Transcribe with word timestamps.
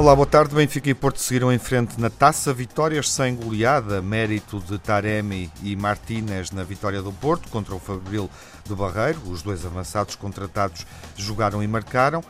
Olá, 0.00 0.16
boa 0.16 0.26
tarde. 0.26 0.54
Benfica 0.54 0.88
e 0.88 0.94
Porto 0.94 1.20
seguiram 1.20 1.52
em 1.52 1.58
frente 1.58 2.00
na 2.00 2.08
taça. 2.08 2.54
Vitórias 2.54 3.10
sem 3.10 3.36
goleada, 3.36 4.00
mérito 4.00 4.58
de 4.58 4.78
Taremi 4.78 5.52
e 5.62 5.76
Martínez 5.76 6.50
na 6.52 6.64
vitória 6.64 7.02
do 7.02 7.12
Porto 7.12 7.50
contra 7.50 7.74
o 7.74 7.78
Fabril 7.78 8.30
do 8.64 8.74
Barreiro. 8.74 9.20
Os 9.26 9.42
dois 9.42 9.66
avançados 9.66 10.14
contratados 10.14 10.86
jogaram 11.16 11.62
e 11.62 11.68
marcaram. 11.68 12.24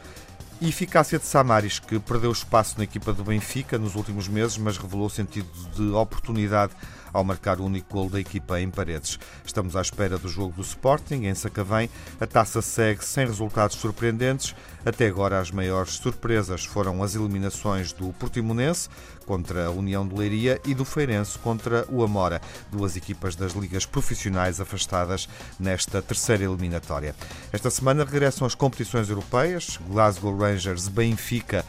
E 0.61 0.68
eficácia 0.68 1.17
de 1.17 1.25
Samaris, 1.25 1.79
que 1.79 2.00
perdeu 2.00 2.32
espaço 2.32 2.75
na 2.77 2.82
equipa 2.82 3.13
do 3.13 3.22
Benfica 3.22 3.79
nos 3.79 3.94
últimos 3.94 4.27
meses, 4.27 4.58
mas 4.58 4.77
revelou 4.77 5.08
sentido 5.08 5.49
de 5.77 5.93
oportunidade 5.93 6.72
ao 7.13 7.25
marcar 7.25 7.61
o 7.61 7.64
único 7.64 7.93
gol 7.93 8.09
da 8.09 8.21
equipa 8.21 8.61
em 8.61 8.71
Paredes. 8.71 9.19
Estamos 9.45 9.77
à 9.77 9.81
espera 9.81 10.19
do 10.19 10.29
jogo 10.29 10.55
do 10.55 10.63
Sporting 10.63 11.27
em 11.27 11.35
Sacavém. 11.35 11.89
A 12.21 12.27
taça 12.27 12.63
segue 12.63 13.05
sem 13.05 13.27
resultados 13.27 13.77
surpreendentes. 13.77 14.55
Até 14.85 15.07
agora 15.07 15.39
as 15.39 15.50
maiores 15.50 15.95
surpresas 15.95 16.64
foram 16.64 17.03
as 17.03 17.14
eliminações 17.14 17.93
do 17.93 18.13
Portimonense 18.14 18.89
contra 19.27 19.67
a 19.67 19.71
União 19.71 20.07
de 20.07 20.14
Leiria 20.14 20.61
e 20.67 20.75
do 20.75 20.85
Feirense 20.85 21.39
contra 21.39 21.86
o 21.89 22.03
Amora, 22.03 22.41
duas 22.71 22.96
equipas 22.96 23.36
das 23.36 23.53
ligas 23.53 23.86
profissionais 23.86 24.61
afastadas 24.61 25.29
nesta 25.58 26.03
terceira 26.03 26.45
eliminatória. 26.45 27.14
Esta 27.53 27.71
semana 27.71 28.05
regressam 28.05 28.47
as 28.47 28.57
competições 28.57 29.08
europeias, 29.08 29.79
Glasgow 29.89 30.36
Rangers, 30.36 30.89
Benfica 30.89 31.64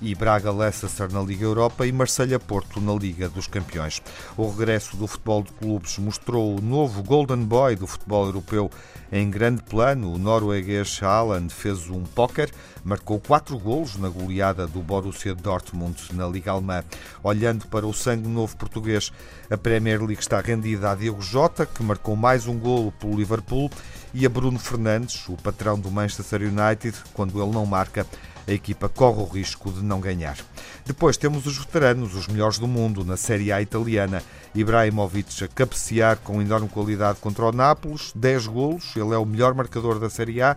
e 0.00 0.14
Braga 0.14 0.50
Leicester 0.50 1.12
na 1.12 1.20
Liga 1.20 1.44
Europa 1.44 1.86
e 1.86 1.92
Marselha 1.92 2.38
Porto 2.38 2.80
na 2.80 2.92
Liga 2.92 3.28
dos 3.28 3.46
Campeões. 3.46 4.02
O 4.36 4.48
regresso 4.48 4.96
do 4.96 5.06
futebol 5.06 5.42
de 5.42 5.52
clubes 5.52 5.98
mostrou 5.98 6.56
o 6.56 6.60
novo 6.60 7.02
Golden 7.02 7.44
Boy 7.44 7.76
do 7.76 7.86
futebol 7.86 8.26
europeu 8.26 8.70
em 9.12 9.30
grande 9.30 9.62
plano. 9.62 10.12
O 10.12 10.18
norueguês 10.18 11.00
Haaland 11.02 11.52
fez 11.52 11.88
um 11.88 12.02
póquer, 12.02 12.50
marcou 12.82 13.20
quatro 13.20 13.58
golos 13.58 13.96
na 13.96 14.08
goleada 14.08 14.66
do 14.66 14.80
Borussia 14.80 15.34
Dortmund 15.34 15.96
na 16.12 16.26
Liga 16.26 16.50
Alemã. 16.50 16.82
Olhando 17.22 17.66
para 17.66 17.86
o 17.86 17.94
sangue 17.94 18.28
novo 18.28 18.56
português, 18.56 19.12
a 19.50 19.56
Premier 19.56 20.00
League 20.00 20.20
está 20.20 20.40
rendida 20.40 20.90
a 20.90 20.94
Diego 20.94 21.22
Jota, 21.22 21.64
que 21.66 21.82
marcou 21.82 22.16
mais 22.16 22.46
um 22.46 22.58
golo 22.58 22.92
pelo 22.92 23.16
Liverpool, 23.16 23.70
e 24.12 24.24
a 24.24 24.28
Bruno 24.28 24.58
Fernandes, 24.58 25.28
o 25.28 25.36
patrão 25.36 25.78
do 25.78 25.90
Manchester 25.90 26.42
United, 26.42 26.96
quando 27.12 27.42
ele 27.42 27.52
não 27.52 27.66
marca, 27.66 28.06
a 28.46 28.52
equipa 28.52 28.88
corre 28.88 29.20
o 29.20 29.26
risco 29.26 29.72
de 29.72 29.82
não 29.82 30.00
ganhar. 30.00 30.36
Depois 30.84 31.16
temos 31.16 31.46
os 31.46 31.58
veteranos, 31.58 32.14
os 32.14 32.28
melhores 32.28 32.58
do 32.58 32.68
mundo, 32.68 33.04
na 33.04 33.16
Série 33.16 33.52
A 33.52 33.62
italiana. 33.62 34.22
Ibrahimovic 34.54 35.42
a 35.42 35.48
cabecear 35.48 36.18
com 36.18 36.40
enorme 36.40 36.68
qualidade 36.68 37.18
contra 37.20 37.46
o 37.46 37.52
Nápoles, 37.52 38.12
10 38.14 38.46
golos, 38.46 38.94
ele 38.96 39.14
é 39.14 39.18
o 39.18 39.24
melhor 39.24 39.54
marcador 39.54 39.98
da 39.98 40.10
Série 40.10 40.42
A. 40.42 40.56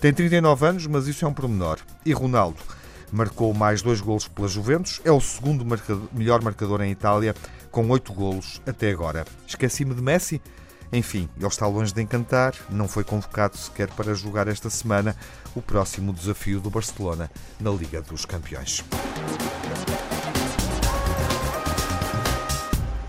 Tem 0.00 0.12
39 0.12 0.66
anos, 0.66 0.86
mas 0.86 1.06
isso 1.06 1.24
é 1.24 1.28
um 1.28 1.34
pormenor. 1.34 1.78
E 2.04 2.12
Ronaldo 2.12 2.58
marcou 3.12 3.52
mais 3.52 3.82
dois 3.82 4.00
golos 4.00 4.26
pela 4.26 4.48
Juventus, 4.48 5.00
é 5.04 5.12
o 5.12 5.20
segundo 5.20 5.64
marcador, 5.64 6.08
melhor 6.12 6.42
marcador 6.42 6.80
em 6.80 6.90
Itália, 6.90 7.34
com 7.70 7.88
oito 7.90 8.12
golos 8.12 8.60
até 8.66 8.90
agora. 8.90 9.24
Esqueci-me 9.46 9.94
de 9.94 10.02
Messi? 10.02 10.40
Enfim, 10.92 11.26
ele 11.38 11.46
está 11.46 11.66
longe 11.66 11.94
de 11.94 12.02
encantar, 12.02 12.54
não 12.68 12.86
foi 12.86 13.02
convocado 13.02 13.56
sequer 13.56 13.88
para 13.92 14.12
jogar 14.12 14.46
esta 14.46 14.68
semana 14.68 15.16
o 15.56 15.62
próximo 15.62 16.12
desafio 16.12 16.60
do 16.60 16.68
Barcelona 16.68 17.30
na 17.58 17.70
Liga 17.70 18.02
dos 18.02 18.26
Campeões. 18.26 18.84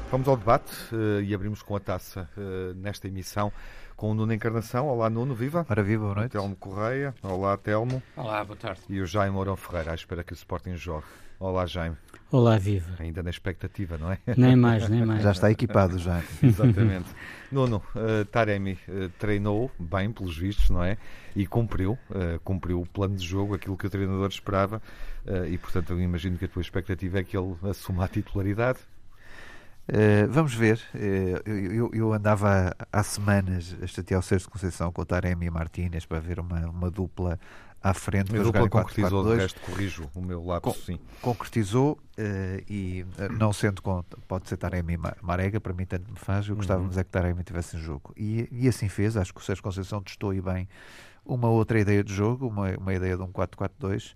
Vamos 0.09 0.28
ao 0.30 0.38
debate 0.38 0.72
uh, 0.94 1.22
e 1.22 1.34
abrimos 1.34 1.62
com 1.62 1.75
a 1.75 1.80
taça 1.80 2.30
uh, 2.38 2.74
nesta 2.75 3.09
emissão 3.09 3.52
com 3.97 4.12
o 4.12 4.13
Nuno 4.13 4.34
Encarnação. 4.34 4.88
Olá, 4.88 5.09
Nuno, 5.09 5.35
viva. 5.35 5.66
Ora, 5.69 5.84
viva, 5.84 6.03
boa 6.03 6.16
noite. 6.16 6.38
O 6.38 6.40
Telmo 6.40 6.56
Correia. 6.56 7.13
Olá, 7.22 7.58
Telmo. 7.58 8.02
Olá, 8.16 8.46
boa 8.46 8.56
tarde. 8.56 8.79
E 8.88 9.02
o 9.02 9.06
Jaime 9.06 9.34
Mourão 9.34 9.58
Ferreira, 9.58 9.91
à 9.91 9.96
espera 9.96 10.24
que 10.24 10.31
o 10.31 10.35
Sporting 10.35 10.75
jogue. 10.78 11.06
Olá, 11.38 11.66
Jaime. 11.66 11.97
Olá, 12.34 12.58
viva. 12.58 12.96
Ainda 12.98 13.22
na 13.22 13.30
expectativa, 13.30 13.96
não 13.96 14.12
é? 14.12 14.18
Nem 14.36 14.56
mais, 14.56 14.90
nem 14.90 15.06
mais. 15.06 15.22
Já 15.22 15.34
está 15.34 15.52
equipado, 15.54 16.00
já. 16.00 16.24
Exatamente. 16.42 17.06
Nuno, 17.52 17.78
uh, 17.96 18.26
Taremi 18.26 18.80
uh, 18.88 19.08
treinou 19.20 19.70
bem, 19.78 20.12
pelos 20.12 20.36
vistos, 20.36 20.68
não 20.72 20.84
é? 20.84 20.98
E 21.36 21.46
cumpriu, 21.46 21.92
uh, 21.92 22.40
cumpriu 22.44 22.82
o 22.82 22.88
plano 22.88 23.16
de 23.16 23.24
jogo, 23.24 23.54
aquilo 23.54 23.78
que 23.78 23.86
o 23.86 23.90
treinador 23.90 24.30
esperava. 24.30 24.82
e, 25.48 25.60
portanto, 25.60 25.92
eu 25.92 26.02
imagino 26.02 26.36
que 26.36 26.46
a 26.46 26.48
tua 26.48 26.64
expectativa 26.64 27.20
é 27.20 27.24
que 27.24 27.38
ele 27.38 27.56
assuma 27.70 28.06
a 28.06 28.08
titularidade. 28.08 28.80
Uh, 29.84 30.30
vamos 30.30 30.54
ver. 30.54 30.80
Uh, 30.96 31.50
eu, 31.50 31.92
eu, 31.94 32.14
andava 32.14 32.74
há 32.92 33.04
semanas 33.04 33.76
a 33.82 33.86
chatear 33.86 34.20
o 34.20 34.24
Sérgio 34.24 34.50
Conceição 34.50 34.92
com 34.94 35.02
o 35.02 35.06
Taremi 35.06 35.46
e 35.46 35.50
Martínez 35.50 36.06
para 36.06 36.20
ver 36.20 36.40
uma, 36.40 36.70
uma 36.70 36.90
dupla 36.90 37.38
à 37.84 37.94
frente. 37.94 38.34
A 38.36 38.42
dupla 38.42 38.70
concretizou, 38.70 39.24
de 39.26 39.36
resto, 39.36 39.60
corrijo 39.60 40.10
o 40.16 40.22
meu 40.22 40.44
lapso, 40.44 40.86
sim. 40.86 40.98
Concretizou 41.22 42.00
uh, 42.18 42.64
e 42.68 43.06
não 43.38 43.52
sendo 43.52 43.82
com, 43.82 44.02
pode 44.28 44.48
ser 44.48 44.56
Taremi 44.56 44.98
Marega, 45.22 45.60
para 45.60 45.74
mim 45.74 45.86
tanto 45.86 46.10
me 46.10 46.18
faz, 46.18 46.48
eu 46.48 46.56
gostava 46.56 46.82
uhum. 46.82 46.90
é 46.96 47.04
que 47.04 47.10
Taremi 47.10 47.44
tivesse 47.44 47.76
em 47.76 47.80
jogo. 47.80 48.14
E, 48.16 48.48
e 48.50 48.68
assim 48.70 48.88
fez, 48.88 49.18
acho 49.18 49.34
que 49.34 49.42
o 49.42 49.44
Sérgio 49.44 49.62
Conceição 49.62 50.02
testou 50.02 50.34
e 50.34 50.42
bem 50.42 50.68
uma 51.25 51.47
outra 51.47 51.79
ideia 51.79 52.03
de 52.03 52.13
jogo, 52.13 52.47
uma, 52.47 52.72
uma 52.78 52.94
ideia 52.94 53.16
de 53.16 53.23
um 53.23 53.28
4-4-2, 53.28 54.11
uh, 54.11 54.16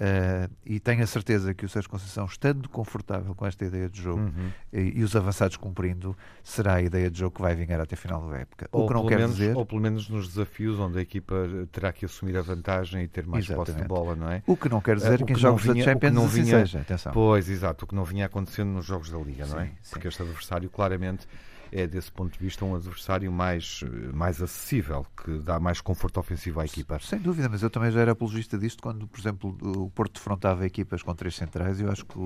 eh, 0.00 0.48
e 0.66 0.80
tenho 0.80 1.02
a 1.02 1.06
certeza 1.06 1.54
que 1.54 1.64
o 1.64 1.68
Sérgio 1.68 1.88
Conceição, 1.90 2.24
estando 2.24 2.68
confortável 2.68 3.34
com 3.34 3.46
esta 3.46 3.64
ideia 3.64 3.88
de 3.88 4.02
jogo 4.02 4.22
uhum. 4.22 4.50
e, 4.72 4.98
e, 4.98 5.04
os 5.04 5.14
avançados 5.14 5.56
cumprindo, 5.56 6.16
será 6.42 6.74
a 6.74 6.82
ideia 6.82 7.10
de 7.10 7.18
jogo 7.18 7.36
que 7.36 7.42
vai 7.42 7.54
vingar 7.54 7.80
até 7.80 7.94
a 7.94 7.98
final 7.98 8.28
da 8.28 8.38
época. 8.38 8.68
Ou, 8.72 8.84
o 8.84 8.88
que 8.88 8.94
não 8.94 9.06
quer 9.06 9.18
menos, 9.18 9.36
dizer... 9.36 9.56
ou 9.56 9.64
pelo 9.64 9.80
menos 9.80 10.08
nos 10.08 10.28
desafios 10.28 10.78
onde 10.80 10.98
a 10.98 11.02
equipa 11.02 11.48
terá 11.70 11.92
que 11.92 12.04
assumir 12.04 12.36
a 12.36 12.42
vantagem 12.42 13.04
e 13.04 13.08
ter 13.08 13.26
mais 13.26 13.44
Exatamente. 13.44 13.72
posse 13.72 13.82
de 13.82 13.88
bola, 13.88 14.16
não 14.16 14.30
é? 14.30 14.42
O 14.46 14.56
que 14.56 14.68
não 14.68 14.80
quer 14.80 14.96
dizer 14.96 15.22
uh, 15.22 15.24
que 15.24 15.32
em 15.32 15.36
jogos 15.36 15.62
vinha, 15.62 15.84
da 15.84 15.92
Champions 15.92 16.12
não 16.12 16.26
assim 16.26 16.42
vinha, 16.42 16.58
seja, 16.58 16.80
atenção. 16.80 17.12
Pois, 17.12 17.48
exato, 17.48 17.84
o 17.84 17.88
que 17.88 17.94
não 17.94 18.04
vinha 18.04 18.26
acontecendo 18.26 18.70
nos 18.70 18.84
jogos 18.84 19.10
da 19.10 19.18
Liga, 19.18 19.46
sim, 19.46 19.52
não 19.52 19.60
é? 19.60 19.66
Sim. 19.66 19.90
Porque 19.90 20.08
este 20.08 20.22
adversário 20.22 20.68
claramente 20.68 21.26
é, 21.70 21.86
desse 21.86 22.10
ponto 22.10 22.32
de 22.32 22.38
vista, 22.38 22.64
um 22.64 22.74
adversário 22.74 23.30
mais, 23.30 23.82
mais 24.12 24.42
acessível, 24.42 25.06
que 25.22 25.38
dá 25.38 25.58
mais 25.60 25.80
conforto 25.80 26.18
ofensivo 26.18 26.60
à 26.60 26.64
equipa. 26.64 26.98
Sem 27.00 27.18
dúvida, 27.18 27.48
mas 27.48 27.62
eu 27.62 27.70
também 27.70 27.90
já 27.90 28.00
era 28.00 28.12
apologista 28.12 28.58
disto 28.58 28.82
quando, 28.82 29.06
por 29.06 29.18
exemplo, 29.18 29.56
o 29.62 29.90
Porto 29.90 30.14
defrontava 30.14 30.66
equipas 30.66 31.02
com 31.02 31.14
três 31.14 31.34
centrais. 31.34 31.80
Eu 31.80 31.90
acho 31.90 32.04
que 32.04 32.18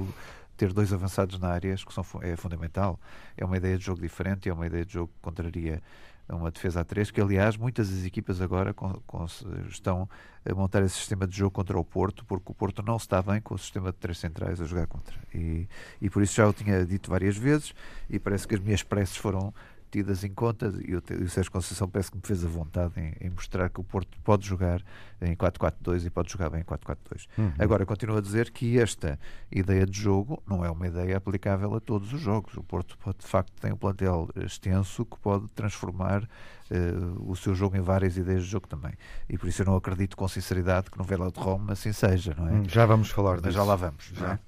ter 0.56 0.72
dois 0.72 0.92
avançados 0.92 1.38
na 1.38 1.48
área 1.48 1.74
acho 1.74 1.86
que 1.86 1.92
são, 1.92 2.04
é 2.20 2.36
fundamental. 2.36 3.00
É 3.36 3.44
uma 3.44 3.56
ideia 3.56 3.76
de 3.76 3.84
jogo 3.84 4.00
diferente, 4.00 4.48
é 4.48 4.52
uma 4.52 4.66
ideia 4.66 4.84
de 4.84 4.92
jogo 4.92 5.12
que 5.12 5.20
contraria 5.20 5.82
uma 6.28 6.50
defesa 6.50 6.80
a 6.80 6.84
três, 6.84 7.10
que 7.10 7.20
aliás 7.20 7.56
muitas 7.56 7.90
das 7.90 8.04
equipas 8.04 8.40
agora 8.40 8.72
com, 8.72 8.92
com, 9.06 9.24
estão 9.68 10.08
a 10.44 10.54
montar 10.54 10.82
esse 10.82 10.96
sistema 10.96 11.26
de 11.26 11.36
jogo 11.36 11.50
contra 11.50 11.78
o 11.78 11.84
Porto, 11.84 12.24
porque 12.24 12.50
o 12.50 12.54
Porto 12.54 12.82
não 12.82 12.96
está 12.96 13.22
bem 13.22 13.40
com 13.40 13.54
o 13.54 13.58
sistema 13.58 13.92
de 13.92 13.98
três 13.98 14.18
centrais 14.18 14.60
a 14.60 14.64
jogar 14.64 14.86
contra. 14.86 15.16
E, 15.34 15.68
e 16.00 16.08
por 16.08 16.22
isso 16.22 16.34
já 16.34 16.48
o 16.48 16.52
tinha 16.52 16.84
dito 16.84 17.10
várias 17.10 17.36
vezes, 17.36 17.74
e 18.08 18.18
parece 18.18 18.46
que 18.46 18.54
as 18.54 18.60
minhas 18.60 18.82
preces 18.82 19.16
foram 19.16 19.52
tidas 19.92 20.24
em 20.24 20.32
conta 20.32 20.72
e 20.84 20.96
o, 20.96 21.02
o 21.22 21.28
Sérgio 21.28 21.52
Conceição 21.52 21.88
parece 21.88 22.10
que 22.10 22.16
me 22.16 22.22
fez 22.24 22.42
a 22.44 22.48
vontade 22.48 22.94
em, 22.98 23.14
em 23.20 23.30
mostrar 23.30 23.68
que 23.68 23.78
o 23.78 23.84
Porto 23.84 24.18
pode 24.24 24.46
jogar 24.46 24.82
em 25.20 25.36
4-4-2 25.36 26.06
e 26.06 26.10
pode 26.10 26.32
jogar 26.32 26.48
bem 26.50 26.62
em 26.62 26.64
4-4-2. 26.64 27.28
Uhum. 27.36 27.52
Agora, 27.58 27.84
continuo 27.84 28.16
a 28.16 28.20
dizer 28.20 28.50
que 28.50 28.78
esta 28.78 29.18
ideia 29.50 29.86
de 29.86 30.00
jogo 30.00 30.42
não 30.48 30.64
é 30.64 30.70
uma 30.70 30.86
ideia 30.86 31.16
aplicável 31.16 31.74
a 31.74 31.80
todos 31.80 32.12
os 32.12 32.20
jogos. 32.20 32.56
O 32.56 32.62
Porto, 32.62 32.96
pode, 32.98 33.18
de 33.18 33.26
facto, 33.26 33.52
tem 33.60 33.72
um 33.72 33.76
plantel 33.76 34.28
extenso 34.36 35.04
que 35.04 35.18
pode 35.18 35.46
transformar 35.48 36.22
uh, 36.24 37.30
o 37.30 37.36
seu 37.36 37.54
jogo 37.54 37.76
em 37.76 37.80
várias 37.80 38.16
ideias 38.16 38.42
de 38.42 38.48
jogo 38.48 38.66
também. 38.66 38.92
E 39.28 39.36
por 39.36 39.48
isso 39.48 39.60
eu 39.60 39.66
não 39.66 39.76
acredito 39.76 40.16
com 40.16 40.26
sinceridade 40.26 40.90
que 40.90 40.98
no 40.98 41.04
Vela 41.04 41.30
de 41.30 41.38
Roma 41.38 41.74
assim 41.74 41.92
seja, 41.92 42.34
não 42.36 42.48
é? 42.48 42.52
Hum, 42.52 42.64
já 42.66 42.86
vamos 42.86 43.10
falar 43.10 43.34
disso. 43.34 43.46
Mas 43.46 43.54
já 43.54 43.62
lá 43.62 43.76
vamos. 43.76 44.10
Já. 44.14 44.32
É? 44.32 44.38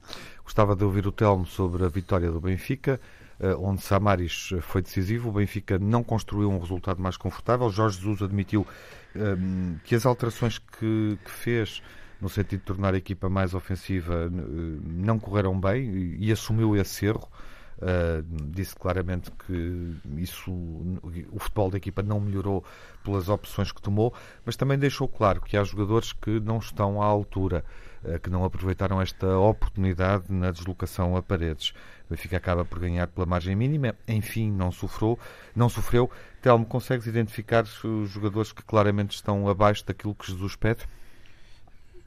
Gostava 0.43 0.75
de 0.75 0.85
ouvir 0.85 1.07
o 1.07 1.13
Telmo 1.13 1.47
sobre 1.47 1.85
a 1.85 1.89
vitória 1.89 2.31
do 2.31 2.41
Benfica. 2.41 3.01
Eh, 3.41 3.55
onde 3.59 3.83
Samaris 3.83 4.51
foi 4.63 4.83
decisivo. 4.83 5.31
O 5.31 5.33
Benfica 5.33 5.79
não 5.79 6.03
construiu 6.05 6.51
um 6.51 6.59
resultado 6.59 7.03
mais 7.03 7.17
confortável. 7.17 7.69
Jorge 7.71 7.99
Jesus 7.99 8.23
admitiu 8.23 8.67
um, 9.15 9.21
ehm, 9.21 9.77
que 9.85 9.95
as 9.95 10.07
alterações 10.07 10.59
que, 10.59 11.19
que, 11.25 11.31
fez 11.31 11.83
no 12.21 12.29
sentido 12.29 12.61
de 12.61 12.67
tornar 12.67 12.95
a 12.95 12.97
equipa 12.97 13.29
mais 13.29 13.55
ofensiva 13.55 14.31
não 14.31 15.19
correram 15.19 15.59
bem 15.59 15.85
e, 15.91 16.27
e 16.29 16.33
assumiu 16.33 16.77
esse 16.77 17.07
erro. 17.07 17.29
Uh, 17.77 18.23
disse 18.51 18.75
claramente 18.77 19.33
que 19.33 19.97
isso, 20.17 20.51
o 20.53 21.39
futebol 21.41 21.71
da 21.71 21.77
equipa 21.77 22.05
não 22.05 22.21
melhorou 22.21 22.65
pelas 23.03 23.29
opções 23.29 23.73
que 23.73 23.83
tomou, 23.83 24.15
mas 24.47 24.55
também 24.55 24.79
deixou 24.79 25.09
claro 25.09 25.41
que 25.41 25.57
há 25.57 25.65
jogadores 25.65 26.13
que 26.13 26.39
não 26.39 26.59
estão 26.59 27.03
à 27.03 27.05
altura, 27.05 27.65
uh, 28.05 28.19
que 28.21 28.31
não 28.31 28.45
aproveitaram 28.45 29.03
esta 29.03 29.37
oportunidade 29.37 30.27
na 30.29 30.53
deslocação 30.53 31.17
a 31.17 31.23
paredes. 31.23 31.75
O 32.07 32.11
Benfica 32.11 32.37
acaba 32.37 32.65
por 32.65 32.79
ganhar 32.79 33.07
pela 33.07 33.27
margem 33.27 33.57
mínima, 33.57 33.95
enfim, 34.07 34.51
não 34.51 34.71
sofreu. 34.71 35.19
Não 35.55 35.69
sofreu. 35.69 36.11
Telmo, 36.43 36.67
consegues 36.67 37.07
identificar 37.07 37.65
os 37.65 38.11
jogadores 38.11 38.53
que 38.53 38.63
claramente 38.63 39.15
estão 39.15 39.49
abaixo 39.49 39.85
daquilo 39.87 40.15
que 40.15 40.31
Jesus 40.31 40.55
pede? 40.57 40.87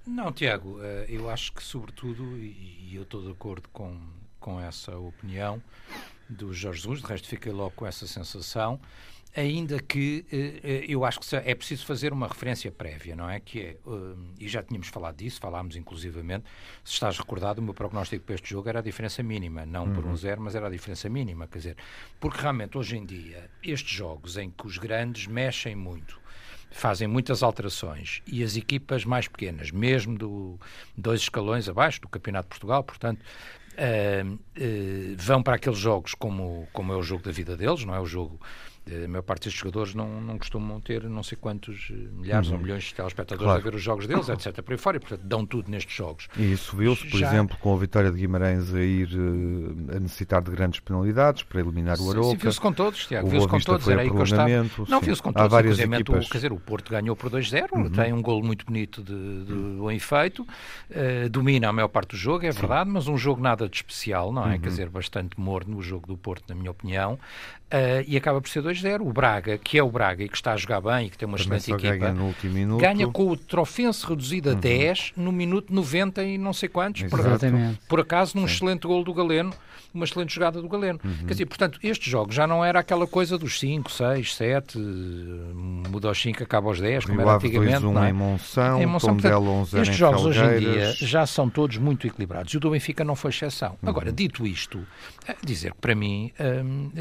Não, 0.05 0.31
Tiago, 0.31 0.79
eh, 0.81 1.05
eu 1.09 1.29
acho 1.29 1.51
que, 1.51 1.61
sobretudo, 1.61 2.38
e 2.38 2.91
eu 2.94 3.03
estou 3.03 3.21
de 3.21 3.31
acordo 3.31 3.67
com, 3.73 3.99
com 4.39 4.61
essa 4.61 4.95
opinião, 4.95 5.61
do 6.29 6.53
Jorge 6.53 6.81
Jesus, 6.81 7.01
de 7.01 7.07
resto 7.07 7.27
fiquei 7.27 7.51
logo 7.51 7.71
com 7.71 7.85
essa 7.85 8.05
sensação 8.05 8.79
ainda 9.38 9.80
que 9.80 10.25
uh, 10.34 10.92
eu 10.92 11.06
acho 11.06 11.19
que 11.19 11.36
é 11.36 11.54
preciso 11.54 11.86
fazer 11.86 12.12
uma 12.12 12.28
referência 12.28 12.72
prévia, 12.72 13.16
não 13.16 13.30
é? 13.30 13.39
Que 13.39 13.62
é, 13.62 13.78
uh, 13.86 14.18
e 14.39 14.48
já 14.48 14.63
tínhamos 14.63 14.88
falado 14.88 15.16
disso, 15.16 15.39
falámos 15.39 15.75
inclusivamente, 15.75 16.45
se 16.84 16.94
estás 16.94 17.18
recordado, 17.19 17.60
o 17.60 17.62
meu 17.62 17.74
prognóstico 17.74 18.25
para 18.25 18.34
este 18.34 18.50
jogo 18.50 18.68
era 18.68 18.80
a 18.80 18.81
diferença 18.81 19.22
mínima, 19.22 19.63
não 19.63 19.86
uhum. 19.86 19.94
por 19.94 20.06
um 20.07 20.18
zero, 20.18 20.42
mas 20.42 20.56
era 20.56 20.66
a 20.66 20.69
diferença 20.72 21.07
mínima, 21.07 21.48
quer 21.48 21.60
dizer, 21.60 21.78
porque 22.19 22.42
realmente 22.42 22.78
hoje 22.78 22.98
em 22.98 23.06
dia, 23.06 23.50
estes 23.63 23.95
jogos 23.95 24.38
em 24.38 24.50
que 24.50 24.66
os 24.66 24.80
grandes 24.80 25.28
mexem 25.28 25.75
muito, 25.75 26.19
fazem 26.72 27.07
muitas 27.07 27.44
alterações 27.44 28.24
e 28.25 28.44
as 28.44 28.57
equipas 28.57 29.06
mais 29.06 29.28
pequenas, 29.28 29.69
mesmo 29.69 30.18
do 30.18 30.60
dois 30.98 31.22
escalões 31.22 31.69
abaixo 31.69 32.01
do 32.01 32.10
Campeonato 32.10 32.45
de 32.45 32.50
Portugal, 32.50 32.83
portanto, 32.83 33.22
uh, 33.22 34.33
uh, 34.33 35.16
vão 35.16 35.44
para 35.44 35.56
aqueles 35.56 35.78
jogos 35.78 36.16
como, 36.16 36.68
como 36.74 36.92
é 36.92 36.95
o 36.95 37.04
jogo 37.04 37.24
da 37.24 37.31
vida 37.31 37.56
deles, 37.56 37.86
não 37.86 37.94
é 37.94 38.00
o 38.00 38.06
jogo 38.06 38.40
a 39.04 39.07
maior 39.07 39.22
parte 39.22 39.45
destes 39.45 39.60
jogadores 39.60 39.94
não, 39.94 40.22
não 40.22 40.38
costumam 40.38 40.80
ter 40.80 41.04
não 41.04 41.24
sei 41.24 41.38
quantos 41.39 41.89
eh, 41.92 41.94
milhares 42.13 42.50
uhum. 42.50 42.56
ou 42.56 42.62
milhões 42.62 42.84
de 42.84 42.94
telespectadores 42.95 43.44
claro. 43.44 43.60
a 43.60 43.63
ver 43.63 43.75
os 43.75 43.81
jogos 43.81 44.07
deles, 44.07 44.30
etc. 44.30 44.62
Por 44.62 44.72
aí 44.72 44.78
fora, 44.78 44.98
e 44.98 45.00
portanto 45.00 45.22
dão 45.24 45.45
tudo 45.45 45.69
nestes 45.69 45.95
jogos. 45.95 46.28
E 46.38 46.54
isso 46.54 46.75
viu-se, 46.75 47.06
por 47.10 47.19
Já... 47.19 47.28
exemplo, 47.28 47.57
com 47.60 47.74
a 47.74 47.78
vitória 47.78 48.12
de 48.12 48.18
Guimarães 48.18 48.74
a 48.74 48.81
ir 48.81 49.10
uh, 49.13 49.95
a 49.95 50.00
necessitar 50.00 50.42
de 50.42 50.51
grandes 50.51 50.80
penalidades 50.80 51.44
para 51.44 51.60
eliminar 51.60 52.00
o 52.00 52.10
Aroca. 52.10 52.30
Sim, 52.30 52.38
viu-se 52.38 52.62
com 52.62 52.74
todos, 52.74 53.06
Tiago, 53.06 53.28
viu-se 53.28 53.48
com 53.48 53.60
todos. 53.60 53.88
Era 53.88 54.01
aí 54.01 54.10
que 54.10 54.16
eu 54.16 54.24
estava. 54.24 54.50
Não, 54.88 55.01
viu-se 55.01 55.22
com 55.22 55.33
todos. 55.33 55.45
Há 55.45 55.48
várias 55.48 55.80
equipas. 55.80 56.30
quer 56.30 56.38
dizer, 56.38 56.54
o 56.54 56.60
Porto 56.60 56.90
ganhou 56.90 57.16
por 57.16 57.30
2-0, 57.30 57.69
uhum. 57.74 57.90
tem 57.90 58.13
um 58.13 58.22
golo 58.22 58.44
muito 58.44 58.66
bonito 58.66 59.04
de, 59.04 59.45
de 59.45 59.54
uhum. 59.54 59.78
bom 59.80 59.92
efeito, 59.92 60.44
uh, 60.44 61.30
domina 61.30 61.69
a 61.69 61.74
maior 61.74 61.88
parte 61.90 62.12
do 62.12 62.18
jogo, 62.18 62.45
é 62.45 62.51
verdade, 62.51 62.90
Sim. 62.90 62.94
mas 62.94 63.07
um 63.07 63.18
jogo 63.18 63.42
nada 63.42 63.68
de 63.68 63.75
especial, 63.75 64.31
não 64.31 64.44
é? 64.48 64.54
Uhum. 64.54 64.60
Quer 64.60 64.69
dizer, 64.69 64.90
bastante 64.90 65.40
morno 65.40 65.78
o 65.78 65.81
jogo 65.81 66.07
do 66.07 66.18
Porto, 66.18 66.44
na 66.48 66.56
minha 66.56 66.72
opinião. 66.72 67.19
Uh, 67.68 68.00
e 68.07 68.16
acaba 68.16 68.40
por 68.40 68.48
ser 68.48 68.62
2-0. 68.81 69.01
O 69.01 69.12
Braga, 69.12 69.57
que 69.57 69.77
é 69.77 69.83
o 69.83 69.89
Braga 69.89 70.24
e 70.24 70.29
que 70.29 70.35
está 70.35 70.53
a 70.53 70.57
jogar 70.57 70.81
bem 70.81 71.07
e 71.07 71.09
que 71.09 71.18
tem 71.18 71.27
uma 71.27 71.38
Também 71.38 71.57
excelente 71.57 71.85
equipa, 71.85 72.06
ganha, 72.06 72.13
no 72.13 72.25
último 72.25 72.53
minuto. 72.53 72.81
ganha 72.81 73.07
com 73.07 73.27
o 73.27 73.38
trofense 73.38 74.06
reduzido 74.06 74.50
a 74.50 74.53
uhum. 74.53 74.59
10 74.59 75.13
no 75.18 75.31
minuto 75.31 75.74
90 75.74 76.24
e 76.24 76.38
não 76.38 76.53
sei 76.53 76.69
quantos. 76.69 77.03
Exatamente. 77.03 77.79
Por, 77.79 77.88
por 77.88 78.00
acaso, 78.01 78.35
num 78.35 78.47
Sim. 78.47 78.53
excelente 78.53 78.88
gol 78.88 79.03
do 79.03 79.13
Galeno 79.13 79.53
uma 79.94 80.06
excelente 80.06 80.33
jogada 80.33 80.62
do 80.62 80.69
Galeno. 80.69 81.00
Uhum. 81.03 81.25
Quer 81.25 81.33
dizer, 81.33 81.45
portanto, 81.45 81.79
estes 81.83 82.09
jogos 82.09 82.35
já 82.35 82.47
não 82.47 82.63
era 82.63 82.79
aquela 82.79 83.07
coisa 83.07 83.38
dos 83.38 83.59
5, 83.59 83.91
6, 83.91 84.35
7, 84.35 84.77
muda 84.77 86.07
aos 86.07 86.21
5, 86.21 86.44
acaba 86.44 86.68
aos 86.68 86.80
10, 86.80 87.06
como 87.06 87.21
era 87.21 87.35
antigamente. 87.35 87.81
2, 87.81 87.83
1 87.83 88.03
é? 88.03 88.09
em 88.09 88.13
Monção, 88.13 88.81
em 88.81 88.85
Monção 88.85 89.18
portanto, 89.18 89.44
11 89.44 89.80
Estes 89.80 89.97
jogos 89.97 90.25
hoje 90.25 90.44
em 90.44 90.59
dia 90.59 90.94
já 90.94 91.25
são 91.25 91.50
todos 91.50 91.77
muito 91.77 92.07
equilibrados 92.07 92.53
e 92.53 92.57
o 92.57 92.59
do 92.59 92.69
Benfica 92.71 93.03
não 93.03 93.15
foi 93.15 93.31
exceção. 93.31 93.77
Uhum. 93.81 93.89
Agora, 93.89 94.12
dito 94.12 94.45
isto, 94.45 94.85
eh, 95.27 95.35
dizer 95.44 95.73
que 95.73 95.80
para 95.80 95.95
mim, 95.95 96.31
hum, 96.39 96.91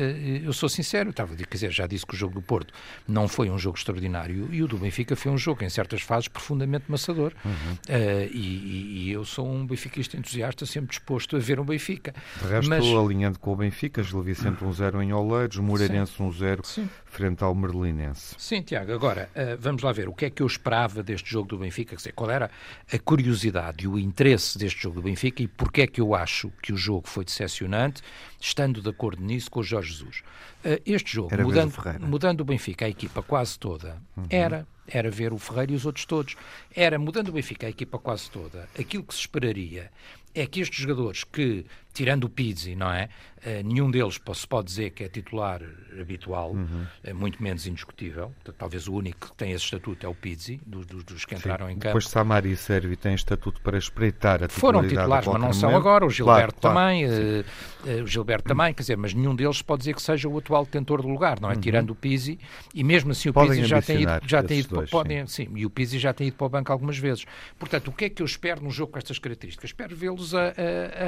eu 0.45 0.53
sou 0.53 0.69
sincero, 0.69 1.11
estava 1.11 1.33
a 1.33 1.37
dizer, 1.37 1.66
já 1.71 1.87
disse 1.87 2.07
que 2.07 2.15
o 2.15 2.17
jogo 2.17 2.35
do 2.35 2.43
Porto 2.43 2.73
não 3.07 3.29
foi 3.29 3.51
um 3.51 3.59
jogo 3.59 3.77
extraordinário 3.77 4.49
e 4.53 4.63
o 4.63 4.69
do 4.69 4.77
Benfica 4.77 5.17
foi 5.17 5.33
um 5.33 5.39
jogo, 5.39 5.65
em 5.65 5.69
certas 5.69 6.03
fases, 6.03 6.29
profundamente 6.29 6.85
maçador. 6.89 7.33
Uhum. 7.45 7.53
Uh, 7.53 8.31
e, 8.33 9.09
e, 9.09 9.11
eu 9.13 9.25
sou 9.25 9.49
um 9.49 9.67
benfiquista 9.67 10.17
entusiasta, 10.17 10.67
sempre 10.67 10.91
disposto 10.91 11.37
a 11.37 11.39
ver 11.39 11.61
um 11.61 11.65
Benfica. 11.65 12.15
De 12.41 12.49
resto, 12.49 12.69
Mas, 12.69 12.85
alinhando 12.85 13.39
com 13.39 13.53
o 13.53 13.57
Benfica, 13.57 14.03
Gil 14.03 14.23
Vicente 14.23 14.65
1-0 14.65 14.95
um 14.95 15.03
em 15.03 15.13
Oleiros, 15.13 15.59
Moreirense 15.59 16.13
1-0 16.19 16.79
um 16.79 16.89
frente 17.17 17.43
ao 17.43 17.55
Merlinense. 17.55 18.35
Sim, 18.39 18.61
Tiago. 18.61 18.93
Agora, 18.93 19.31
uh, 19.35 19.57
vamos 19.59 19.83
lá 19.83 19.91
ver 19.91 20.09
o 20.09 20.13
que 20.13 20.27
é 20.27 20.31
que 20.31 20.43
eu 20.43 20.47
esperava 20.47 21.03
deste 21.03 21.31
jogo 21.31 21.49
do 21.49 21.59
Benfica, 21.59 21.91
quer 21.91 21.97
dizer, 21.97 22.13
qual 22.13 22.31
era 22.31 22.51
a 22.93 22.99
curiosidade 22.99 23.85
e 23.85 23.89
o 23.89 23.99
interesse 23.99 24.59
deste 24.59 24.83
jogo 24.83 24.97
do 24.97 25.03
Benfica 25.03 25.43
e 25.43 25.49
porque 25.49 25.83
é 25.83 25.87
que 25.87 26.01
eu 26.01 26.15
acho 26.15 26.53
que 26.63 26.73
o 26.73 26.77
jogo 26.77 27.09
foi 27.09 27.25
decepcionante, 27.25 28.03
estando 28.39 28.83
de 28.83 28.89
acordo 28.91 29.23
nisso 29.23 29.51
com 29.51 29.61
o 29.61 29.63
Jorge 29.63 29.93
Jesus. 29.93 30.23
Uh, 30.65 30.81
este 30.85 31.15
jogo, 31.15 31.31
mudando, 31.43 31.73
mudando 32.01 32.41
o 32.43 32.45
Benfica, 32.45 32.85
a 32.85 32.89
equipa 32.89 33.23
quase 33.23 33.59
toda, 33.59 33.97
uhum. 34.17 34.27
era 34.29 34.67
era 34.89 35.11
ver 35.11 35.33
o 35.33 35.39
Ferreira 35.39 35.73
e 35.73 35.75
os 35.75 35.85
outros 35.85 36.05
todos. 36.05 36.37
Era, 36.73 36.97
mudando 36.97 37.31
o 37.31 37.33
Benfica, 37.33 37.67
a 37.67 37.71
equipa 37.71 37.99
quase 37.99 38.31
toda, 38.31 38.69
aquilo 38.79 39.03
que 39.03 39.15
se 39.15 39.21
esperaria 39.21 39.91
é 40.37 40.47
que 40.47 40.61
estes 40.61 40.79
jogadores 40.79 41.25
que, 41.25 41.65
tirando 41.97 42.25
o 42.25 42.29
Pizzi, 42.29 42.77
não 42.77 42.93
é? 42.93 43.09
Uh, 43.39 43.63
nenhum 43.65 43.91
deles 43.91 44.21
se 44.35 44.47
pode 44.47 44.67
dizer 44.67 44.91
que 44.91 45.05
é 45.05 45.09
titular 45.09 45.63
habitual, 46.01 46.51
uhum. 46.51 46.85
é 47.03 47.13
muito 47.13 47.43
menos 47.43 47.67
indiscutível. 47.67 48.35
Talvez 48.59 48.89
o 48.89 48.95
único 48.95 49.29
que 49.29 49.37
tem 49.37 49.53
esse 49.53 49.65
estatuto 49.65 50.05
é 50.05 50.09
o 50.09 50.15
Pizzi, 50.15 50.61
dos, 50.67 50.85
dos 50.85 51.25
que 51.25 51.35
entraram 51.35 51.67
Sim. 51.67 51.73
em 51.73 51.77
campo. 51.77 51.87
Depois 51.87 52.09
Samari 52.09 52.53
e 52.53 52.57
Servi 52.57 52.97
têm 52.97 53.15
estatuto 53.15 53.61
para 53.61 53.79
espreitar 53.79 54.43
a 54.43 54.49
Foram 54.49 54.87
titulares, 54.87 55.27
mas 55.29 55.41
não 55.41 55.53
são 55.53 55.77
agora. 55.77 56.05
O 56.05 56.11
Gilberto 56.11 56.61
claro, 56.61 56.75
também, 56.75 57.07
claro. 57.07 57.45
Uh, 57.85 58.01
uh, 58.01 58.05
o 58.05 58.07
Gilberto 58.07 58.49
também, 58.49 58.75
quer 58.75 58.83
dizer, 58.83 58.97
mas 58.97 59.15
nenhum 59.15 59.35
deles 59.35 59.63
pode 59.63 59.81
dizer 59.81 59.95
que 59.95 60.03
seja 60.03 60.29
o 60.29 60.37
atual 60.37 60.65
detentor 60.65 61.01
do 61.01 61.09
lugar, 61.09 61.41
não 61.41 61.51
é? 61.51 61.55
Uhum. 61.55 61.61
Tirando 61.61 61.91
o 61.91 61.95
Pizzi, 61.95 62.39
e 62.75 62.85
mesmo 62.85 63.13
assim 63.13 63.29
o 63.31 63.33
Pizzi 63.33 63.65
já 63.65 63.81
tem 63.81 64.03
ido, 64.03 64.21
já 64.27 64.43
tem 64.43 64.59
ido 64.59 64.75
dois, 64.75 64.91
podem, 64.91 65.27
sim. 65.27 65.47
sim. 65.47 65.53
e 65.55 65.65
o 65.65 65.71
Pizzi 65.71 65.99
já 65.99 66.13
tem 66.13 66.29
ido 66.29 66.37
para 66.37 66.47
o 66.47 66.51
banco 66.51 66.73
algumas 66.73 66.99
vezes. 66.99 67.25
Portanto, 67.59 67.89
o 67.89 67.93
que 67.93 68.07
é 68.07 68.09
que 68.09 68.23
eu 68.23 68.27
espero 68.27 68.63
num 68.63 68.71
jogo 68.71 68.93
com 68.93 68.99
estas 68.99 69.19
características? 69.19 69.71
Espero 69.71 69.95
vê-los 69.95 70.35
a, 70.35 70.41
a, 70.41 70.51
a, 70.51 70.53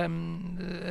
a, 0.04 0.08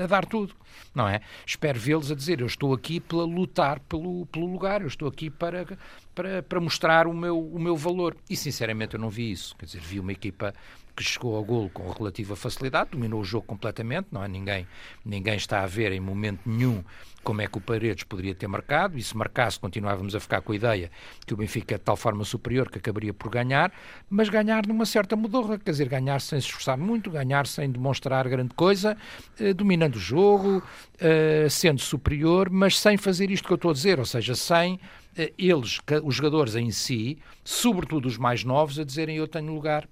dar 0.07 0.25
tudo, 0.25 0.53
não 0.93 1.07
é? 1.07 1.21
Espero 1.45 1.79
vê-los 1.79 2.11
a 2.11 2.15
dizer, 2.15 2.41
eu 2.41 2.47
estou 2.47 2.73
aqui 2.73 2.99
para 2.99 3.17
lutar 3.19 3.79
pelo, 3.81 4.25
pelo 4.27 4.45
lugar, 4.45 4.81
eu 4.81 4.87
estou 4.87 5.07
aqui 5.07 5.29
para, 5.29 5.77
para, 6.13 6.43
para 6.43 6.59
mostrar 6.59 7.07
o 7.07 7.13
meu, 7.13 7.39
o 7.39 7.59
meu 7.59 7.75
valor. 7.75 8.15
E 8.29 8.35
sinceramente 8.35 8.95
eu 8.95 8.99
não 8.99 9.09
vi 9.09 9.31
isso. 9.31 9.55
Quer 9.57 9.65
dizer, 9.65 9.81
vi 9.81 9.99
uma 9.99 10.11
equipa 10.11 10.53
que 10.95 11.03
chegou 11.03 11.35
ao 11.35 11.43
golo 11.43 11.69
com 11.69 11.87
relativa 11.91 12.35
facilidade, 12.35 12.89
dominou 12.91 13.21
o 13.21 13.23
jogo 13.23 13.45
completamente, 13.45 14.07
não 14.11 14.23
é? 14.23 14.27
Ninguém, 14.27 14.67
ninguém 15.05 15.35
está 15.35 15.61
a 15.61 15.67
ver 15.67 15.91
em 15.91 15.99
momento 15.99 16.39
nenhum 16.43 16.83
como 17.27 17.41
é 17.41 17.47
que 17.47 17.57
o 17.57 17.61
Paredes 17.61 18.05
poderia 18.05 18.33
ter 18.33 18.47
marcado, 18.47 18.97
e 18.97 19.03
se 19.03 19.15
marcasse 19.17 19.59
continuávamos 19.59 20.15
a 20.15 20.19
ficar 20.21 20.39
com 20.39 20.53
a 20.53 20.55
ideia 20.55 20.89
que 21.25 21.33
o 21.33 21.37
Benfica 21.37 21.75
é 21.75 21.77
de 21.77 21.83
tal 21.83 21.97
forma 21.97 22.23
superior 22.23 22.71
que 22.71 22.77
acabaria 22.77 23.13
por 23.13 23.29
ganhar, 23.29 23.69
mas 24.09 24.29
ganhar 24.29 24.65
numa 24.65 24.85
certa 24.85 25.13
modorra, 25.13 25.59
quer 25.59 25.71
dizer, 25.71 25.89
ganhar 25.89 26.21
sem 26.21 26.39
se 26.39 26.47
esforçar 26.47 26.77
muito, 26.77 27.11
ganhar 27.11 27.45
sem 27.45 27.69
demonstrar 27.69 28.29
grande 28.29 28.53
coisa, 28.53 28.95
eh, 29.37 29.53
dominando 29.53 29.95
o 29.95 29.99
jogo, 29.99 30.63
eh, 31.01 31.47
sendo 31.49 31.81
superior, 31.81 32.49
mas 32.49 32.79
sem 32.79 32.95
fazer 32.95 33.29
isto 33.29 33.45
que 33.45 33.51
eu 33.51 33.55
estou 33.55 33.71
a 33.71 33.73
dizer, 33.73 33.99
ou 33.99 34.05
seja, 34.05 34.33
sem 34.33 34.79
eh, 35.17 35.33
eles, 35.37 35.81
os 36.05 36.15
jogadores 36.15 36.55
em 36.55 36.71
si, 36.71 37.17
sobretudo 37.43 38.05
os 38.05 38.17
mais 38.17 38.45
novos, 38.45 38.79
a 38.79 38.85
dizerem 38.85 39.17
eu 39.17 39.27
tenho 39.27 39.53
lugar 39.53 39.85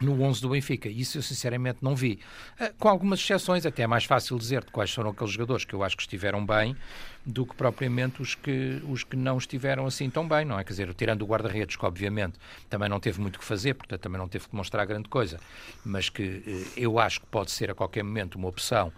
no 0.00 0.22
11 0.22 0.40
do 0.40 0.48
Benfica. 0.50 0.88
Isso 0.88 1.18
eu 1.18 1.22
sinceramente 1.22 1.78
não 1.82 1.94
vi. 1.94 2.18
Ah, 2.58 2.72
com 2.78 2.88
algumas 2.88 3.20
exceções, 3.20 3.66
até 3.66 3.82
é 3.82 3.86
mais 3.86 4.04
fácil 4.04 4.38
dizer 4.38 4.64
de 4.64 4.70
quais 4.70 4.92
foram 4.92 5.10
aqueles 5.10 5.32
jogadores 5.32 5.64
que 5.64 5.74
eu 5.74 5.82
acho 5.82 5.96
que 5.96 6.02
estiveram 6.02 6.44
bem 6.44 6.76
do 7.24 7.44
que 7.44 7.54
propriamente 7.54 8.22
os 8.22 8.34
que, 8.34 8.82
os 8.88 9.04
que 9.04 9.14
não 9.16 9.36
estiveram 9.36 9.86
assim 9.86 10.08
tão 10.08 10.26
bem, 10.26 10.44
não 10.44 10.58
é? 10.58 10.64
Quer 10.64 10.70
dizer, 10.70 10.94
tirando 10.94 11.22
o 11.22 11.26
guarda-redes, 11.26 11.76
que 11.76 11.84
obviamente 11.84 12.38
também 12.68 12.88
não 12.88 12.98
teve 12.98 13.20
muito 13.20 13.38
que 13.38 13.44
fazer, 13.44 13.74
portanto 13.74 14.00
também 14.00 14.18
não 14.18 14.28
teve 14.28 14.48
que 14.48 14.56
mostrar 14.56 14.84
grande 14.86 15.08
coisa, 15.08 15.38
mas 15.84 16.08
que 16.08 16.42
eh, 16.46 16.72
eu 16.76 16.98
acho 16.98 17.20
que 17.20 17.26
pode 17.26 17.50
ser 17.50 17.70
a 17.70 17.74
qualquer 17.74 18.02
momento 18.02 18.36
uma 18.36 18.48
opção 18.48 18.90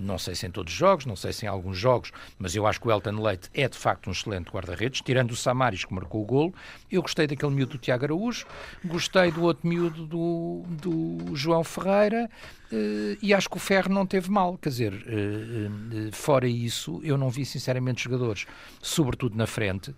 não 0.00 0.18
sei 0.18 0.34
se 0.34 0.46
em 0.46 0.50
todos 0.50 0.72
os 0.72 0.78
jogos, 0.78 1.06
não 1.06 1.16
sei 1.16 1.32
se 1.32 1.46
em 1.46 1.48
alguns 1.48 1.78
jogos, 1.78 2.12
mas 2.38 2.54
eu 2.54 2.66
acho 2.66 2.80
que 2.80 2.88
o 2.88 2.90
Elton 2.90 3.22
Leite 3.22 3.48
é 3.54 3.68
de 3.68 3.76
facto 3.76 4.08
um 4.08 4.12
excelente 4.12 4.50
guarda-redes, 4.50 5.00
tirando 5.00 5.30
o 5.32 5.36
Samaris 5.36 5.84
que 5.84 5.94
marcou 5.94 6.22
o 6.22 6.24
golo. 6.24 6.54
Eu 6.90 7.02
gostei 7.02 7.26
daquele 7.26 7.52
miúdo 7.52 7.72
do 7.72 7.78
Tiago 7.78 8.04
Araújo, 8.04 8.46
gostei 8.84 9.30
do 9.30 9.42
outro 9.42 9.66
miúdo 9.66 10.06
do, 10.06 10.62
do 10.68 11.34
João 11.34 11.64
Ferreira, 11.64 12.28
Uh, 12.66 13.16
e 13.22 13.32
acho 13.32 13.48
que 13.48 13.56
o 13.56 13.60
Ferro 13.60 13.92
não 13.92 14.04
teve 14.04 14.28
mal, 14.28 14.58
quer 14.58 14.70
dizer, 14.70 14.92
uh, 14.92 16.08
uh, 16.08 16.12
fora 16.12 16.48
isso, 16.48 17.00
eu 17.04 17.16
não 17.16 17.30
vi 17.30 17.44
sinceramente 17.44 18.02
jogadores, 18.02 18.44
sobretudo 18.82 19.36
na 19.36 19.46
frente. 19.46 19.94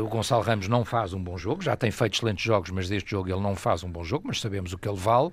O 0.00 0.06
Gonçalo 0.08 0.42
Ramos 0.42 0.68
não 0.68 0.84
faz 0.84 1.12
um 1.12 1.22
bom 1.22 1.36
jogo, 1.36 1.62
já 1.62 1.76
tem 1.76 1.90
feito 1.90 2.14
excelentes 2.14 2.44
jogos, 2.44 2.70
mas 2.70 2.88
deste 2.88 3.10
jogo 3.10 3.28
ele 3.28 3.40
não 3.40 3.56
faz 3.56 3.82
um 3.82 3.90
bom 3.90 4.04
jogo, 4.04 4.28
mas 4.28 4.40
sabemos 4.40 4.72
o 4.72 4.78
que 4.78 4.88
ele 4.88 4.98
vale. 4.98 5.30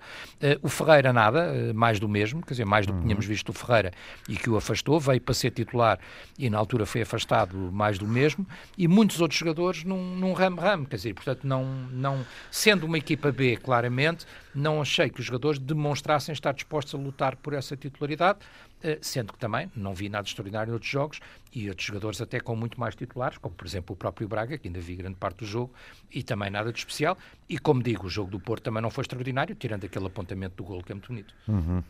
o 0.62 0.70
Ferreira, 0.70 1.14
nada, 1.14 1.72
mais 1.74 2.00
do 2.00 2.10
mesmo, 2.10 2.42
quer 2.42 2.54
dizer, 2.54 2.66
mais 2.66 2.86
do 2.86 2.94
que 2.94 3.00
uhum. 3.00 3.06
tínhamos 3.06 3.26
visto 3.26 3.50
o 3.50 3.54
Ferreira 3.54 3.92
e 4.28 4.36
que 4.36 4.50
o 4.50 4.58
afastou, 4.58 5.00
veio 5.00 5.22
para 5.22 5.34
ser 5.34 5.52
titular 5.52 6.00
e 6.38 6.50
na 6.50 6.58
altura 6.58 6.86
foi 6.86 7.02
afastado 7.02 7.56
mais 7.72 7.98
do 7.98 8.08
mesmo. 8.08 8.46
E 8.78 8.88
muitos 8.88 9.22
outros 9.22 9.40
jogadores 9.40 9.84
num, 9.84 10.16
num 10.16 10.34
ramo-ramo, 10.34 10.86
quer 10.86 10.96
dizer, 10.96 11.14
portanto, 11.14 11.46
não, 11.46 11.66
não, 11.92 12.26
sendo 12.50 12.86
uma 12.86 12.98
equipa 12.98 13.32
B, 13.32 13.58
claramente, 13.58 14.26
não 14.54 14.82
achei 14.82 15.10
que 15.10 15.20
os 15.20 15.26
jogadores 15.26 15.60
demonstrassem 15.60 16.34
estar 16.34 16.54
dispostos 16.54 16.94
a 16.94 16.98
lutar 16.98 17.36
por 17.36 17.54
essa 17.54 17.78
titularidade, 17.78 18.40
sendo 19.02 19.34
que 19.34 19.40
também 19.40 19.72
não 19.76 19.94
vi 19.94 20.10
nada 20.10 20.28
extraordinário 20.28 20.72
em 20.72 20.74
outros 20.74 20.92
jogos 20.92 21.20
e 21.54 21.70
outros 21.70 21.86
jogadores 21.86 22.22
até 22.22 22.40
com 22.40 22.56
muito 22.56 22.80
mais 22.80 22.96
titulares, 22.96 23.38
como 23.38 23.54
por 23.54 23.68
exemplo 23.68 23.94
o 23.94 23.98
próprio 23.98 24.28
Braga, 24.28 24.58
que 24.58 24.68
ainda 24.68 24.80
vi 24.80 24.96
grande 24.96 25.16
parte 25.16 25.40
do 25.40 25.46
jogo, 25.46 25.74
e 26.12 26.24
também 26.24 26.50
nada 26.50 26.72
de 26.72 26.80
especial. 26.80 27.18
E 27.50 27.60
como 27.60 27.84
digo, 27.84 28.08
o 28.08 28.10
jogo 28.10 28.32
do 28.32 28.40
Porto 28.40 28.64
também 28.64 28.82
não 28.82 28.90
foi 28.90 29.04
extraordinário, 29.04 29.56
tirando 29.56 29.86
aquele 29.86 30.08
apontamento 30.08 30.56
do 30.56 30.64
golo 30.64 30.84
que 30.84 30.92
é 30.92 30.96
muito 30.96 31.08
bonito. 31.08 31.34
Uhum. 31.48 31.84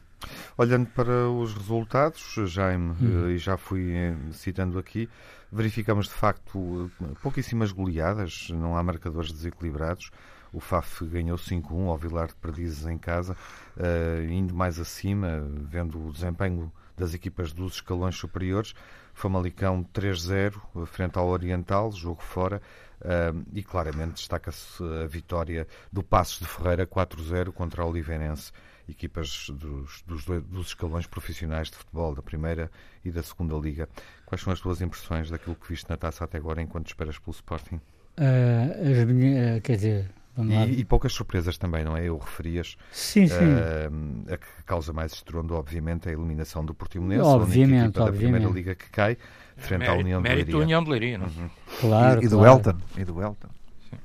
Olhando 0.57 0.87
para 0.87 1.29
os 1.29 1.53
resultados, 1.53 2.35
Jaime, 2.45 2.95
uhum. 3.01 3.29
e 3.29 3.37
já 3.37 3.57
fui 3.57 3.91
eh, 3.91 4.15
citando 4.31 4.77
aqui, 4.77 5.09
verificamos 5.51 6.07
de 6.07 6.13
facto 6.13 6.91
pouquíssimas 7.21 7.71
goleadas, 7.71 8.49
não 8.51 8.77
há 8.77 8.83
marcadores 8.83 9.31
desequilibrados. 9.31 10.11
o 10.53 10.59
FAF 10.59 11.05
ganhou 11.05 11.37
5-1 11.37 11.87
ao 11.87 11.97
Vilar 11.97 12.27
de 12.27 12.35
Perdizes 12.35 12.85
em 12.85 12.97
casa, 12.97 13.35
uh, 13.77 14.23
indo 14.29 14.53
mais 14.53 14.79
acima, 14.79 15.47
vendo 15.69 16.07
o 16.07 16.11
desempenho 16.11 16.71
das 16.97 17.13
equipas 17.13 17.53
dos 17.53 17.75
escalões 17.75 18.15
superiores. 18.15 18.73
Famalicão 19.13 19.85
3-0 19.93 20.85
frente 20.85 21.17
ao 21.17 21.27
Oriental, 21.27 21.91
jogo 21.91 22.21
fora, 22.21 22.61
uh, 23.01 23.45
e 23.53 23.63
claramente 23.63 24.13
destaca-se 24.13 24.83
a 25.03 25.07
vitória 25.07 25.67
do 25.91 26.03
Passos 26.03 26.39
de 26.39 26.45
Ferreira 26.45 26.87
4-0 26.87 27.51
contra 27.51 27.83
a 27.83 27.85
Oliveirense, 27.85 28.51
equipas 28.87 29.49
dos, 29.49 30.01
dos, 30.03 30.25
dos, 30.25 30.67
escalões 30.67 31.05
profissionais 31.07 31.69
de 31.69 31.77
futebol 31.77 32.15
da 32.15 32.21
primeira 32.21 32.71
e 33.03 33.11
da 33.11 33.23
segunda 33.23 33.55
liga. 33.55 33.87
Quais 34.25 34.41
são 34.41 34.51
as 34.51 34.59
tuas 34.59 34.81
impressões 34.81 35.29
daquilo 35.29 35.55
que 35.55 35.67
viste 35.69 35.89
na 35.89 35.97
taça 35.97 36.23
até 36.23 36.37
agora 36.37 36.61
enquanto 36.61 36.87
esperas 36.87 37.17
pelo 37.19 37.31
Sporting? 37.31 37.79
Uh, 38.17 39.05
minhas, 39.13 39.57
uh, 39.57 39.61
quer 39.61 39.75
dizer, 39.75 40.11
e, 40.37 40.79
e, 40.79 40.85
poucas 40.85 41.11
surpresas 41.11 41.57
também, 41.57 41.83
não 41.83 41.97
é? 41.97 42.05
Eu 42.05 42.17
referias 42.17 42.77
sim, 42.91 43.27
sim. 43.27 43.35
Uh, 43.35 44.33
a 44.33 44.37
que 44.37 44.47
causa 44.65 44.93
mais 44.93 45.11
estrondo, 45.11 45.55
obviamente, 45.55 46.07
a 46.07 46.11
eliminação 46.11 46.63
do 46.63 46.73
Portimonense, 46.73 47.21
obviamente, 47.21 47.73
a 47.73 47.85
equipa 47.85 48.03
obviamente. 48.03 48.13
da 48.13 48.47
Primeira 48.47 48.53
Liga 48.53 48.75
que 48.75 48.89
cai, 48.89 49.17
frente 49.57 49.87
à 49.87 49.93
União 49.93 50.21
de 50.21 50.27
Leiria. 50.29 50.45
Mérito 50.45 50.59
União 50.59 50.83
de 50.83 50.89
Leiria, 50.89 51.17
não? 51.17 51.25
É? 51.25 51.29
Uhum. 51.29 51.49
Claro, 51.81 52.21
e, 52.21 52.25
e 52.25 52.29
do 52.29 52.37
claro. 52.37 52.53
Elton. 52.53 52.77
E 52.97 53.03
do 53.03 53.21
Elton. 53.21 53.49
Sim. 53.89 53.97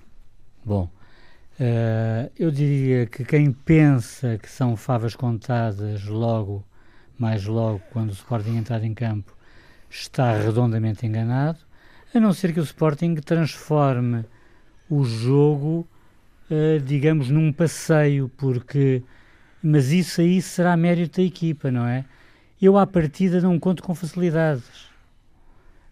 Bom, 0.64 0.90
uh, 1.60 2.32
eu 2.36 2.50
diria 2.50 3.06
que 3.06 3.24
quem 3.24 3.52
pensa 3.52 4.36
que 4.36 4.50
são 4.50 4.76
favas 4.76 5.14
contadas 5.14 6.04
logo, 6.06 6.64
mais 7.16 7.46
logo, 7.46 7.80
quando 7.92 8.10
o 8.10 8.14
Sporting 8.14 8.56
entrar 8.56 8.82
em 8.82 8.94
campo, 8.94 9.32
está 9.88 10.36
redondamente 10.36 11.06
enganado, 11.06 11.60
a 12.12 12.18
não 12.18 12.32
ser 12.32 12.52
que 12.52 12.58
o 12.58 12.64
Sporting 12.64 13.14
transforme 13.14 14.24
o 14.90 15.04
jogo 15.04 15.86
uh, 16.50 16.80
digamos, 16.80 17.30
num 17.30 17.52
passeio, 17.52 18.30
porque. 18.36 19.02
Mas 19.62 19.90
isso 19.90 20.20
aí 20.20 20.40
será 20.40 20.76
mérito 20.76 21.20
da 21.20 21.26
equipa, 21.26 21.70
não 21.70 21.86
é? 21.86 22.04
Eu, 22.60 22.78
à 22.78 22.86
partida, 22.86 23.40
não 23.40 23.58
conto 23.58 23.82
com 23.82 23.94
facilidades. 23.94 24.88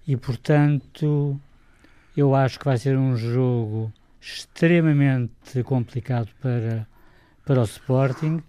E, 0.06 0.16
portanto, 0.16 1.40
eu 2.16 2.34
acho 2.34 2.58
que 2.58 2.64
vai 2.64 2.78
ser 2.78 2.96
um 2.96 3.16
jogo 3.16 3.92
extremamente 4.20 5.62
complicado 5.64 6.30
para, 6.40 6.86
para 7.44 7.60
o 7.60 7.64
Sporting. 7.64 8.42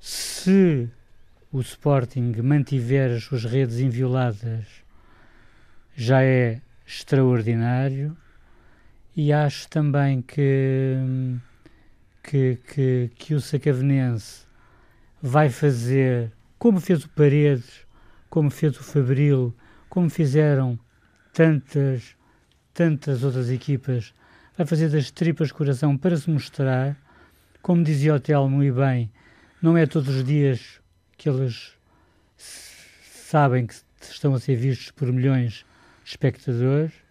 Se 0.00 0.88
o 1.52 1.60
Sporting 1.60 2.34
mantiver 2.42 3.16
as 3.16 3.24
suas 3.24 3.44
redes 3.44 3.78
invioladas, 3.78 4.66
já 5.94 6.22
é 6.22 6.60
extraordinário 6.86 8.16
e 9.16 9.32
acho 9.32 9.66
também 9.70 10.20
que, 10.20 10.94
que, 12.22 12.58
que, 12.68 13.10
que 13.16 13.34
o 13.34 13.40
Sacavenense 13.40 14.44
vai 15.22 15.48
fazer, 15.48 16.30
como 16.58 16.78
fez 16.78 17.02
o 17.04 17.08
Paredes, 17.08 17.86
como 18.28 18.50
fez 18.50 18.78
o 18.78 18.82
Fabril, 18.82 19.56
como 19.88 20.10
fizeram 20.10 20.78
tantas, 21.32 22.14
tantas 22.74 23.24
outras 23.24 23.48
equipas, 23.50 24.12
vai 24.54 24.66
fazer 24.66 24.90
das 24.90 25.10
tripas 25.10 25.50
coração 25.50 25.96
para 25.96 26.18
se 26.18 26.28
mostrar. 26.28 26.94
Como 27.62 27.82
dizia 27.82 28.14
o 28.14 28.20
Telmo 28.20 28.62
e 28.62 28.70
bem, 28.70 29.10
não 29.62 29.78
é 29.78 29.86
todos 29.86 30.14
os 30.14 30.24
dias 30.24 30.80
que 31.16 31.30
eles 31.30 31.72
sabem 32.36 33.66
que 33.66 33.74
estão 34.02 34.34
a 34.34 34.38
ser 34.38 34.56
vistos 34.56 34.90
por 34.90 35.10
milhões 35.10 35.64
de 36.04 36.10
espectadores 36.10 37.05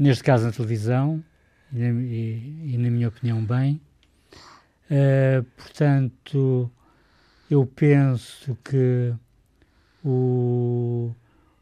neste 0.00 0.24
caso 0.24 0.46
na 0.46 0.52
televisão, 0.52 1.22
e, 1.70 1.82
e, 1.82 2.74
e 2.74 2.78
na 2.78 2.88
minha 2.88 3.08
opinião, 3.08 3.44
bem. 3.44 3.78
Uh, 4.90 5.44
portanto, 5.58 6.70
eu 7.50 7.66
penso 7.66 8.56
que 8.64 9.14
o, 10.02 11.14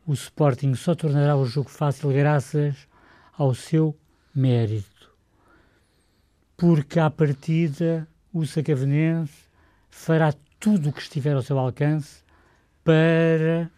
o 0.07 0.13
Sporting 0.13 0.73
só 0.77 0.95
tornará 0.95 1.37
o 1.37 1.45
jogo 1.45 1.69
fácil 1.69 2.11
graças 2.13 2.77
ao 3.37 3.55
seu 3.55 3.99
mérito. 4.33 5.13
Porque 6.57 7.01
à 7.01 7.11
partida 7.11 8.07
o 8.33 8.47
Sacavenense 8.47 9.35
fará 9.91 10.33
tudo 10.61 10.91
o 10.91 10.93
que 10.93 11.03
estiver 11.03 11.35
ao 11.35 11.43
seu 11.43 11.59
alcance 11.59 12.23
para, 12.85 13.69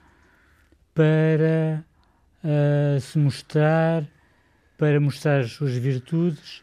para 0.94 1.82
uh, 2.44 3.00
se 3.00 3.18
mostrar 3.18 4.06
para 4.80 4.98
mostrar 4.98 5.40
as 5.40 5.52
suas 5.52 5.76
virtudes. 5.76 6.62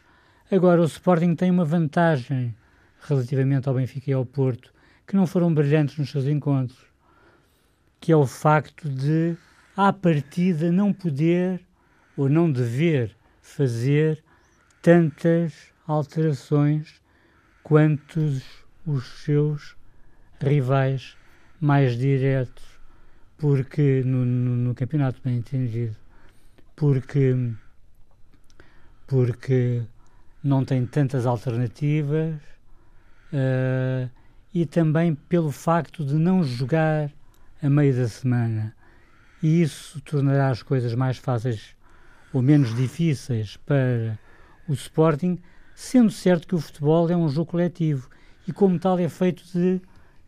Agora, 0.50 0.82
o 0.82 0.86
Sporting 0.86 1.36
tem 1.36 1.52
uma 1.52 1.64
vantagem 1.64 2.52
relativamente 3.02 3.68
ao 3.68 3.76
Benfica 3.76 4.10
e 4.10 4.12
ao 4.12 4.26
Porto, 4.26 4.74
que 5.06 5.14
não 5.14 5.24
foram 5.24 5.54
brilhantes 5.54 5.96
nos 5.96 6.10
seus 6.10 6.26
encontros, 6.26 6.84
que 8.00 8.10
é 8.10 8.16
o 8.16 8.26
facto 8.26 8.88
de, 8.88 9.36
à 9.76 9.92
partida, 9.92 10.72
não 10.72 10.92
poder 10.92 11.60
ou 12.16 12.28
não 12.28 12.50
dever 12.50 13.14
fazer 13.40 14.20
tantas 14.82 15.72
alterações 15.86 17.00
quanto 17.62 18.18
os 18.84 19.22
seus 19.22 19.76
rivais 20.40 21.16
mais 21.60 21.96
diretos, 21.96 22.64
porque 23.36 24.02
no, 24.04 24.24
no, 24.24 24.56
no 24.56 24.74
campeonato 24.74 25.20
bem 25.22 25.36
entendido, 25.36 25.94
porque 26.74 27.54
porque 29.08 29.82
não 30.44 30.64
tem 30.64 30.86
tantas 30.86 31.26
alternativas 31.26 32.34
uh, 33.32 34.08
e 34.54 34.64
também 34.64 35.14
pelo 35.14 35.50
facto 35.50 36.04
de 36.04 36.14
não 36.14 36.44
jogar 36.44 37.10
a 37.60 37.68
meio 37.68 37.96
da 37.96 38.06
semana. 38.06 38.76
E 39.42 39.62
isso 39.62 40.00
tornará 40.02 40.50
as 40.50 40.62
coisas 40.62 40.94
mais 40.94 41.16
fáceis 41.16 41.74
ou 42.32 42.42
menos 42.42 42.74
difíceis 42.76 43.56
para 43.56 44.18
o 44.68 44.74
Sporting, 44.74 45.38
sendo 45.74 46.10
certo 46.10 46.46
que 46.46 46.54
o 46.54 46.60
futebol 46.60 47.08
é 47.10 47.16
um 47.16 47.28
jogo 47.28 47.52
coletivo 47.52 48.08
e, 48.46 48.52
como 48.52 48.78
tal, 48.78 48.98
é 48.98 49.08
feito 49.08 49.42
de 49.52 49.80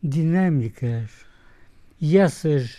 dinâmicas. 0.02 1.10
E 2.00 2.16
essas, 2.16 2.78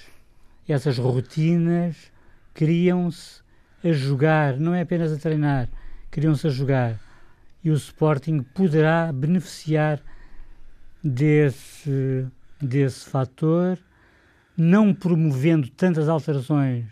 essas 0.68 0.98
rotinas 0.98 2.12
criam-se 2.56 3.42
a 3.84 3.92
jogar, 3.92 4.58
não 4.58 4.74
é 4.74 4.82
apenas 4.82 5.12
a 5.12 5.18
treinar, 5.18 5.70
criam-se 6.12 6.46
a 6.46 6.50
jogar 6.50 7.00
e 7.64 7.72
o 7.72 7.74
Sporting 7.74 8.42
poderá 8.42 9.12
beneficiar 9.12 10.02
desse, 11.04 12.28
desse 12.62 13.10
fator, 13.10 13.80
não 14.58 14.94
promovendo 14.94 15.70
tantas 15.70 16.10
alterações 16.10 16.86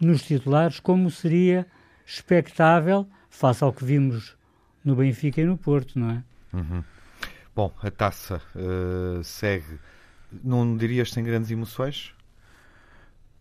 nos 0.00 0.22
titulares 0.22 0.78
como 0.78 1.10
seria 1.10 1.66
expectável 2.04 3.08
face 3.30 3.64
ao 3.64 3.72
que 3.72 3.84
vimos 3.84 4.36
no 4.84 4.96
Benfica 4.96 5.40
e 5.40 5.44
no 5.44 5.56
Porto, 5.56 5.98
não 5.98 6.10
é? 6.10 6.22
Uhum. 6.52 6.84
Bom, 7.54 7.72
a 7.82 7.90
taça 7.90 8.40
uh, 8.54 9.22
segue, 9.22 9.78
não 10.42 10.76
dirias 10.76 11.10
sem 11.10 11.22
grandes 11.22 11.50
emoções? 11.50 12.14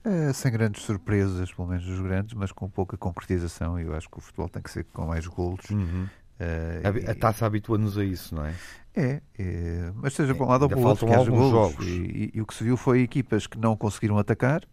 É, 0.04 0.34
sem 0.34 0.52
grandes 0.52 0.82
surpresas, 0.84 1.54
pelo 1.54 1.68
menos 1.68 1.88
os 1.88 2.00
grandes, 2.00 2.34
mas 2.34 2.52
com 2.52 2.70
pouca 2.70 2.98
concretização. 2.98 3.80
E 3.80 3.84
eu 3.84 3.96
acho 3.96 4.10
que 4.10 4.18
o 4.18 4.22
futebol 4.22 4.50
tem 4.50 4.62
que 4.62 4.72
ser 4.72 4.84
com 4.86 5.06
mais 5.06 5.28
golos. 5.28 5.70
Uhum. 5.70 6.08
Uh, 6.40 7.08
a, 7.08 7.12
a 7.12 7.16
taça 7.16 7.46
habitua-nos 7.46 7.98
a 8.00 8.04
isso, 8.04 8.34
não 8.34 8.46
é? 8.46 8.56
É, 8.96 9.22
é 9.38 9.92
mas 9.96 10.14
seja 10.14 10.34
para 10.34 10.44
um 10.44 10.50
lado 10.50 10.64
ou 10.64 10.70
para 10.70 10.80
o 10.80 10.84
outro, 10.84 11.06
que 11.06 11.14
haja 11.14 11.30
golos. 11.30 11.52
Jogos. 11.52 11.86
E, 11.86 11.92
e, 11.92 12.32
e, 12.34 12.42
o 12.42 12.46
que 12.48 12.54
se 12.56 12.64
viu 12.64 12.76
foi 12.76 13.02
equipas 13.02 13.46
que 13.46 13.60
não 13.60 13.78
conseguiram 13.78 14.18
atacar 14.18 14.64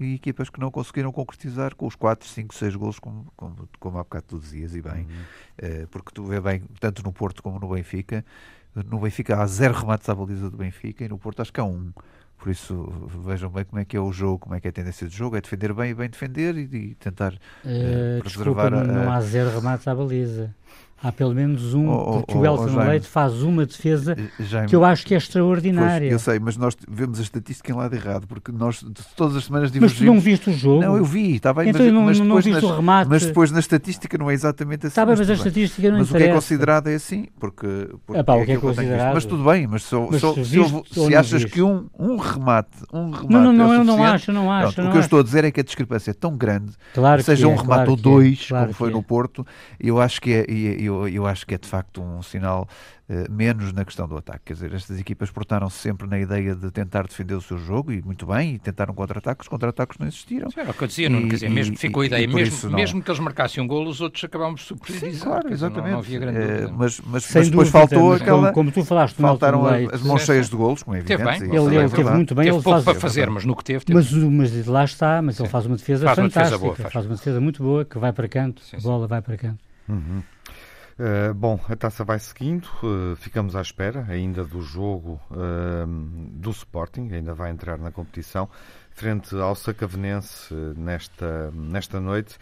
e 0.00 0.14
equipas 0.14 0.50
que 0.50 0.58
não 0.58 0.70
conseguiram 0.70 1.12
concretizar 1.12 1.76
com 1.76 1.86
os 1.86 1.94
4, 1.94 2.28
5, 2.28 2.52
6 2.52 2.74
golos, 2.74 2.98
como, 2.98 3.32
como, 3.36 3.68
como 3.78 3.98
há 3.98 4.02
bocado 4.02 4.26
tu 4.26 4.38
dizias, 4.40 4.74
e 4.74 4.82
bem. 4.82 5.06
Uhum. 5.06 5.82
Uh, 5.82 5.86
porque 5.88 6.10
tu 6.12 6.24
vê 6.24 6.40
bem, 6.40 6.64
tanto 6.80 7.04
no 7.04 7.12
Porto 7.12 7.40
como 7.40 7.60
no 7.60 7.68
Benfica, 7.68 8.24
no 8.74 8.98
Benfica 8.98 9.40
há 9.40 9.46
zero 9.46 9.74
remates 9.74 10.08
à 10.08 10.14
baliza 10.14 10.50
do 10.50 10.56
Benfica 10.56 11.04
e 11.04 11.08
no 11.08 11.18
Porto 11.18 11.40
acho 11.40 11.52
que 11.52 11.60
há 11.60 11.64
um. 11.64 11.92
Por 12.42 12.50
isso, 12.50 12.92
vejam 13.24 13.48
bem 13.48 13.64
como 13.64 13.80
é 13.80 13.84
que 13.84 13.96
é 13.96 14.00
o 14.00 14.10
jogo, 14.10 14.40
como 14.40 14.56
é 14.56 14.60
que 14.60 14.66
é 14.66 14.70
a 14.70 14.72
tendência 14.72 15.06
de 15.06 15.16
jogo, 15.16 15.36
é 15.36 15.40
defender 15.40 15.72
bem 15.72 15.92
e 15.92 15.94
bem 15.94 16.10
defender 16.10 16.56
e, 16.56 16.62
e 16.62 16.94
tentar 16.96 17.34
uh, 17.34 18.20
preservar 18.20 18.24
desculpa, 18.24 18.66
a, 18.66 18.84
não 18.84 19.12
há 19.12 19.20
zero 19.20 19.50
remates 19.50 19.86
à 19.86 19.94
baliza. 19.94 20.52
Há 21.02 21.10
pelo 21.10 21.34
menos 21.34 21.74
um, 21.74 21.88
oh, 21.88 22.20
porque 22.20 22.36
oh, 22.36 22.40
o 22.40 22.46
Elton 22.46 22.76
oh, 22.76 22.88
Leite 22.88 23.08
faz 23.08 23.42
uma 23.42 23.66
defesa 23.66 24.16
eh, 24.16 24.44
Jaime, 24.44 24.68
que 24.68 24.76
eu 24.76 24.84
acho 24.84 25.04
que 25.04 25.14
é 25.14 25.16
extraordinária. 25.16 26.10
Pois, 26.10 26.12
eu 26.12 26.18
sei, 26.18 26.38
mas 26.38 26.56
nós 26.56 26.76
vemos 26.88 27.18
a 27.18 27.22
estatística 27.22 27.72
em 27.72 27.74
lado 27.74 27.92
errado, 27.94 28.26
porque 28.28 28.52
nós 28.52 28.84
todas 29.16 29.34
as 29.36 29.46
semanas 29.46 29.72
divergimos. 29.72 30.00
Mas 30.00 30.08
tu 30.08 30.14
não 30.14 30.20
viste 30.20 30.50
o 30.50 30.52
jogo? 30.52 30.80
Não, 30.80 30.96
eu 30.96 31.04
vi, 31.04 31.36
está 31.36 31.52
bem, 31.52 31.70
então 31.70 31.82
mas, 31.84 31.92
não, 31.92 32.02
mas, 32.02 32.18
não 32.20 32.26
depois 32.26 32.44
viste 32.44 32.62
nas, 32.62 32.70
o 32.70 32.76
remate. 32.76 33.10
mas 33.10 33.26
depois 33.26 33.50
na 33.50 33.58
estatística 33.58 34.16
não 34.16 34.30
é 34.30 34.34
exatamente 34.34 34.86
assim. 34.86 34.92
Está 34.92 35.04
bem, 35.04 35.16
mas, 35.16 35.28
a 35.28 35.32
estatística 35.32 35.90
não 35.90 35.98
Mas 35.98 36.08
interessa. 36.08 36.24
o 36.24 36.28
que 36.28 36.30
é 36.30 36.34
considerado 36.34 36.86
é 36.86 36.94
assim, 36.94 37.26
porque, 37.40 37.88
porque 38.06 38.20
Epá, 38.20 38.36
é 38.36 38.42
o 38.42 38.44
que 38.44 38.52
é 38.52 38.56
considerado. 38.58 39.14
Mas 39.14 39.24
tudo 39.24 39.44
bem, 39.44 39.66
mas, 39.66 39.82
só, 39.82 40.08
mas 40.08 40.20
só, 40.20 40.34
se, 40.34 40.40
viste, 40.42 40.82
se, 40.92 41.16
achas 41.16 41.44
que 41.44 41.62
um, 41.62 41.88
um 41.98 42.16
remate, 42.16 42.68
um 42.92 43.10
remate 43.10 43.28
não, 43.28 43.42
não, 43.42 43.52
não, 43.52 43.72
é 43.72 43.76
eu 43.78 43.84
não 43.84 44.04
acho, 44.04 44.32
não 44.32 44.52
acho. 44.52 44.74
Pronto, 44.74 44.84
não 44.84 44.90
o 44.90 44.92
que 44.92 44.98
acho. 44.98 45.04
eu 45.04 45.06
estou 45.06 45.18
a 45.18 45.22
dizer 45.24 45.44
é 45.44 45.50
que 45.50 45.60
a 45.60 45.64
discrepância 45.64 46.12
é 46.12 46.14
tão 46.14 46.36
grande, 46.36 46.72
claro 46.94 47.20
seja 47.22 47.46
é, 47.46 47.48
um 47.48 47.56
remate 47.56 47.66
claro 47.66 47.90
ou 47.90 47.96
dois, 47.96 48.46
claro 48.46 48.66
como 48.66 48.74
foi 48.74 48.90
é. 48.90 48.92
no 48.92 49.02
Porto, 49.02 49.44
eu 49.80 50.00
acho 50.00 50.20
que 50.20 50.32
é, 50.32 50.44
eu, 50.92 51.08
eu 51.08 51.26
acho 51.26 51.46
que 51.46 51.54
é 51.54 51.58
de 51.58 51.68
facto 51.68 52.02
um 52.02 52.22
sinal 52.22 52.68
uh, 53.08 53.32
menos 53.32 53.72
na 53.72 53.84
questão 53.84 54.06
do 54.06 54.16
ataque. 54.16 54.40
Quer 54.46 54.52
dizer, 54.54 54.74
estas 54.74 54.98
equipas 54.98 55.30
portaram-se 55.30 55.78
sempre 55.78 56.06
na 56.06 56.18
ideia 56.18 56.54
de 56.54 56.70
tentar 56.70 57.06
defender 57.06 57.34
o 57.34 57.40
seu 57.40 57.58
jogo, 57.58 57.92
e 57.92 58.02
muito 58.02 58.26
bem, 58.26 58.54
e 58.54 58.58
tentaram 58.58 58.94
contra-ataques, 58.94 59.48
contra-ataques 59.48 59.98
não 59.98 60.06
existiram. 60.06 60.50
Sim, 60.50 60.60
era 60.60 60.70
o 60.70 60.74
que 60.74 60.84
eu 60.84 60.88
dizia, 60.88 61.08
não, 61.08 61.22
quer 61.22 61.34
dizer, 61.34 61.48
mesmo, 61.50 61.76
ficou 61.76 62.02
a 62.02 62.06
ideia, 62.06 62.26
mesmo, 62.28 62.70
não... 62.70 62.76
mesmo 62.76 63.02
que 63.02 63.10
eles 63.10 63.20
marcassem 63.20 63.62
um 63.62 63.66
golo, 63.66 63.90
os 63.90 64.00
outros 64.00 64.22
acabámos 64.24 64.60
de 64.60 64.66
surpreender. 64.66 65.20
Claro, 65.20 65.52
exatamente. 65.52 65.84
Não, 65.84 65.92
não 65.92 65.98
havia 65.98 66.18
grande 66.18 66.38
uh, 66.38 66.72
mas, 66.76 67.00
mas, 67.00 67.34
mas 67.34 67.48
depois 67.48 67.68
faltou 67.68 68.14
aquela... 68.14 68.52
Como, 68.52 68.52
como, 68.52 68.72
tu 68.72 68.84
falaste, 68.84 69.16
faltaram 69.16 69.66
as 69.66 70.02
mãos 70.02 70.22
cheias 70.24 70.48
de 70.48 70.56
golos, 70.56 70.82
como 70.82 70.96
é 70.96 71.00
evidente. 71.00 71.22
Teve 71.22 71.38
bem, 71.48 71.56
ele, 71.56 71.76
ele 71.76 71.88
teve 71.90 72.10
muito 72.10 72.34
bem. 72.34 72.44
Teve 72.44 72.56
ele 72.56 72.62
pouco 72.62 72.82
faz... 72.82 72.84
para 72.84 72.94
fazer, 72.94 73.30
mas 73.30 73.44
no 73.44 73.56
que 73.56 73.64
teve... 73.64 73.84
teve. 73.84 73.98
Mas, 73.98 74.12
mas 74.12 74.66
lá 74.66 74.84
está, 74.84 75.22
mas 75.22 75.38
ele 75.38 75.48
faz 75.48 75.66
uma 75.66 75.76
defesa 75.76 76.06
faz 76.06 76.16
fantástica, 76.16 76.40
uma 76.40 76.44
defesa 76.44 76.58
boa, 76.58 76.74
faz. 76.76 76.92
faz. 76.92 77.06
uma 77.06 77.14
defesa 77.16 77.40
muito 77.40 77.62
boa, 77.62 77.84
que 77.84 77.98
vai 77.98 78.12
para 78.12 78.28
canto, 78.28 78.62
sim, 78.62 78.76
a 78.76 78.80
bola 78.80 79.06
vai 79.06 79.20
para 79.20 79.36
canto. 79.36 79.58
Uhum. 79.88 80.22
Uh, 81.02 81.34
bom, 81.34 81.58
a 81.68 81.74
taça 81.74 82.04
vai 82.04 82.20
seguindo, 82.20 82.68
uh, 82.84 83.16
ficamos 83.16 83.56
à 83.56 83.60
espera 83.60 84.06
ainda 84.08 84.44
do 84.44 84.62
jogo 84.62 85.20
uh, 85.32 85.84
do 86.30 86.50
Sporting, 86.50 87.10
ainda 87.12 87.34
vai 87.34 87.50
entrar 87.50 87.76
na 87.76 87.90
competição, 87.90 88.48
frente 88.92 89.34
ao 89.34 89.56
Sacavenense 89.56 90.54
nesta, 90.76 91.50
nesta 91.50 92.00
noite 92.00 92.38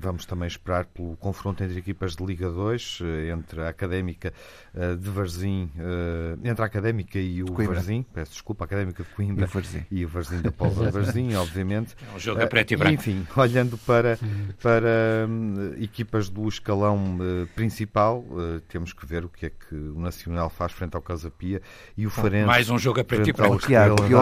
vamos 0.00 0.24
também 0.24 0.48
esperar 0.48 0.86
pelo 0.86 1.16
confronto 1.16 1.62
entre 1.62 1.78
equipas 1.78 2.16
de 2.16 2.24
Liga 2.24 2.50
2, 2.50 3.00
eh, 3.02 3.30
entre 3.30 3.60
a 3.60 3.68
Académica 3.68 4.32
eh, 4.74 4.94
de 4.96 5.10
Varzim, 5.10 5.70
eh, 5.78 6.48
entre 6.48 6.62
a 6.62 6.66
Académica 6.66 7.18
e 7.18 7.42
o 7.42 7.46
Coimbra. 7.46 7.74
Varzim, 7.76 8.02
peço 8.14 8.32
desculpa, 8.32 8.64
a 8.64 8.66
Académica 8.66 9.02
de 9.02 9.08
Coimbra 9.10 9.44
e 9.44 9.48
o 9.48 9.48
Varzim, 9.48 9.86
e 9.90 10.04
o 10.04 10.08
Varzim 10.08 10.40
da 10.40 10.50
Póvoa 10.50 10.86
de 10.86 10.92
Varzim, 10.92 11.34
obviamente. 11.34 11.94
É 12.10 12.16
um 12.16 12.18
jogo 12.18 12.42
a 12.42 12.46
preto 12.46 12.72
e 12.72 12.76
branco. 12.76 12.94
Enfim, 12.94 13.26
olhando 13.36 13.76
para, 13.78 14.18
para 14.62 15.26
hum, 15.28 15.74
equipas 15.78 16.30
do 16.30 16.48
escalão 16.48 17.18
principal, 17.54 18.24
temos 18.68 18.92
que 18.92 19.04
ver 19.04 19.24
o 19.24 19.28
que 19.28 19.46
é 19.46 19.50
que 19.50 19.74
o 19.74 20.00
Nacional 20.00 20.48
faz 20.48 20.72
frente 20.72 20.94
ao 20.96 21.02
Casapia 21.02 21.60
e 21.96 22.06
o 22.06 22.10
Farense. 22.10 22.46
Mais 22.46 22.70
um 22.70 22.78
jogo 22.78 23.00
a 23.00 23.04
preto 23.04 23.28
e 23.28 23.32
branco. 23.32 23.58
Tiago, 23.58 23.96
eu, 24.04 24.18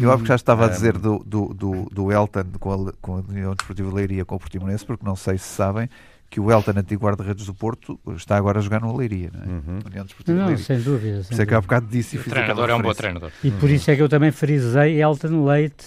eu, 0.00 0.10
eu 0.10 0.26
já 0.26 0.34
estava 0.34 0.66
a 0.66 0.68
dizer 0.68 0.98
do, 0.98 1.20
do, 1.24 1.54
do, 1.54 1.88
do 1.90 2.12
Elton 2.12 2.44
com 2.58 2.88
a, 2.88 2.92
com 3.00 3.16
a 3.16 3.20
União 3.20 3.54
Desportiva 3.54 3.92
Leiria 3.94 4.09
Leiria 4.10 4.24
com 4.24 4.34
o 4.34 4.38
Portimonense, 4.38 4.84
porque 4.84 5.06
não 5.06 5.14
sei 5.14 5.38
se 5.38 5.44
sabem 5.44 5.88
que 6.28 6.40
o 6.40 6.50
Elton, 6.50 6.72
antigo 6.76 7.04
guarda-redes 7.04 7.46
do 7.46 7.54
Porto, 7.54 7.98
está 8.16 8.36
agora 8.36 8.58
a 8.58 8.62
jogar 8.62 8.80
no 8.80 8.96
Leiria, 8.96 9.30
não 9.32 9.42
é? 9.42 9.46
Uhum. 9.46 9.78
União 9.86 10.06
Não, 10.28 10.56
sem 10.56 10.80
dúvida. 10.80 11.22
Sem 11.24 11.36
sei 11.36 11.46
que 11.46 11.54
há 11.54 11.60
bocado 11.60 11.86
disse 11.86 12.16
e 12.16 12.20
O 12.20 12.24
treinador 12.24 12.70
é 12.70 12.74
um 12.74 12.82
bom 12.82 12.94
treinador. 12.94 13.32
E 13.42 13.50
por 13.50 13.68
isso 13.68 13.90
é 13.90 13.96
que 13.96 14.02
eu 14.02 14.08
também 14.08 14.30
frisei 14.30 15.02
Elton 15.02 15.44
Leite 15.44 15.86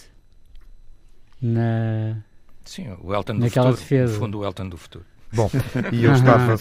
na... 1.42 2.18
Sim, 2.66 2.96
o 3.02 3.14
Elton 3.14 3.36
do 3.36 3.40
Naquela 3.40 3.72
futuro. 3.72 3.84
Defesa. 3.84 4.14
No 4.14 4.20
fundo, 4.20 4.40
o 4.40 4.46
Elton 4.46 4.70
do 4.70 4.78
futuro. 4.78 5.06
Bom, 5.36 5.50
e 5.92 6.04
eu 6.04 6.14
estava 6.14 6.56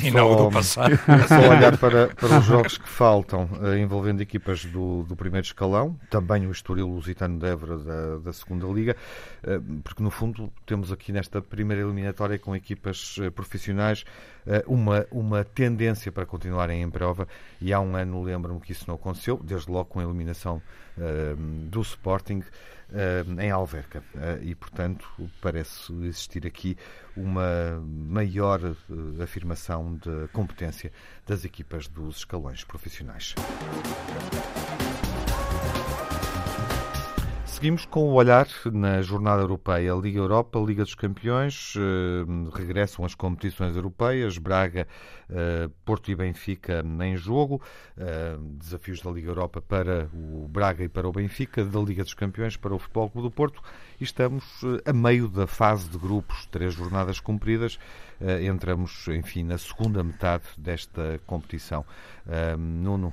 só, 0.63 0.83
só 1.29 1.35
a 1.35 1.57
olhar 1.57 1.77
para, 1.77 2.09
para 2.09 2.39
os 2.39 2.45
jogos 2.45 2.79
que 2.79 2.89
faltam, 2.89 3.49
uh, 3.61 3.77
envolvendo 3.77 4.23
equipas 4.23 4.65
do, 4.65 5.03
do 5.03 5.15
primeiro 5.15 5.47
escalão, 5.47 5.99
também 6.09 6.47
o 6.47 6.51
Estoril 6.51 6.87
Lusitano 6.87 7.39
de 7.39 7.47
Évora 7.47 7.77
da, 7.77 8.19
da 8.19 8.33
segunda 8.33 8.67
Liga, 8.67 8.97
uh, 9.45 9.83
porque 9.83 10.03
no 10.03 10.11
fundo 10.11 10.51
temos 10.65 10.91
aqui 10.91 11.13
nesta 11.13 11.43
primeira 11.43 11.83
eliminatória 11.83 12.39
com 12.39 12.57
equipas 12.57 13.19
uh, 13.19 13.31
profissionais 13.31 14.05
uma, 14.67 15.07
uma 15.13 15.45
tendência 15.45 16.11
para 16.11 16.27
continuarem 16.27 16.83
em 16.83 16.91
prova 16.91 17.29
e 17.61 17.73
há 17.73 17.79
um 17.79 17.95
ano 17.95 18.25
lembro-me 18.25 18.61
que 18.61 18.73
isso 18.73 18.87
não 18.89 18.97
aconteceu, 18.97 19.41
desde 19.41 19.71
logo 19.71 19.85
com 19.85 20.01
a 20.01 20.03
eliminação 20.03 20.61
do 21.71 21.81
Sporting 21.81 22.43
em 23.41 23.51
Alverca 23.51 24.03
e 24.43 24.55
portanto 24.55 25.09
parece 25.41 25.93
existir 26.05 26.47
aqui 26.47 26.77
uma 27.17 27.81
maior 27.87 28.61
uh, 28.63 29.23
afirmação 29.23 29.97
de 29.97 30.29
competência 30.33 30.93
das 31.27 31.45
equipas 31.45 31.89
dos 31.89 32.19
escalões 32.19 32.65
profissionais. 32.65 33.35
Seguimos 37.63 37.85
com 37.85 38.01
o 38.01 38.15
olhar 38.15 38.49
na 38.73 39.01
jornada 39.03 39.41
europeia. 39.41 39.95
Liga 39.95 40.19
Europa, 40.19 40.59
Liga 40.59 40.83
dos 40.83 40.97
Campeões, 40.97 41.75
eh, 41.77 42.59
regressam 42.59 43.05
as 43.05 43.15
competições 43.15 43.77
europeias, 43.77 44.37
Braga, 44.37 44.89
eh, 45.31 45.71
Porto 45.85 46.11
e 46.11 46.17
Benfica 46.17 46.85
em 47.05 47.17
jogo, 47.17 47.63
eh, 47.97 48.37
desafios 48.59 49.01
da 49.01 49.13
Liga 49.13 49.31
Europa 49.31 49.63
para 49.63 50.11
o 50.13 50.49
Braga 50.49 50.83
e 50.83 50.89
para 50.89 51.09
o 51.09 51.13
Benfica, 51.13 51.65
da 51.65 51.79
Liga 51.79 52.03
dos 52.03 52.15
Campeões 52.15 52.57
para 52.57 52.75
o 52.75 52.81
Futebol 52.81 53.09
Clube 53.09 53.29
do 53.29 53.31
Porto 53.33 53.63
e 54.03 54.05
estamos 54.05 54.45
a 54.85 54.93
meio 54.93 55.29
da 55.29 55.47
fase 55.47 55.89
de 55.89 55.97
grupos, 55.97 56.45
três 56.47 56.75
jornadas 56.75 57.21
cumpridas, 57.21 57.79
entramos, 58.45 59.07
enfim, 59.07 59.45
na 59.45 59.57
segunda 59.57 60.03
metade 60.03 60.43
desta 60.59 61.21
competição. 61.25 61.85
Nuno, 62.59 63.13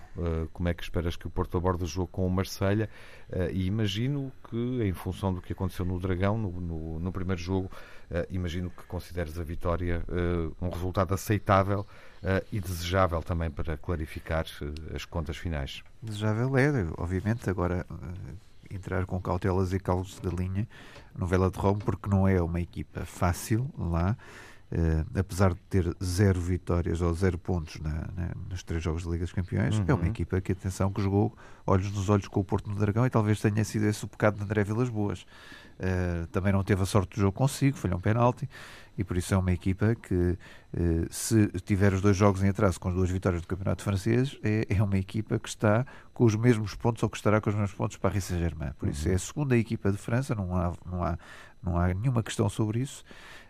como 0.52 0.68
é 0.68 0.74
que 0.74 0.82
esperas 0.82 1.16
que 1.16 1.28
o 1.28 1.30
Porto 1.30 1.58
aborde 1.58 1.84
o 1.84 1.88
jogo 1.88 2.08
com 2.08 2.26
o 2.26 2.30
Marselha 2.30 2.90
e 3.54 3.68
imagino 3.68 4.32
que, 4.50 4.82
em 4.84 4.92
função 4.92 5.32
do 5.32 5.42
que 5.42 5.54
aconteceu 5.54 5.86
no 5.86 6.00
Dragão, 6.00 6.40
no, 6.40 6.60
no, 6.60 7.00
no 7.00 7.12
primeiro 7.12 7.40
jogo, 7.40 7.70
imagino 8.32 8.72
que 8.72 8.84
consideres 8.88 9.38
a 9.38 9.44
vitória 9.44 10.04
um 10.60 10.70
resultado 10.70 11.14
aceitável 11.14 11.86
e 12.52 12.60
desejável 12.60 13.22
também 13.22 13.52
para 13.52 13.78
clarificar 13.78 14.46
as 14.96 15.06
contas 15.06 15.38
finais. 15.38 15.84
Desejável 16.02 16.58
é, 16.58 16.88
obviamente, 16.98 17.48
agora 17.48 17.86
entrar 18.70 19.06
com 19.06 19.22
cautelas 19.22 19.74
e 19.74 19.80
calos 19.80 20.20
da 20.20 20.30
linha 20.30 20.68
no 21.16 21.26
Vela 21.26 21.50
de 21.50 21.58
Rome, 21.58 21.82
porque 21.84 22.10
não 22.10 22.28
é 22.28 22.42
uma 22.42 22.62
equipa 22.62 23.06
fácil 23.06 23.70
lá. 23.78 24.16
Uh, 24.72 25.20
apesar 25.20 25.56
de 25.56 25.60
ter 25.62 25.96
zero 26.04 26.40
vitórias 26.40 27.02
ou 27.02 27.12
zero 27.12 27.40
pontos 27.40 27.80
na, 27.80 28.08
na, 28.16 28.32
nos 28.48 28.62
três 28.62 28.84
jogos 28.84 29.04
da 29.04 29.10
Liga 29.10 29.26
dos 29.26 29.34
Campeões, 29.34 29.80
uhum. 29.80 29.86
é 29.88 29.94
uma 29.96 30.04
uhum. 30.04 30.10
equipa 30.10 30.40
que, 30.40 30.52
atenção, 30.52 30.94
que 30.94 31.02
jogou 31.02 31.36
olhos 31.66 31.92
nos 31.92 32.08
olhos 32.08 32.28
com 32.28 32.40
o 32.40 32.44
Porto 32.44 32.70
no 32.70 32.76
Dragão 32.76 33.04
e 33.04 33.10
talvez 33.10 33.42
tenha 33.42 33.64
sido 33.64 33.86
esse 33.86 34.06
o 34.06 34.08
pecado 34.08 34.38
de 34.38 34.44
André 34.44 34.64
Vilas 34.64 34.88
Boas. 34.88 35.26
Uh, 35.80 36.28
também 36.28 36.54
não 36.54 36.64
teve 36.64 36.84
a 36.84 36.86
sorte 36.86 37.16
do 37.16 37.22
jogo 37.22 37.32
consigo, 37.32 37.78
falhou 37.78 37.98
um 37.98 38.02
penalti 38.02 38.48
e 38.96 39.04
por 39.04 39.18
isso 39.18 39.34
é 39.34 39.38
uma 39.38 39.52
equipa 39.52 39.96
que, 39.96 40.14
uh, 40.14 40.38
se 41.10 41.48
tiver 41.62 41.92
os 41.94 42.02
dois 42.02 42.16
jogos 42.16 42.44
em 42.44 42.50
atraso 42.50 42.80
com 42.80 42.90
as 42.90 42.94
duas 42.94 43.10
vitórias 43.10 43.42
do 43.42 43.48
Campeonato 43.48 43.82
Francês, 43.82 44.38
é, 44.44 44.68
é 44.70 44.84
uma 44.84 45.00
equipa 45.00 45.40
que 45.40 45.50
está 45.50 45.84
com 46.14 46.26
os 46.26 46.36
mesmos 46.36 46.76
pontos 46.76 47.02
ou 47.02 47.10
que 47.10 47.18
estará 47.18 47.42
com 47.42 47.50
os 47.50 47.56
mesmos 47.56 47.74
pontos 47.74 47.98
para 47.98 48.16
a 48.16 48.22
Saint-Germain. 48.22 48.74
Por 48.78 48.88
isso 48.88 49.08
uhum. 49.08 49.14
é 49.14 49.16
a 49.16 49.20
segunda 49.20 49.58
equipa 49.58 49.92
de 49.92 49.98
França, 49.98 50.36
não 50.36 50.56
há, 50.56 50.74
não 50.86 51.04
há, 51.04 51.18
não 51.64 51.78
há 51.78 51.88
nenhuma 51.88 52.22
questão 52.22 52.48
sobre 52.50 52.82
isso 52.82 53.04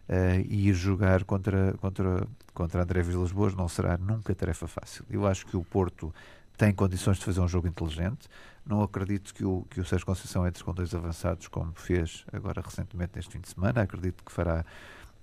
uh, 0.09 0.45
e 0.49 0.73
jogar 0.73 1.23
contra, 1.23 1.73
contra, 1.79 2.27
contra 2.53 2.83
André 2.83 3.01
Vilas 3.03 3.31
Boas 3.31 3.53
não 3.53 3.69
será 3.69 3.97
nunca 3.97 4.33
tarefa 4.33 4.67
fácil. 4.67 5.05
Eu 5.09 5.27
acho 5.27 5.45
que 5.45 5.55
o 5.55 5.63
Porto 5.63 6.13
tem 6.57 6.73
condições 6.73 7.17
de 7.17 7.25
fazer 7.25 7.39
um 7.39 7.47
jogo 7.47 7.67
inteligente. 7.67 8.27
Não 8.65 8.83
acredito 8.83 9.33
que 9.33 9.45
o, 9.45 9.65
que 9.69 9.79
o 9.79 9.85
Sérgio 9.85 10.05
Conceição 10.05 10.45
entre 10.45 10.63
com 10.63 10.73
dois 10.73 10.93
avançados, 10.93 11.47
como 11.47 11.71
fez 11.73 12.25
agora 12.33 12.61
recentemente 12.61 13.13
neste 13.15 13.31
fim 13.31 13.39
de 13.39 13.47
semana. 13.47 13.81
Acredito 13.81 14.23
que 14.23 14.31
fará 14.31 14.65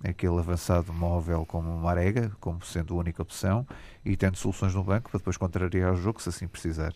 aquele 0.03 0.37
avançado 0.39 0.91
móvel 0.93 1.45
como 1.45 1.69
o 1.69 1.79
Marega, 1.79 2.31
como 2.39 2.63
sendo 2.63 2.95
a 2.95 2.97
única 2.97 3.21
opção, 3.21 3.67
e 4.03 4.15
tendo 4.15 4.35
soluções 4.35 4.73
no 4.73 4.83
banco 4.83 5.09
para 5.09 5.19
depois 5.19 5.37
contrariar 5.37 5.93
o 5.93 5.97
jogo, 5.97 6.21
se 6.21 6.29
assim 6.29 6.47
precisar. 6.47 6.93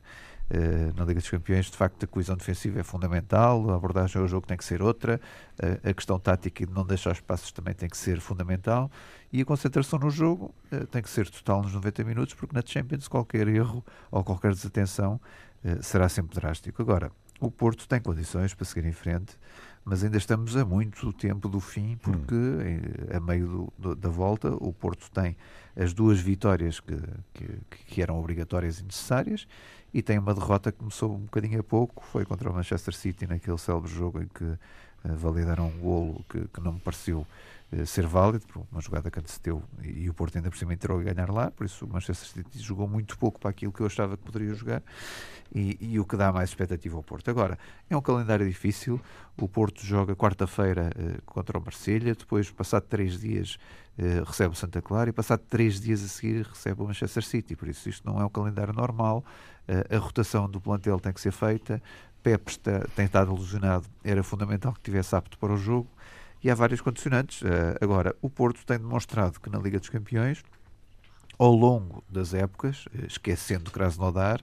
Uh, 0.52 0.94
na 0.98 1.06
Liga 1.06 1.22
dos 1.22 1.30
Campeões, 1.30 1.68
de 1.68 1.78
facto, 1.78 2.04
a 2.04 2.08
coesão 2.08 2.36
defensiva 2.36 2.82
é 2.82 2.84
fundamental, 2.84 3.72
a 3.72 3.76
abordagem 3.76 4.22
ao 4.22 4.28
jogo 4.28 4.46
tem 4.46 4.58
que 4.58 4.66
ser 4.66 4.82
outra, 4.82 5.22
uh, 5.64 5.90
a 5.90 5.94
questão 5.94 6.20
tática 6.20 6.66
de 6.66 6.74
não 6.74 6.86
deixar 6.86 7.14
espaços 7.14 7.54
também 7.54 7.74
tem 7.74 7.88
que 7.88 7.96
ser 7.96 8.20
fundamental 8.20 8.92
e 9.32 9.42
a 9.42 9.46
concentração 9.46 9.98
no 9.98 10.10
jogo 10.10 10.54
uh, 10.74 10.86
tem 10.88 11.02
que 11.02 11.10
ser 11.10 11.30
total 11.30 11.62
nos 11.62 11.74
90 11.74 12.04
minutos, 12.04 12.34
porque 12.34 12.54
na 12.54 12.62
Champions 12.66 13.08
qualquer 13.08 13.48
erro 13.48 13.82
ou 14.12 14.26
qualquer 14.26 14.52
desatenção 14.52 15.22
será 15.80 16.10
sempre 16.10 16.34
drástico. 16.34 16.82
Agora, 16.82 17.12
o 17.40 17.52
Porto 17.52 17.88
tem 17.88 18.02
condições 18.02 18.52
para 18.56 18.66
seguir 18.66 18.88
em 18.88 18.92
frente, 18.92 19.38
mas 19.86 20.04
ainda 20.04 20.18
estamos 20.18 20.58
a 20.58 20.66
muito 20.66 21.14
tempo 21.14 21.48
do 21.48 21.60
fim, 21.60 21.98
porque 21.98 22.34
hum. 22.34 23.16
a 23.16 23.20
meio 23.20 23.48
do, 23.48 23.74
do, 23.78 23.96
da 23.96 24.10
volta 24.10 24.50
o 24.56 24.74
Porto 24.74 25.10
tem 25.12 25.38
as 25.76 25.94
duas 25.94 26.20
vitórias 26.20 26.80
que, 26.80 26.98
que, 27.34 27.84
que 27.86 28.02
eram 28.02 28.20
obrigatórias 28.20 28.80
e 28.80 28.84
necessárias 28.84 29.48
e 29.94 30.02
tem 30.02 30.18
uma 30.18 30.34
derrota 30.34 30.72
que 30.72 30.78
começou 30.78 31.14
um 31.14 31.20
bocadinho 31.20 31.60
a 31.60 31.64
pouco, 31.64 32.04
foi 32.06 32.26
contra 32.26 32.50
o 32.50 32.54
Manchester 32.54 32.94
City 32.94 33.28
naquele 33.28 33.58
célebre 33.58 33.92
jogo 33.92 34.22
em 34.22 34.28
que 34.28 34.44
uh, 34.44 34.58
validaram 35.04 35.68
um 35.68 35.80
golo 35.80 36.26
que, 36.30 36.48
que 36.48 36.62
não 36.62 36.74
me 36.74 36.80
pareceu 36.80 37.28
uh, 37.74 37.86
ser 37.86 38.08
válido, 38.08 38.46
por 38.48 38.66
uma 38.72 38.80
jogada 38.80 39.12
que 39.12 39.20
antecedeu 39.20 39.62
e, 39.84 40.10
o 40.10 40.14
Porto 40.14 40.38
ainda 40.38 40.50
por 40.50 40.58
cima 40.58 40.74
entrou 40.74 41.00
a 41.00 41.04
ganhar 41.04 41.30
lá, 41.30 41.52
por 41.52 41.66
isso 41.66 41.86
o 41.86 41.90
Manchester 41.90 42.44
City 42.44 42.60
jogou 42.60 42.88
muito 42.88 43.18
pouco 43.18 43.40
para 43.40 43.50
aquilo 43.50 43.72
que 43.74 43.82
eu 43.82 43.86
achava 43.86 44.16
que 44.16 44.24
poderia 44.24 44.54
jogar 44.54 44.82
e, 45.54 45.78
e 45.82 46.00
o 46.00 46.06
que 46.06 46.16
dá 46.16 46.32
mais 46.32 46.50
expectativa 46.50 46.96
ao 46.96 47.04
Porto. 47.04 47.30
Agora, 47.30 47.60
é 47.90 47.98
um 47.98 48.02
calendário 48.02 48.48
difícil, 48.48 49.02
o 49.38 49.50
Porto 49.50 49.86
joga 49.86 50.16
quarta-feira 50.16 50.90
uh, 50.96 51.22
contra 51.24 51.58
o 51.58 51.62
Marselha, 51.62 52.16
depois, 52.16 52.50
passado 52.50 52.84
três 52.84 53.20
dias, 53.20 53.58
recebe 54.26 54.54
o 54.54 54.56
Santa 54.56 54.82
Clara 54.82 55.10
e 55.10 55.14
passado 55.14 55.42
três 55.48 55.80
dias 55.80 56.04
a 56.04 56.08
seguir 56.08 56.48
recebe 56.48 56.82
o 56.82 56.88
Manchester 56.88 57.24
City. 57.24 57.56
Por 57.56 57.68
isso 57.68 57.88
isto 57.88 58.10
não 58.10 58.20
é 58.20 58.26
um 58.26 58.30
calendário 58.30 58.74
normal. 58.74 59.24
Uh, 59.68 59.96
a 59.96 59.98
rotação 60.00 60.50
do 60.50 60.60
plantel 60.60 61.00
tem 61.00 61.14
que 61.14 61.22
ser 61.22 61.32
feita. 61.32 61.82
Pep 62.24 62.50
está, 62.50 62.86
tem 62.96 63.06
estado 63.06 63.34
ilusionado. 63.34 63.88
Era 64.04 64.24
fundamental 64.24 64.74
que 64.74 64.80
estivesse 64.80 65.16
apto 65.16 65.38
para 65.38 65.54
o 65.54 65.58
jogo. 65.58 65.88
E 66.44 66.50
há 66.50 66.56
vários 66.56 66.82
condicionantes. 66.82 67.42
Uh, 67.42 67.78
agora, 67.80 68.16
o 68.22 68.30
Porto 68.30 68.66
tem 68.66 68.78
demonstrado 68.78 69.40
que 69.40 69.50
na 69.50 69.60
Liga 69.60 69.80
dos 69.80 69.90
Campeões 69.90 70.44
ao 71.38 71.54
longo 71.54 72.04
das 72.08 72.36
épocas, 72.36 72.86
esquecendo 73.08 73.72
Krasnodar, 73.72 74.42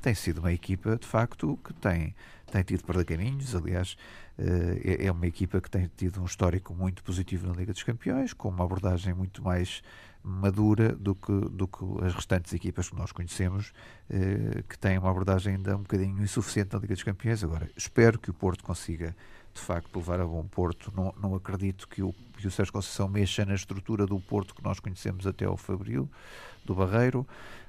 tem 0.00 0.14
sido 0.14 0.38
uma 0.38 0.50
equipa, 0.50 0.96
de 0.96 1.06
facto, 1.06 1.58
que 1.62 1.74
tem, 1.74 2.14
tem 2.50 2.62
tido 2.62 2.84
perda-caminhos. 2.84 3.54
Aliás, 3.54 3.98
é, 4.38 5.06
é 5.06 5.12
uma 5.12 5.26
equipa 5.26 5.60
que 5.60 5.70
tem 5.70 5.90
tido 5.94 6.22
um 6.22 6.24
histórico 6.24 6.74
muito 6.74 7.02
positivo 7.02 7.46
na 7.46 7.52
Liga 7.52 7.72
dos 7.72 7.82
Campeões, 7.82 8.32
com 8.32 8.48
uma 8.48 8.64
abordagem 8.64 9.12
muito 9.12 9.42
mais 9.42 9.82
madura 10.22 10.94
do 10.94 11.14
que, 11.14 11.32
do 11.32 11.66
que 11.66 11.84
as 12.04 12.14
restantes 12.14 12.52
equipas 12.52 12.88
que 12.88 12.96
nós 12.96 13.12
conhecemos, 13.12 13.72
eh, 14.10 14.62
que 14.68 14.78
têm 14.78 14.98
uma 14.98 15.10
abordagem 15.10 15.56
ainda 15.56 15.76
um 15.76 15.80
bocadinho 15.80 16.22
insuficiente 16.22 16.74
na 16.74 16.80
Liga 16.80 16.94
dos 16.94 17.02
Campeões. 17.02 17.42
Agora, 17.42 17.70
espero 17.76 18.18
que 18.18 18.30
o 18.30 18.34
Porto 18.34 18.62
consiga, 18.64 19.16
de 19.54 19.60
facto, 19.60 19.96
levar 19.96 20.20
a 20.20 20.26
bom 20.26 20.44
Porto. 20.44 20.92
Não, 20.94 21.14
não 21.20 21.34
acredito 21.34 21.88
que 21.88 22.02
o, 22.02 22.12
que 22.36 22.46
o 22.46 22.50
Sérgio 22.50 22.72
Conceição 22.72 23.08
mexa 23.08 23.44
na 23.44 23.54
estrutura 23.54 24.06
do 24.06 24.20
Porto 24.20 24.54
que 24.54 24.62
nós 24.62 24.80
conhecemos 24.80 25.26
até 25.26 25.44
ao 25.44 25.56
Fabril, 25.56 26.08
do 26.64 26.74
Barreiro. 26.74 27.26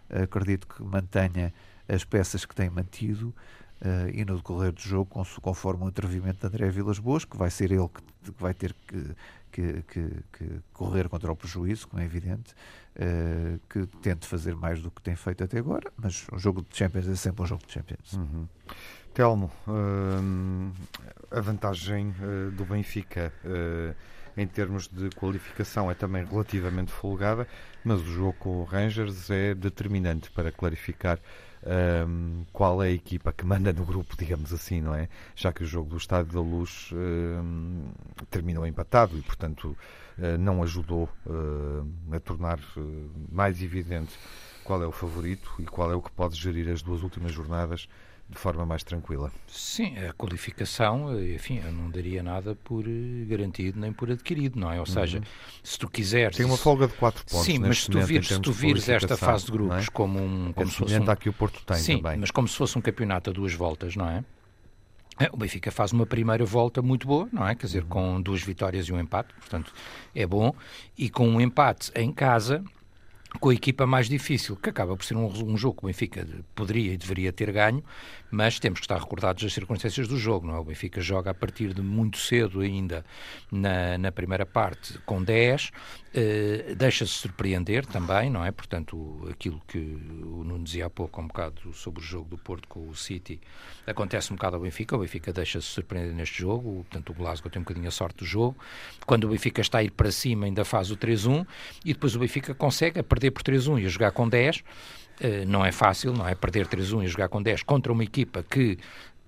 Acredito 0.09 0.67
que 0.67 0.83
mantenha 0.83 1.53
as 1.87 2.03
peças 2.03 2.45
que 2.45 2.55
tem 2.55 2.69
mantido. 2.69 3.33
Uh, 3.81 4.11
e 4.13 4.25
no 4.25 4.35
decorrer 4.35 4.73
do 4.73 4.81
jogo, 4.81 5.23
conforme 5.41 5.85
o 5.85 5.87
atrevimento 5.87 6.41
de 6.41 6.47
André 6.47 6.69
Vilas 6.69 6.99
Boas, 6.99 7.23
que 7.23 7.37
vai 7.37 7.49
ser 7.49 7.71
ele 7.71 7.87
que, 7.87 8.01
que 8.29 8.41
vai 8.41 8.53
ter 8.53 8.75
que 8.85 9.15
que, 9.51 9.83
que, 9.83 10.09
que, 10.33 10.61
correr 10.73 11.09
contra 11.09 11.31
o 11.31 11.35
prejuízo, 11.35 11.87
como 11.87 12.01
é 12.01 12.05
evidente, 12.05 12.53
uh, 12.95 13.59
que 13.69 13.85
tente 14.01 14.27
fazer 14.27 14.55
mais 14.55 14.81
do 14.81 14.91
que 14.91 15.01
tem 15.01 15.15
feito 15.15 15.43
até 15.43 15.59
agora, 15.59 15.91
mas 15.97 16.25
um 16.31 16.39
jogo 16.39 16.65
de 16.67 16.77
Champions 16.77 17.07
é 17.07 17.15
sempre 17.15 17.43
um 17.43 17.45
jogo 17.45 17.65
de 17.65 17.73
Champions. 17.73 18.13
Uhum. 18.13 18.47
Telmo, 19.13 19.51
uh, 19.67 20.71
a 21.31 21.41
vantagem 21.41 22.09
uh, 22.09 22.51
do 22.51 22.65
Benfica 22.65 23.33
em 24.39 24.47
termos 24.47 24.87
de 24.87 25.09
qualificação 25.09 25.91
é 25.91 25.93
também 25.93 26.23
relativamente 26.23 26.91
folgada, 26.91 27.45
mas 27.83 28.01
o 28.01 28.05
jogo 28.05 28.33
com 28.39 28.61
o 28.61 28.63
Rangers 28.63 29.29
é 29.29 29.53
determinante 29.53 30.31
para 30.31 30.49
clarificar 30.49 31.19
um, 32.07 32.45
qual 32.53 32.81
é 32.81 32.87
a 32.87 32.91
equipa 32.91 33.33
que 33.33 33.45
manda 33.45 33.73
no 33.73 33.83
grupo, 33.83 34.15
digamos 34.17 34.53
assim, 34.53 34.79
não 34.79 34.95
é? 34.95 35.09
Já 35.35 35.51
que 35.51 35.63
o 35.63 35.67
jogo 35.67 35.89
do 35.89 35.97
Estádio 35.97 36.31
da 36.31 36.39
Luz 36.39 36.89
um, 36.93 37.91
terminou 38.29 38.65
empatado 38.65 39.17
e, 39.17 39.21
portanto, 39.21 39.77
uh, 40.17 40.37
não 40.37 40.63
ajudou 40.63 41.09
uh, 41.25 42.15
a 42.15 42.19
tornar 42.21 42.59
uh, 42.77 43.11
mais 43.29 43.61
evidente 43.61 44.17
qual 44.63 44.81
é 44.81 44.87
o 44.87 44.91
favorito 44.91 45.53
e 45.59 45.65
qual 45.65 45.91
é 45.91 45.95
o 45.95 46.01
que 46.01 46.11
pode 46.11 46.35
gerir 46.35 46.69
as 46.69 46.81
duas 46.81 47.03
últimas 47.03 47.33
jornadas 47.33 47.89
de 48.29 48.37
forma 48.37 48.63
mais 48.65 48.83
tranquila. 48.83 49.31
Sim, 49.47 49.97
a 49.97 50.13
qualificação, 50.13 51.19
enfim, 51.19 51.61
eu 51.65 51.71
não 51.71 51.89
daria 51.89 52.21
nada 52.21 52.55
por 52.55 52.85
eh, 52.87 53.25
garantido 53.25 53.79
nem 53.79 53.91
por 53.91 54.11
adquirido, 54.11 54.59
não 54.59 54.71
é? 54.71 54.79
Ou 54.79 54.85
seja, 54.85 55.17
uhum. 55.17 55.23
se 55.63 55.79
tu 55.79 55.89
quiseres... 55.89 56.37
Tem 56.37 56.45
uma 56.45 56.57
folga 56.57 56.87
de 56.87 56.93
4 56.93 57.25
pontos 57.25 57.45
Sim, 57.45 57.57
mas 57.59 57.83
se 57.83 57.89
tu 57.89 57.99
vires, 58.01 58.27
se 58.27 58.39
tu 58.39 58.51
vires 58.51 58.87
esta 58.87 59.17
fase 59.17 59.45
de 59.45 59.51
grupos 59.51 59.87
é? 59.87 59.91
como 59.91 60.19
um... 60.19 60.53
Como 60.53 60.67
é 60.67 60.71
se 60.71 60.77
fosse 60.77 60.99
um... 60.99 61.15
que 61.15 61.27
o 61.27 61.33
Porto 61.33 61.63
tem 61.65 61.77
Sim, 61.77 61.97
também. 61.97 62.19
mas 62.19 62.29
como 62.29 62.47
se 62.47 62.55
fosse 62.55 62.77
um 62.77 62.81
campeonato 62.81 63.31
a 63.31 63.33
duas 63.33 63.53
voltas, 63.53 63.95
não 63.95 64.07
é? 64.07 64.23
é 65.19 65.27
o 65.33 65.37
Benfica 65.37 65.71
faz 65.71 65.91
uma 65.91 66.05
primeira 66.05 66.45
volta 66.45 66.83
muito 66.83 67.07
boa, 67.07 67.27
não 67.33 67.47
é? 67.47 67.55
Quer 67.55 67.65
dizer, 67.65 67.81
uhum. 67.83 67.89
com 67.89 68.21
duas 68.21 68.43
vitórias 68.43 68.85
e 68.85 68.93
um 68.93 68.99
empate, 68.99 69.33
portanto 69.33 69.73
é 70.13 70.27
bom. 70.27 70.53
E 70.95 71.09
com 71.09 71.27
um 71.27 71.41
empate 71.41 71.91
em 71.95 72.11
casa, 72.11 72.63
com 73.39 73.49
a 73.49 73.53
equipa 73.53 73.85
mais 73.85 74.09
difícil, 74.09 74.55
que 74.55 74.69
acaba 74.69 74.95
por 74.95 75.03
ser 75.03 75.15
um, 75.15 75.25
um, 75.25 75.57
jogo 75.57 75.77
que 75.79 75.85
o 75.85 75.87
Benfica 75.87 76.27
poderia 76.55 76.93
e 76.93 76.97
deveria 76.97 77.31
ter 77.31 77.51
ganho, 77.51 77.83
mas 78.31 78.59
temos 78.59 78.79
que 78.79 78.85
estar 78.85 78.99
recordados 78.99 79.43
das 79.43 79.53
circunstâncias 79.53 80.07
do 80.07 80.17
jogo, 80.17 80.47
não 80.47 80.55
é? 80.55 80.59
O 80.59 80.63
Benfica 80.63 81.01
joga 81.01 81.31
a 81.31 81.33
partir 81.33 81.73
de 81.73 81.81
muito 81.81 82.17
cedo 82.17 82.61
ainda 82.61 83.05
na, 83.51 83.97
na 83.97 84.11
primeira 84.11 84.45
parte 84.45 84.99
com 85.05 85.23
10, 85.23 85.71
eh, 86.13 86.73
deixa-se 86.75 87.13
surpreender 87.13 87.85
também, 87.85 88.29
não 88.29 88.43
é? 88.43 88.51
Portanto, 88.51 89.27
aquilo 89.29 89.61
que 89.67 89.77
o 89.77 90.43
Nuno 90.43 90.63
dizia 90.63 90.87
há 90.87 90.89
pouco, 90.89 91.21
um 91.21 91.27
bocado 91.27 91.73
sobre 91.73 92.01
o 92.01 92.03
jogo 92.03 92.29
do 92.29 92.37
Porto 92.37 92.67
com 92.67 92.87
o 92.87 92.95
City, 92.95 93.39
acontece 93.85 94.31
um 94.31 94.35
bocado 94.35 94.55
ao 94.55 94.61
Benfica, 94.61 94.95
o 94.95 94.99
Benfica 94.99 95.31
deixa-se 95.31 95.67
surpreender 95.67 96.13
neste 96.13 96.39
jogo, 96.39 96.85
portanto 96.89 97.11
o 97.11 97.13
Glasgow 97.13 97.49
tem 97.49 97.59
um 97.59 97.63
bocadinho 97.63 97.87
a 97.87 97.91
sorte 97.91 98.17
do 98.17 98.25
jogo, 98.25 98.57
quando 99.05 99.25
o 99.25 99.29
Benfica 99.29 99.61
está 99.61 99.79
a 99.79 99.83
ir 99.83 99.91
para 99.91 100.11
cima 100.11 100.45
ainda 100.45 100.65
faz 100.65 100.91
o 100.91 100.97
3-1 100.97 101.45
e 101.85 101.93
depois 101.93 102.15
o 102.15 102.19
Benfica 102.19 102.53
consegue 102.53 102.99
a 102.99 103.03
perder 103.03 103.31
por 103.31 103.43
3-1 103.43 103.81
e 103.81 103.85
a 103.85 103.89
jogar 103.89 104.11
com 104.11 104.27
10, 104.27 104.63
eh, 105.08 105.08
não 105.47 105.65
é 105.65 105.71
fácil, 105.71 106.13
não 106.13 106.27
é? 106.27 106.33
Perder 106.35 106.67
3-1 106.67 107.03
e 107.03 107.07
jogar 107.07 107.29
com 107.29 107.41
10 107.41 107.63
contra 107.63 107.91
uma 107.91 108.03
equipa 108.03 108.43
que 108.43 108.77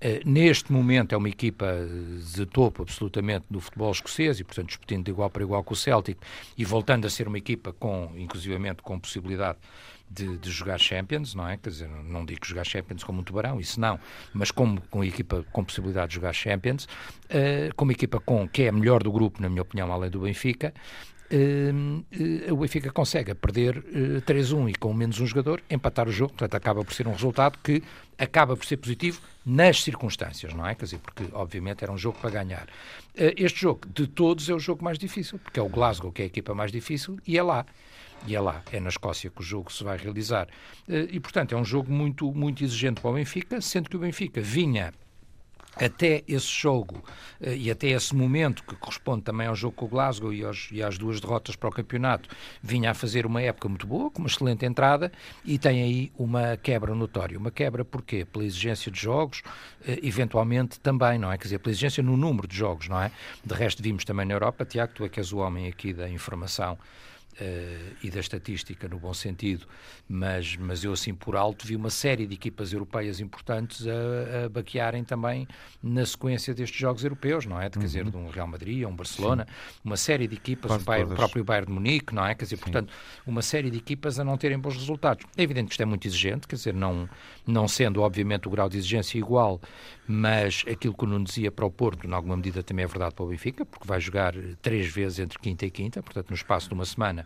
eh, 0.04 0.20
neste 0.26 0.74
momento 0.74 1.14
é 1.14 1.18
uma 1.18 1.30
equipa 1.30 1.88
de 2.34 2.44
topo 2.48 2.82
absolutamente 2.82 3.46
do 3.48 3.60
futebol 3.60 3.92
escocês 3.92 4.40
e, 4.40 4.44
portanto, 4.44 4.70
disputando 4.70 5.06
de 5.06 5.12
igual 5.12 5.30
para 5.30 5.44
igual 5.44 5.64
com 5.64 5.76
o 5.76 5.78
Celtic 5.78 6.18
e 6.58 6.66
voltando 6.66 7.06
a 7.06 7.10
ser 7.10 7.28
uma 7.28 7.38
equipa 7.38 7.72
com, 7.72 8.12
inclusivamente, 8.18 8.82
com 8.82 9.00
possibilidade 9.00 9.60
de, 10.10 10.40
de, 10.40 10.50
jogar 10.50 10.80
Champions, 10.80 11.36
não 11.36 11.48
é? 11.48 11.56
Quer 11.56 11.70
dizer, 11.70 11.88
não 11.88 12.26
digo 12.26 12.44
jogar 12.44 12.66
Champions 12.66 13.04
como 13.04 13.22
um 13.22 13.24
tubarão, 13.24 13.60
isso 13.60 13.80
não, 13.80 14.00
mas 14.34 14.50
como 14.50 14.82
com 14.90 15.04
equipa 15.04 15.46
com 15.52 15.64
possibilidade 15.64 16.10
de 16.10 16.16
jogar 16.16 16.34
Champions, 16.34 16.86
uh, 16.86 17.74
com 17.76 17.86
uma 17.86 17.94
equipa 17.94 18.20
com, 18.20 18.48
que 18.48 18.64
é 18.64 18.70
a 18.70 18.72
melhor 18.72 19.04
do 19.04 19.12
grupo, 19.12 19.42
na 19.42 19.50
minha 19.50 19.62
opinião, 19.62 19.90
além 19.92 20.10
do 20.10 20.22
Benfica, 20.22 20.74
uh, 21.32 22.54
o 22.54 22.58
Benfica 22.58 22.92
consegue 22.92 23.34
perder 23.34 23.78
uh, 23.78 24.22
3-1 24.22 24.70
e 24.70 24.76
com 24.76 24.94
menos 24.94 25.20
um 25.20 25.26
jogador 25.26 25.62
empatar 25.70 26.08
o 26.08 26.12
jogo, 26.12 26.34
portanto 26.34 26.56
acaba 26.56 26.84
por 26.84 26.94
ser 26.94 27.08
um 27.08 27.12
resultado 27.12 27.58
que 27.64 27.82
acaba 28.18 28.56
por 28.56 28.66
ser 28.66 28.78
positivo 28.78 29.22
nas 29.46 29.82
circunstâncias, 29.82 30.54
não 30.54 30.66
é? 30.66 30.76
Quer 30.76 30.86
dizer, 30.86 31.00
porque 31.00 31.24
obviamente 31.34 31.84
era 31.84 31.92
um 31.92 31.98
jogo 31.98 32.18
para 32.20 32.30
ganhar. 32.30 32.68
Uh, 33.16 33.34
este 33.38 33.62
jogo 33.62 33.88
de 33.94 34.08
todos 34.08 34.50
é 34.50 34.54
o 34.54 34.60
jogo 34.60 34.84
mais 34.84 34.98
difícil, 35.00 35.40
porque 35.40 35.60
é 35.60 35.64
o 35.64 35.70
Glasgow 35.70 36.12
que 36.12 36.22
é 36.22 36.26
a 36.26 36.28
equipa 36.28 36.54
mais 36.54 36.72
difícil 36.72 37.18
e 37.26 37.38
é 37.38 37.44
lá. 37.44 37.66
E 38.28 38.36
é 38.36 38.40
lá, 38.40 38.62
é 38.72 38.80
na 38.80 38.90
Escócia 38.90 39.32
que 39.32 39.42
o 39.42 39.44
jogo 39.44 39.74
se 39.74 39.84
vai 39.84 39.98
realizar. 39.98 40.48
E, 40.88 41.20
portanto, 41.20 41.56
é 41.56 41.58
um 41.58 41.66
jogo 41.66 41.92
muito, 41.92 42.32
muito 42.32 42.64
exigente 42.64 43.02
para 43.02 43.10
o 43.10 43.14
Benfica, 43.16 43.60
sendo 43.60 43.90
que 43.90 43.96
o 43.96 44.00
Benfica 44.00 44.40
vinha 44.40 44.94
até 45.76 46.24
esse 46.28 46.48
jogo 46.48 47.04
eh, 47.40 47.56
e 47.56 47.72
até 47.72 47.88
esse 47.88 48.16
momento, 48.16 48.64
que 48.64 48.76
corresponde 48.76 49.24
também 49.24 49.48
ao 49.48 49.56
jogo 49.56 49.76
com 49.76 49.86
o 49.86 49.88
Glasgow 49.88 50.34
e, 50.34 50.44
aos, 50.44 50.70
e 50.72 50.84
às 50.84 50.98
duas 50.98 51.20
derrotas 51.20 51.56
para 51.56 51.70
o 51.70 51.72
campeonato, 51.72 52.30
vinha 52.62 52.92
a 52.92 52.94
fazer 52.94 53.26
uma 53.26 53.42
época 53.42 53.70
muito 53.70 53.88
boa, 53.88 54.10
com 54.12 54.20
uma 54.20 54.28
excelente 54.28 54.66
entrada, 54.66 55.12
e 55.46 55.58
tem 55.58 55.82
aí 55.82 56.12
uma 56.18 56.58
quebra 56.58 56.94
notória. 56.94 57.38
Uma 57.38 57.52
quebra 57.52 57.86
porquê? 57.86 58.26
Pela 58.26 58.46
exigência 58.46 58.92
de 58.92 59.00
jogos, 59.00 59.42
eh, 59.86 60.00
eventualmente 60.04 60.80
também, 60.80 61.18
não 61.18 61.32
é? 61.32 61.38
Quer 61.38 61.44
dizer, 61.44 61.60
pela 61.60 61.72
exigência 61.72 62.04
no 62.04 62.18
número 62.18 62.48
de 62.48 62.56
jogos, 62.56 62.88
não 62.88 63.02
é? 63.02 63.12
De 63.44 63.54
resto, 63.54 63.82
vimos 63.82 64.04
também 64.04 64.26
na 64.26 64.34
Europa, 64.34 64.66
Tiago, 64.66 64.94
tu 64.94 65.06
é 65.06 65.10
que 65.10 65.20
és 65.20 65.32
o 65.32 65.38
homem 65.38 65.68
aqui 65.68 65.94
da 65.94 66.10
informação 66.10 66.78
Uh, 67.40 67.96
e 68.04 68.12
da 68.12 68.20
estatística 68.20 68.90
no 68.90 69.00
bom 69.00 69.14
sentido, 69.14 69.66
mas, 70.08 70.58
mas 70.58 70.84
eu 70.84 70.92
assim 70.92 71.14
por 71.14 71.36
alto 71.36 71.66
vi 71.66 71.78
uma 71.78 71.90
série 71.90 72.28
de 72.28 72.34
equipas 72.34 72.74
europeias 72.74 73.22
importantes 73.22 73.88
a, 73.88 74.46
a 74.46 74.50
baquearem 74.50 75.04
também 75.04 75.48
na 75.82 76.06
sequência 76.06 76.54
destes 76.54 76.78
jogos 76.78 77.04
europeus, 77.04 77.46
não 77.46 77.60
é? 77.60 77.70
De, 77.70 77.80
quer 77.80 77.86
dizer, 77.86 78.06
uhum. 78.06 78.12
de 78.12 78.18
um 78.18 78.30
Real 78.30 78.48
Madrid, 78.48 78.86
um 78.86 78.96
Barcelona, 78.96 79.48
Sim. 79.48 79.80
uma 79.86 79.98
série 79.98 80.28
de 80.28 80.36
equipas, 80.36 80.72
o, 80.72 80.80
Bayern, 80.80 81.14
o, 81.14 81.16
próprio 81.16 81.44
Bayern 81.44 81.68
de 81.68 81.74
Munique, 81.74 82.14
não 82.14 82.26
é? 82.26 82.36
Quer 82.36 82.44
dizer, 82.44 82.58
Sim. 82.58 82.64
portanto, 82.64 82.94
uma 83.26 83.42
série 83.42 83.72
de 83.72 83.78
equipas 83.78 84.20
a 84.20 84.24
não 84.24 84.38
terem 84.38 84.60
bons 84.60 84.76
resultados. 84.76 85.26
É 85.38 85.44
evidente 85.44 85.68
que 85.68 85.74
isto 85.74 85.82
é 85.82 85.86
muito 85.86 86.06
exigente, 86.08 86.48
quer 86.48 86.56
dizer, 86.56 86.74
não, 86.74 87.10
não 87.48 87.68
sendo 87.68 88.02
obviamente 88.02 88.48
o 88.48 88.52
grau 88.52 88.68
de 88.68 88.78
exigência 88.78 89.18
igual, 89.18 89.62
mas 90.08 90.66
aquilo 90.70 90.94
que 90.94 91.04
o 91.04 91.08
Nuno 91.08 91.26
dizia 91.26 91.52
para 91.52 91.66
o 91.66 91.72
Porto, 91.72 92.06
em 92.06 92.14
alguma 92.14 92.36
medida 92.36 92.62
também 92.62 92.84
é 92.84 92.88
verdade 92.88 93.16
para 93.16 93.24
o 93.24 93.28
Benfica, 93.30 93.66
porque 93.66 93.88
vai 93.88 94.00
jogar 94.02 94.34
três 94.62 94.88
vezes 94.88 95.20
entre 95.20 95.40
quinta 95.40 95.66
e 95.66 95.72
quinta, 95.72 96.04
portanto, 96.04 96.30
no 96.30 96.36
espaço 96.36 96.68
de 96.68 96.74
uma 96.74 96.86
semana 96.86 97.21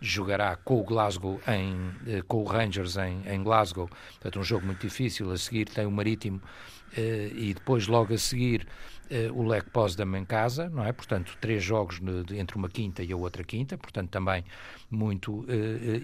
jogará 0.00 0.56
com 0.56 0.80
o 0.80 0.84
Glasgow 0.84 1.40
em, 1.46 1.76
eh, 2.06 2.22
com 2.26 2.42
o 2.42 2.44
Rangers 2.44 2.96
em, 2.96 3.22
em 3.26 3.42
Glasgow, 3.42 3.88
portanto 3.88 4.40
um 4.40 4.44
jogo 4.44 4.66
muito 4.66 4.80
difícil, 4.80 5.30
a 5.30 5.36
seguir 5.36 5.66
tem 5.66 5.84
o 5.84 5.90
Marítimo 5.90 6.40
eh, 6.96 7.30
e 7.34 7.54
depois 7.54 7.86
logo 7.86 8.14
a 8.14 8.18
seguir 8.18 8.66
o 9.34 9.42
Lech 9.42 9.68
Potsdam 9.70 10.16
em 10.16 10.24
casa, 10.24 10.68
não 10.68 10.84
é? 10.84 10.92
Portanto, 10.92 11.36
três 11.40 11.62
jogos 11.62 12.00
entre 12.32 12.56
uma 12.56 12.68
quinta 12.68 13.02
e 13.02 13.12
a 13.12 13.16
outra 13.16 13.42
quinta, 13.42 13.76
portanto, 13.76 14.08
também 14.10 14.44
muito 14.90 15.40
uh, 15.40 15.46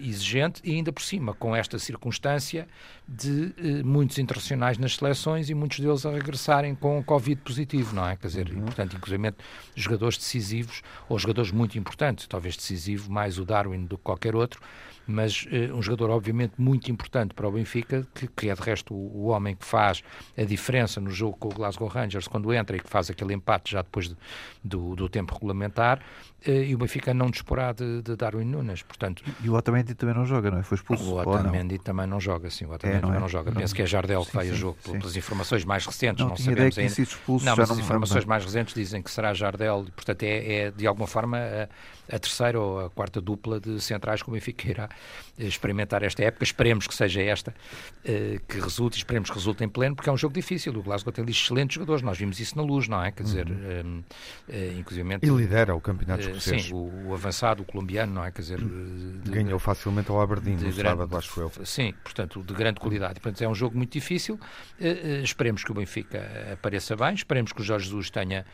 exigente 0.01 0.61
e 0.63 0.75
ainda 0.75 0.91
por 0.91 1.01
cima 1.01 1.33
com 1.33 1.55
esta 1.55 1.77
circunstância 1.77 2.67
de 3.07 3.53
muitos 3.83 4.17
internacionais 4.17 4.77
nas 4.77 4.95
seleções 4.95 5.49
e 5.49 5.53
muitos 5.53 5.79
deles 5.79 6.05
a 6.05 6.11
regressarem 6.11 6.75
com 6.75 7.03
Covid 7.03 7.41
positivo, 7.41 7.95
não 7.95 8.07
é? 8.07 8.15
Quer 8.15 8.27
dizer, 8.27 8.49
uhum. 8.49 8.65
portanto, 8.65 8.95
inclusive 8.95 9.33
jogadores 9.75 10.17
decisivos 10.17 10.81
ou 11.09 11.17
jogadores 11.17 11.51
muito 11.51 11.77
importantes, 11.77 12.27
talvez 12.27 12.55
decisivo 12.55 13.11
mais 13.11 13.37
o 13.39 13.45
Darwin 13.45 13.85
do 13.85 13.97
que 13.97 14.03
qualquer 14.03 14.35
outro, 14.35 14.61
mas 15.07 15.45
uh, 15.45 15.75
um 15.75 15.81
jogador 15.81 16.09
obviamente 16.09 16.53
muito 16.57 16.91
importante 16.91 17.33
para 17.33 17.47
o 17.47 17.51
Benfica, 17.51 18.05
que, 18.13 18.27
que 18.27 18.49
é 18.49 18.53
de 18.53 18.61
resto 18.61 18.93
o, 18.93 19.23
o, 19.23 19.25
homem 19.27 19.55
que 19.55 19.65
faz 19.65 20.03
a 20.37 20.43
diferença 20.43 20.99
no 20.99 21.09
jogo 21.09 21.37
com 21.37 21.47
o 21.47 21.53
Glasgow 21.53 21.87
Rangers 21.87 22.27
quando 22.27 22.53
entra 22.53 22.75
e 22.75 22.79
que 22.79 22.89
faz 22.89 23.09
aquele 23.09 23.33
empate 23.33 23.71
já 23.71 23.81
depois 23.81 24.09
de, 24.09 24.17
do, 24.63 24.95
do 24.95 25.09
tempo 25.09 25.33
regulamentar, 25.33 26.01
e 26.45 26.73
o 26.73 26.77
Benfica 26.77 27.13
não 27.13 27.29
disporá 27.29 27.73
de, 27.73 28.01
de 28.01 28.15
Darwin 28.15 28.45
Nunes, 28.45 28.83
portanto... 28.83 29.23
E 29.43 29.49
o 29.49 29.53
Otamendi 29.53 29.95
também 29.95 30.15
não 30.15 30.25
joga, 30.25 30.51
não 30.51 30.59
é? 30.59 30.63
Foi 30.63 30.75
expulso? 30.75 31.03
O 31.03 31.19
Otamendi 31.19 31.77
também 31.79 32.07
não 32.07 32.19
joga, 32.19 32.49
sim, 32.49 32.65
o 32.65 32.71
Otamendi 32.71 32.99
é, 32.99 33.01
não, 33.01 33.13
é? 33.13 33.19
não 33.19 33.27
joga. 33.27 33.51
Não. 33.51 33.59
Penso 33.59 33.75
que 33.75 33.81
é 33.81 33.85
Jardel 33.85 34.25
que 34.25 34.35
vai 34.35 34.49
a 34.49 34.53
jogo, 34.53 34.77
sim. 34.83 34.91
pelas 34.93 35.15
informações 35.15 35.65
mais 35.65 35.85
recentes, 35.85 36.21
não, 36.21 36.29
não 36.29 36.37
sabemos 36.37 36.77
ainda. 36.77 37.01
Expulso, 37.01 37.45
não, 37.45 37.55
mas 37.55 37.71
as 37.71 37.79
informações 37.79 38.25
mais 38.25 38.45
recentes 38.45 38.73
dizem 38.73 39.01
que 39.01 39.11
será 39.11 39.33
Jardel, 39.33 39.85
portanto 39.95 40.23
é, 40.23 40.53
é 40.53 40.71
de 40.71 40.85
alguma 40.85 41.07
forma 41.07 41.37
a, 41.37 42.15
a 42.15 42.19
terceira 42.19 42.59
ou 42.59 42.85
a 42.85 42.89
quarta 42.89 43.19
dupla 43.19 43.59
de 43.59 43.81
centrais 43.81 44.21
que 44.21 44.29
o 44.29 44.33
Benfica 44.33 44.69
irá 44.69 44.89
experimentar 45.37 46.03
esta 46.03 46.23
época. 46.23 46.43
Esperemos 46.43 46.87
que 46.87 46.95
seja 46.95 47.21
esta 47.21 47.51
uh, 47.51 48.39
que 48.47 48.59
resulte, 48.59 48.97
esperemos 48.97 49.29
que 49.29 49.35
resulte 49.35 49.63
em 49.63 49.69
pleno, 49.69 49.95
porque 49.95 50.09
é 50.09 50.13
um 50.13 50.17
jogo 50.17 50.33
difícil. 50.33 50.73
O 50.77 50.81
Glasgow 50.81 51.11
tem 51.11 51.25
excelentes 51.27 51.75
jogadores, 51.75 52.01
nós 52.01 52.17
vimos 52.17 52.39
isso 52.39 52.55
na 52.55 52.63
luz, 52.63 52.87
não 52.87 53.03
é? 53.03 53.11
Quer 53.11 53.23
dizer, 53.23 53.47
uhum. 53.47 54.03
uh, 54.47 54.79
inclusive. 54.79 55.17
E 55.21 55.29
lidera 55.29 55.75
o 55.75 55.81
campeonato 55.81 56.26
escocês. 56.29 56.65
sim, 56.65 56.73
o, 56.73 57.09
o, 57.09 57.13
avançado, 57.13 57.63
o 57.63 57.65
colombiano, 57.65 58.13
não 58.13 58.23
é? 58.23 58.31
Quer 58.31 58.41
dizer, 58.41 58.59
de, 58.59 59.29
Ganhou 59.29 59.59
facilmente 59.59 60.09
ao 60.09 60.21
Aberdeen 60.21 60.55
no 60.55 60.61
grande, 60.61 60.81
sábado, 60.81 61.17
acho 61.17 61.41
eu. 61.41 61.51
Sim, 61.65 61.93
portanto, 62.03 62.43
de 62.43 62.53
grande 62.53 62.79
qualidade. 62.79 63.19
Portanto, 63.19 63.41
é 63.41 63.47
um 63.47 63.55
jogo 63.55 63.77
muito 63.77 63.91
difícil. 63.91 64.39
esperemos 65.23 65.63
que 65.63 65.71
o 65.71 65.73
Benfica 65.73 66.25
apareça 66.53 66.95
bem, 66.95 67.13
esperemos 67.13 67.51
que 67.51 67.61
o 67.61 67.63
Jorge 67.63 67.85
Jesus 67.85 68.09
tenha 68.09 68.45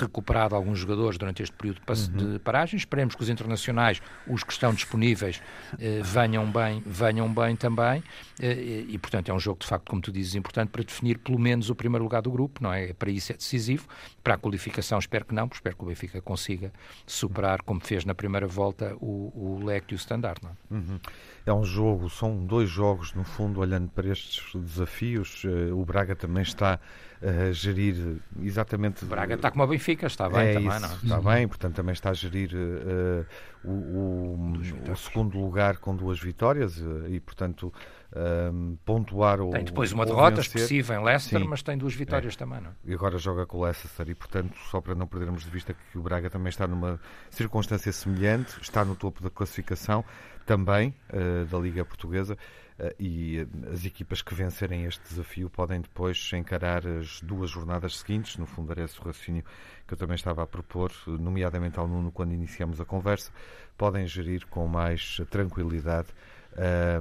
recuperado 0.00 0.54
alguns 0.54 0.78
jogadores 0.78 1.18
durante 1.18 1.42
este 1.42 1.54
período 1.54 1.80
de, 1.80 2.22
uhum. 2.24 2.32
de 2.32 2.38
paragem. 2.38 2.76
Esperemos 2.76 3.14
que 3.14 3.22
os 3.22 3.28
internacionais, 3.28 4.00
os 4.26 4.42
que 4.42 4.52
estão 4.52 4.72
disponíveis, 4.72 5.40
eh, 5.78 6.00
venham 6.02 6.50
bem, 6.50 6.82
venham 6.84 7.32
bem 7.32 7.56
também. 7.56 8.02
Eh, 8.40 8.84
e, 8.88 8.98
portanto, 8.98 9.28
é 9.28 9.34
um 9.34 9.38
jogo, 9.38 9.60
de 9.60 9.66
facto, 9.66 9.88
como 9.88 10.02
tu 10.02 10.10
dizes, 10.10 10.34
importante 10.34 10.70
para 10.70 10.82
definir 10.82 11.18
pelo 11.18 11.38
menos 11.38 11.70
o 11.70 11.74
primeiro 11.74 12.02
lugar 12.04 12.22
do 12.22 12.30
grupo, 12.30 12.62
não 12.62 12.72
é? 12.72 12.92
Para 12.92 13.10
isso 13.10 13.32
é 13.32 13.36
decisivo. 13.36 13.86
Para 14.22 14.34
a 14.34 14.38
qualificação, 14.38 14.98
espero 14.98 15.24
que 15.24 15.34
não, 15.34 15.48
porque 15.48 15.58
espero 15.58 15.76
que 15.76 15.82
o 15.82 15.86
Benfica 15.86 16.20
consiga 16.20 16.72
superar, 17.06 17.62
como 17.62 17.80
fez 17.80 18.04
na 18.04 18.14
primeira 18.14 18.46
volta, 18.46 18.96
o, 19.00 19.32
o 19.34 19.64
leque 19.64 19.94
e 19.94 19.96
o 19.96 19.96
standard, 19.96 20.40
não 20.42 20.50
é? 20.50 20.74
Uhum. 20.74 21.00
É 21.46 21.52
um 21.52 21.64
jogo, 21.64 22.08
são 22.08 22.44
dois 22.44 22.70
jogos, 22.70 23.12
no 23.12 23.22
fundo, 23.22 23.60
olhando 23.60 23.88
para 23.90 24.08
estes 24.08 24.42
desafios. 24.54 25.42
Eh, 25.44 25.72
o 25.72 25.84
Braga 25.84 26.16
também 26.16 26.42
está 26.42 26.80
a 27.24 27.52
gerir 27.52 28.20
exatamente. 28.42 29.04
O 29.04 29.08
Braga 29.08 29.34
está 29.34 29.50
como 29.50 29.62
a 29.62 29.66
Benfica, 29.66 30.06
está 30.06 30.28
bem 30.28 30.48
é 30.48 30.52
também, 30.54 30.68
isso, 30.68 30.80
não? 30.80 30.90
É? 30.90 30.94
Está 30.94 31.20
bem, 31.20 31.48
portanto 31.48 31.74
também 31.74 31.92
está 31.92 32.10
a 32.10 32.14
gerir 32.14 32.50
uh, 32.54 33.26
o, 33.64 33.70
o, 33.70 34.92
o, 34.92 34.96
segundo 34.96 35.38
lugar 35.38 35.78
com 35.78 35.96
duas 35.96 36.20
vitórias 36.20 36.82
e, 37.08 37.18
portanto, 37.20 37.72
um, 38.14 38.76
pontuar 38.84 39.40
o. 39.40 39.50
Tem 39.50 39.64
depois 39.64 39.92
uma 39.92 40.06
derrota 40.06 40.40
expressiva 40.40 40.94
em 40.94 41.02
Leicester, 41.02 41.40
Sim. 41.40 41.48
mas 41.48 41.62
tem 41.62 41.76
duas 41.76 41.94
vitórias 41.94 42.34
é. 42.34 42.36
também, 42.36 42.60
não? 42.60 42.70
É? 42.70 42.74
E 42.84 42.94
agora 42.94 43.18
joga 43.18 43.44
com 43.44 43.58
o 43.58 43.64
Leicester 43.64 44.08
e, 44.08 44.14
portanto, 44.14 44.56
só 44.70 44.80
para 44.80 44.94
não 44.94 45.06
perdermos 45.06 45.44
de 45.44 45.50
vista 45.50 45.74
que 45.74 45.98
o 45.98 46.02
Braga 46.02 46.30
também 46.30 46.48
está 46.48 46.66
numa 46.66 47.00
circunstância 47.30 47.92
semelhante, 47.92 48.60
está 48.60 48.84
no 48.84 48.94
topo 48.94 49.22
da 49.22 49.30
classificação 49.30 50.04
também 50.46 50.94
uh, 51.12 51.44
da 51.46 51.58
Liga 51.58 51.84
Portuguesa. 51.84 52.38
Uh, 52.78 52.90
e 52.98 53.46
as 53.72 53.84
equipas 53.84 54.20
que 54.20 54.34
vencerem 54.34 54.84
este 54.84 55.00
desafio 55.08 55.48
podem 55.48 55.80
depois 55.80 56.30
encarar 56.34 56.86
as 56.86 57.20
duas 57.20 57.50
jornadas 57.50 57.98
seguintes. 57.98 58.36
No 58.36 58.46
fundo, 58.46 58.70
era 58.72 58.84
esse 58.84 59.00
o 59.00 59.04
raciocínio 59.04 59.44
que 59.86 59.94
eu 59.94 59.98
também 59.98 60.14
estava 60.14 60.42
a 60.42 60.46
propor, 60.46 60.92
nomeadamente 61.06 61.78
ao 61.78 61.86
Nuno, 61.86 62.10
quando 62.10 62.32
iniciamos 62.32 62.80
a 62.80 62.84
conversa. 62.84 63.32
Podem 63.76 64.06
gerir 64.06 64.46
com 64.46 64.66
mais 64.66 65.20
tranquilidade 65.30 66.08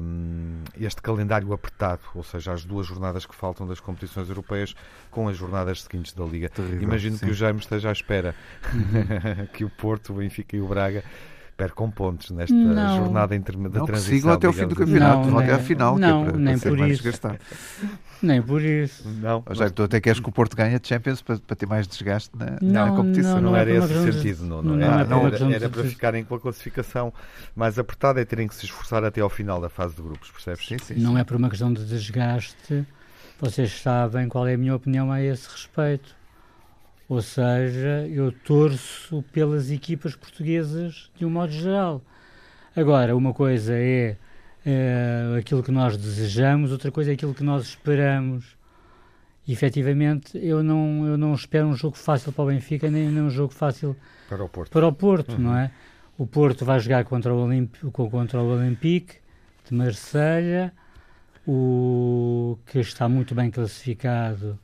um, 0.01 0.63
este 0.79 1.01
calendário 1.01 1.53
apertado, 1.53 2.01
ou 2.15 2.23
seja, 2.23 2.53
as 2.53 2.65
duas 2.65 2.87
jornadas 2.87 3.25
que 3.25 3.35
faltam 3.35 3.67
das 3.67 3.79
competições 3.79 4.29
europeias 4.29 4.75
com 5.11 5.27
as 5.27 5.37
jornadas 5.37 5.83
seguintes 5.83 6.13
da 6.13 6.23
Liga. 6.23 6.49
Terrível, 6.49 6.81
Imagino 6.81 7.17
sim. 7.17 7.25
que 7.25 7.31
o 7.31 7.33
Jaime 7.33 7.59
esteja 7.59 7.89
à 7.89 7.91
espera 7.91 8.35
uhum. 8.73 9.45
que 9.53 9.63
o 9.63 9.69
Porto, 9.69 10.13
o 10.13 10.15
Benfica 10.17 10.55
e 10.55 10.61
o 10.61 10.67
Braga 10.67 11.03
percam 11.55 11.89
pontos 11.89 12.31
nesta 12.31 12.53
não. 12.53 12.97
jornada 12.97 13.35
intermédia 13.35 13.79
da 13.79 13.85
transição. 13.85 14.15
sigam 14.15 14.31
até 14.33 14.47
o 14.47 14.53
fim 14.53 14.67
do 14.67 14.75
campeonato, 14.75 15.29
não, 15.29 15.39
até 15.39 15.53
à 15.53 15.59
final, 15.59 15.97
não, 15.97 16.23
que 16.23 16.29
é 16.29 16.31
para, 16.31 16.39
nem 16.39 16.59
para 16.59 16.69
por 16.69 16.79
isso. 16.79 17.03
Desgastado. 17.03 17.39
Nem 18.21 18.41
por 18.41 18.61
isso. 18.61 19.07
Não, 19.21 19.43
já 19.51 19.69
tu 19.69 19.83
até 19.83 19.99
queres 19.99 20.19
que 20.19 20.29
o 20.29 20.31
Porto 20.31 20.55
ganhe 20.55 20.75
a 20.75 20.79
Champions 20.81 21.21
para, 21.21 21.37
para 21.37 21.55
ter 21.55 21.65
mais 21.65 21.87
desgaste 21.87 22.31
na, 22.35 22.57
não, 22.61 22.85
na 22.87 22.95
competição. 22.95 23.35
Não, 23.35 23.41
não, 23.41 23.51
não 23.51 23.57
era 23.57 23.71
esse 23.71 23.93
o 23.93 24.11
sentido, 24.11 24.45
não, 24.45 24.61
não, 24.63 24.81
era, 24.81 25.01
era, 25.01 25.55
era 25.55 25.69
para 25.69 25.83
ficarem 25.83 26.23
com 26.23 26.35
a 26.35 26.39
classificação 26.39 27.13
mais 27.55 27.77
apertada 27.77 28.21
e 28.21 28.25
terem 28.25 28.47
que 28.47 28.55
se 28.55 28.65
esforçar 28.65 29.03
até 29.03 29.21
ao 29.21 29.29
final 29.29 29.59
da 29.59 29.69
fase 29.69 29.95
de 29.95 30.01
grupos, 30.01 30.31
percebes? 30.31 30.65
Sim, 30.65 30.77
sim, 30.77 31.01
não 31.01 31.13
sim. 31.13 31.19
é 31.19 31.23
por 31.23 31.35
uma 31.35 31.49
questão 31.49 31.71
de 31.71 31.85
desgaste. 31.85 32.85
Vocês 33.39 33.81
sabem 33.81 34.29
qual 34.29 34.47
é 34.47 34.53
a 34.53 34.57
minha 34.57 34.73
opinião 34.73 35.11
a 35.11 35.21
esse 35.21 35.49
respeito 35.49 36.15
ou 37.07 37.21
seja, 37.21 38.07
eu 38.07 38.31
torço 38.31 39.23
pelas 39.31 39.69
equipas 39.69 40.15
portuguesas 40.15 41.11
de 41.17 41.25
um 41.25 41.29
modo 41.29 41.51
geral. 41.51 42.01
Agora, 42.75 43.15
uma 43.15 43.33
coisa 43.33 43.73
é, 43.75 44.17
é 44.65 45.37
aquilo 45.37 45.61
que 45.61 45.71
nós 45.71 45.97
desejamos, 45.97 46.71
outra 46.71 46.91
coisa 46.91 47.11
é 47.11 47.13
aquilo 47.13 47.33
que 47.33 47.43
nós 47.43 47.65
esperamos. 47.65 48.57
E, 49.47 49.51
efetivamente, 49.51 50.37
eu 50.37 50.63
não, 50.63 51.05
eu 51.05 51.17
não 51.17 51.33
espero 51.33 51.67
um 51.67 51.75
jogo 51.75 51.97
fácil 51.97 52.31
para 52.31 52.43
o 52.45 52.47
Benfica, 52.47 52.89
nem, 52.89 53.09
nem 53.09 53.23
um 53.23 53.29
jogo 53.29 53.53
fácil 53.53 53.95
para 54.29 54.43
o 54.43 54.49
Porto, 54.49 54.71
para 54.71 54.87
o 54.87 54.93
Porto 54.93 55.33
uhum. 55.33 55.39
não 55.39 55.57
é? 55.57 55.71
O 56.17 56.25
Porto 56.25 56.63
vai 56.63 56.79
jogar 56.79 57.03
contra 57.03 57.33
o, 57.33 57.43
Olimp, 57.43 57.75
contra 57.91 58.39
o 58.39 58.53
Olympique 58.53 59.15
de 59.67 59.73
Marselha, 59.75 60.71
o 61.45 62.57
que 62.65 62.79
está 62.79 63.09
muito 63.09 63.35
bem 63.35 63.51
classificado 63.51 64.57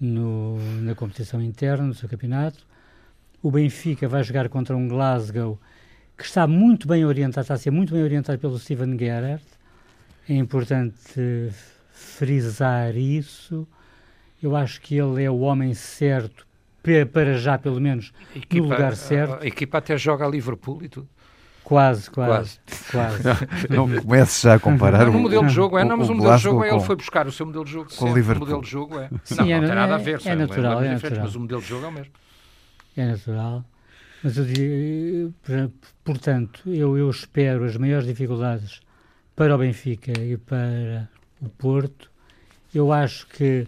no, 0.00 0.53
competição 0.94 1.42
interna 1.42 1.88
do 1.88 1.94
seu 1.94 2.08
campeonato. 2.08 2.66
O 3.42 3.50
Benfica 3.50 4.08
vai 4.08 4.22
jogar 4.22 4.48
contra 4.48 4.76
um 4.76 4.88
Glasgow 4.88 5.58
que 6.16 6.24
está 6.24 6.46
muito 6.46 6.86
bem 6.86 7.04
orientado, 7.04 7.42
está 7.42 7.54
a 7.54 7.58
ser 7.58 7.70
muito 7.70 7.92
bem 7.92 8.02
orientado 8.02 8.38
pelo 8.38 8.58
Steven 8.58 8.98
Gerrard. 8.98 9.44
É 10.28 10.34
importante 10.34 11.50
frisar 11.92 12.96
isso. 12.96 13.66
Eu 14.42 14.54
acho 14.54 14.80
que 14.80 14.96
ele 14.96 15.22
é 15.22 15.30
o 15.30 15.40
homem 15.40 15.74
certo, 15.74 16.46
para 17.12 17.38
já 17.38 17.58
pelo 17.58 17.80
menos, 17.80 18.12
equipa, 18.34 18.66
no 18.66 18.72
lugar 18.72 18.94
certo. 18.94 19.34
A, 19.34 19.42
a 19.42 19.46
equipa 19.46 19.78
até 19.78 19.96
joga 19.96 20.24
a 20.24 20.28
Liverpool 20.28 20.82
e 20.82 20.88
tudo. 20.88 21.08
Quase, 21.64 22.10
quase. 22.10 22.60
quase. 22.90 23.22
não, 23.70 23.86
não 23.86 24.02
comece 24.02 24.42
já 24.42 24.54
a 24.54 24.58
comparar 24.60 25.08
o, 25.08 25.12
o 25.12 25.18
modelo 25.18 25.46
de 25.46 25.52
jogo 25.52 25.78
é, 25.78 25.84
não, 25.84 25.96
mas 25.96 26.10
o, 26.10 26.12
o 26.12 26.14
modelo 26.14 26.36
de 26.36 26.42
jogo 26.42 26.62
é, 26.62 26.70
ele 26.70 26.80
foi 26.80 26.94
buscar 26.94 27.26
o 27.26 27.32
seu 27.32 27.46
modelo 27.46 27.64
de 27.64 27.72
jogo 27.72 27.90
com 27.96 28.04
o 28.04 28.14
Liverpool. 28.14 28.46
modelo 28.46 28.62
de 28.62 28.70
jogo 28.70 29.00
é. 29.00 29.08
Sim, 29.24 29.36
não, 29.36 29.46
é, 29.46 29.60
não 29.60 29.66
tem 29.66 29.74
nada 29.74 29.94
a 29.94 29.98
ver, 29.98 30.20
é, 30.24 30.28
é 30.28 30.34
natural, 30.34 30.82
é, 30.82 30.86
é 30.86 30.90
natural. 30.90 31.20
mas 31.22 31.34
o 31.34 31.40
modelo 31.40 31.62
de 31.62 31.68
jogo 31.68 31.86
é 31.86 31.88
o 31.88 31.92
mesmo. 31.92 32.12
É 32.96 33.06
natural. 33.06 33.64
Mas 34.22 34.36
eu 34.36 34.44
digo, 34.44 35.34
portanto, 36.04 36.62
eu, 36.66 36.96
eu 36.96 37.10
espero 37.10 37.64
as 37.64 37.76
maiores 37.76 38.06
dificuldades 38.06 38.80
para 39.34 39.54
o 39.54 39.58
Benfica 39.58 40.12
e 40.20 40.36
para 40.36 41.08
o 41.40 41.48
Porto. 41.48 42.10
Eu 42.74 42.92
acho 42.92 43.26
que 43.26 43.66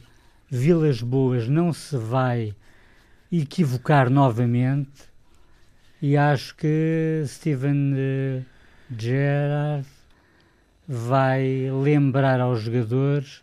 Vilas 0.50 1.02
Boas 1.02 1.48
não 1.48 1.72
se 1.72 1.96
vai 1.96 2.54
equivocar 3.30 4.08
novamente 4.08 5.04
e 6.00 6.16
acho 6.16 6.54
que 6.56 7.22
Steven 7.26 7.94
uh, 7.94 8.44
Gerrard 8.96 9.86
vai 10.86 11.70
lembrar 11.82 12.40
aos 12.40 12.60
jogadores 12.60 13.42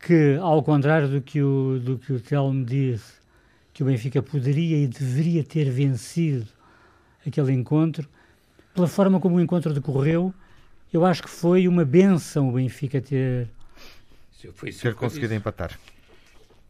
que, 0.00 0.36
ao 0.40 0.62
contrário 0.62 1.08
do 1.08 1.20
que 1.20 1.40
o, 1.40 1.78
do 1.78 1.98
que 1.98 2.12
o 2.12 2.20
Telmo 2.20 2.64
disse, 2.64 3.14
que 3.72 3.82
o 3.82 3.86
Benfica 3.86 4.20
poderia 4.20 4.76
e 4.76 4.86
deveria 4.86 5.44
ter 5.44 5.70
vencido 5.70 6.46
aquele 7.26 7.52
encontro, 7.52 8.08
pela 8.74 8.88
forma 8.88 9.20
como 9.20 9.36
o 9.36 9.40
encontro 9.40 9.72
decorreu, 9.72 10.34
eu 10.92 11.06
acho 11.06 11.22
que 11.22 11.30
foi 11.30 11.68
uma 11.68 11.84
benção 11.84 12.48
o 12.48 12.52
Benfica 12.52 13.00
ter, 13.00 13.48
ter 14.80 14.94
conseguido 14.94 15.32
empatar 15.32 15.78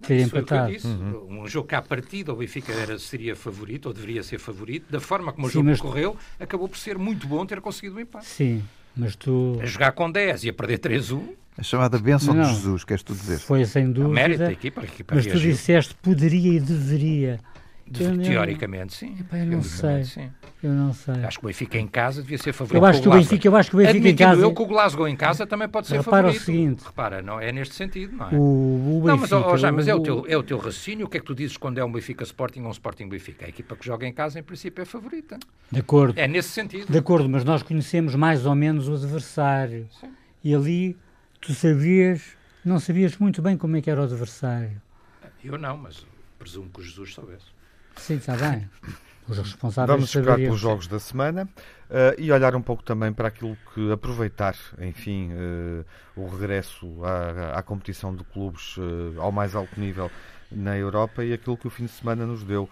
ter 0.02 0.20
empatado. 0.20 0.74
Uhum. 0.84 1.42
Um 1.42 1.48
jogo 1.48 1.68
que 1.68 1.74
à 1.74 1.82
partida 1.82 2.32
o 2.32 2.36
Benfica 2.36 2.72
era, 2.72 2.98
seria 2.98 3.34
favorito, 3.34 3.86
ou 3.86 3.92
deveria 3.92 4.22
ser 4.22 4.38
favorito, 4.38 4.90
da 4.90 5.00
forma 5.00 5.32
como 5.32 5.46
o 5.46 5.50
Sim, 5.50 5.54
jogo 5.54 5.68
mas... 5.68 5.80
correu, 5.80 6.16
acabou 6.38 6.68
por 6.68 6.78
ser 6.78 6.98
muito 6.98 7.26
bom 7.26 7.44
ter 7.46 7.60
conseguido 7.60 7.96
o 7.96 8.00
empate. 8.00 8.26
Sim, 8.26 8.62
mas 8.96 9.16
tu... 9.16 9.58
A 9.62 9.66
jogar 9.66 9.92
com 9.92 10.10
10 10.10 10.44
e 10.44 10.48
a 10.48 10.52
perder 10.52 10.78
3-1... 10.78 11.22
A 11.56 11.62
chamada 11.62 11.98
bênção 11.98 12.34
de 12.34 12.48
Jesus, 12.48 12.82
queres 12.82 13.02
tu 13.02 13.12
dizer? 13.12 13.38
Foi 13.38 13.64
sem 13.66 13.90
dúvida. 13.92 14.14
Mérito 14.14 14.38
da 14.38 14.52
equipa, 14.52 14.80
a 14.80 14.84
equipa 14.84 15.14
mas 15.14 15.26
reagiu. 15.26 15.42
tu 15.42 15.52
disseste 15.52 15.94
poderia 15.96 16.54
e 16.54 16.60
deveria. 16.60 17.40
De, 17.86 18.04
eu, 18.04 18.22
teoricamente, 18.22 18.94
sim. 18.94 19.16
Epá, 19.18 19.38
eu 19.38 19.46
não 19.46 19.62
sei. 19.62 20.04
Sim. 20.04 20.30
Eu 20.62 20.70
não 20.70 20.92
sei. 20.92 21.14
Acho 21.24 21.40
que 21.40 21.44
o 21.44 21.48
Benfica 21.48 21.78
em 21.78 21.88
casa 21.88 22.22
devia 22.22 22.38
ser 22.38 22.52
favorito. 22.52 22.80
Eu 22.80 22.86
acho 22.86 23.02
que 23.02 23.08
o 23.08 23.12
Benfica, 23.12 23.48
eu 23.48 23.56
acho 23.56 23.70
que 23.70 23.76
o 23.76 23.78
Benfica 23.78 24.08
em 24.08 24.16
casa. 24.16 24.42
eu 24.42 24.54
que 24.54 24.62
o 24.62 24.66
Glasgow 24.66 25.08
em 25.08 25.16
casa 25.16 25.44
também 25.44 25.68
pode 25.68 25.88
ser 25.88 25.96
Repara 25.96 26.28
favorito. 26.28 26.40
o 26.40 26.44
seguinte. 26.44 26.84
Repara, 26.84 27.20
não 27.20 27.40
é 27.40 27.50
neste 27.50 27.74
sentido, 27.74 28.16
não 28.16 28.30
é? 28.30 28.34
O, 28.34 28.98
o 28.98 29.02
Benfica, 29.04 29.34
não, 29.34 29.40
mas, 29.40 29.52
oh, 29.52 29.56
já, 29.56 29.72
mas 29.72 29.88
é, 29.88 29.94
o 29.94 30.00
teu, 30.00 30.24
é 30.28 30.36
o 30.36 30.42
teu 30.42 30.56
raciocínio. 30.56 31.06
O 31.06 31.08
que 31.08 31.16
é 31.16 31.20
que 31.20 31.26
tu 31.26 31.34
dizes 31.34 31.56
quando 31.56 31.78
é 31.78 31.84
um 31.84 31.90
Benfica 31.90 32.22
Sporting 32.22 32.60
ou 32.60 32.68
um 32.68 32.70
Sporting 32.70 33.08
Benfica? 33.08 33.44
A 33.44 33.48
equipa 33.48 33.74
que 33.74 33.84
joga 33.84 34.06
em 34.06 34.12
casa, 34.12 34.38
em 34.38 34.42
princípio, 34.42 34.80
é 34.80 34.84
favorita. 34.84 35.38
De 35.70 35.80
acordo. 35.80 36.18
É 36.18 36.28
nesse 36.28 36.50
sentido. 36.50 36.90
De 36.90 36.98
acordo, 36.98 37.28
mas 37.28 37.44
nós 37.44 37.62
conhecemos 37.64 38.14
mais 38.14 38.46
ou 38.46 38.54
menos 38.54 38.88
o 38.88 38.94
adversário. 38.94 39.88
Sim. 40.00 40.12
E 40.44 40.54
ali 40.54 40.96
tu 41.40 41.52
sabias, 41.52 42.22
não 42.64 42.78
sabias 42.78 43.16
muito 43.16 43.42
bem 43.42 43.56
como 43.56 43.76
é 43.76 43.80
que 43.80 43.90
era 43.90 44.00
o 44.00 44.04
adversário. 44.04 44.80
Eu 45.44 45.58
não, 45.58 45.76
mas 45.76 46.06
presumo 46.38 46.70
que 46.72 46.80
o 46.80 46.84
Jesus 46.84 47.14
soubesse. 47.14 47.46
Sim, 47.96 48.16
está 48.16 48.36
bem. 48.36 48.68
Os 49.28 49.38
responsáveis 49.38 49.96
Vamos 49.96 50.14
esperar 50.14 50.36
pelos 50.36 50.58
jogos 50.58 50.86
da 50.88 50.98
semana 50.98 51.44
uh, 51.44 52.20
e 52.20 52.32
olhar 52.32 52.56
um 52.56 52.62
pouco 52.62 52.82
também 52.82 53.12
para 53.12 53.28
aquilo 53.28 53.56
que 53.72 53.92
aproveitar, 53.92 54.56
enfim, 54.80 55.30
uh, 55.32 55.84
o 56.16 56.28
regresso 56.28 57.04
à, 57.04 57.58
à, 57.58 57.62
competição 57.62 58.14
de 58.14 58.24
clubes 58.24 58.76
uh, 58.76 59.14
ao 59.18 59.30
mais 59.30 59.54
alto 59.54 59.78
nível 59.78 60.10
na 60.50 60.76
Europa 60.76 61.24
e 61.24 61.32
aquilo 61.32 61.56
que 61.56 61.66
o 61.66 61.70
fim 61.70 61.84
de 61.84 61.92
semana 61.92 62.26
nos 62.26 62.44
deu. 62.44 62.68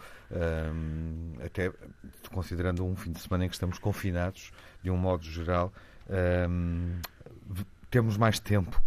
até 1.44 1.72
considerando 2.30 2.84
um 2.84 2.94
fim 2.94 3.10
de 3.10 3.20
semana 3.20 3.46
em 3.46 3.48
que 3.48 3.54
estamos 3.54 3.78
confinados, 3.78 4.52
de 4.82 4.90
um 4.90 4.98
modo 4.98 5.24
geral, 5.24 5.72
temos 7.90 8.18
mais 8.18 8.38
tempo 8.38 8.78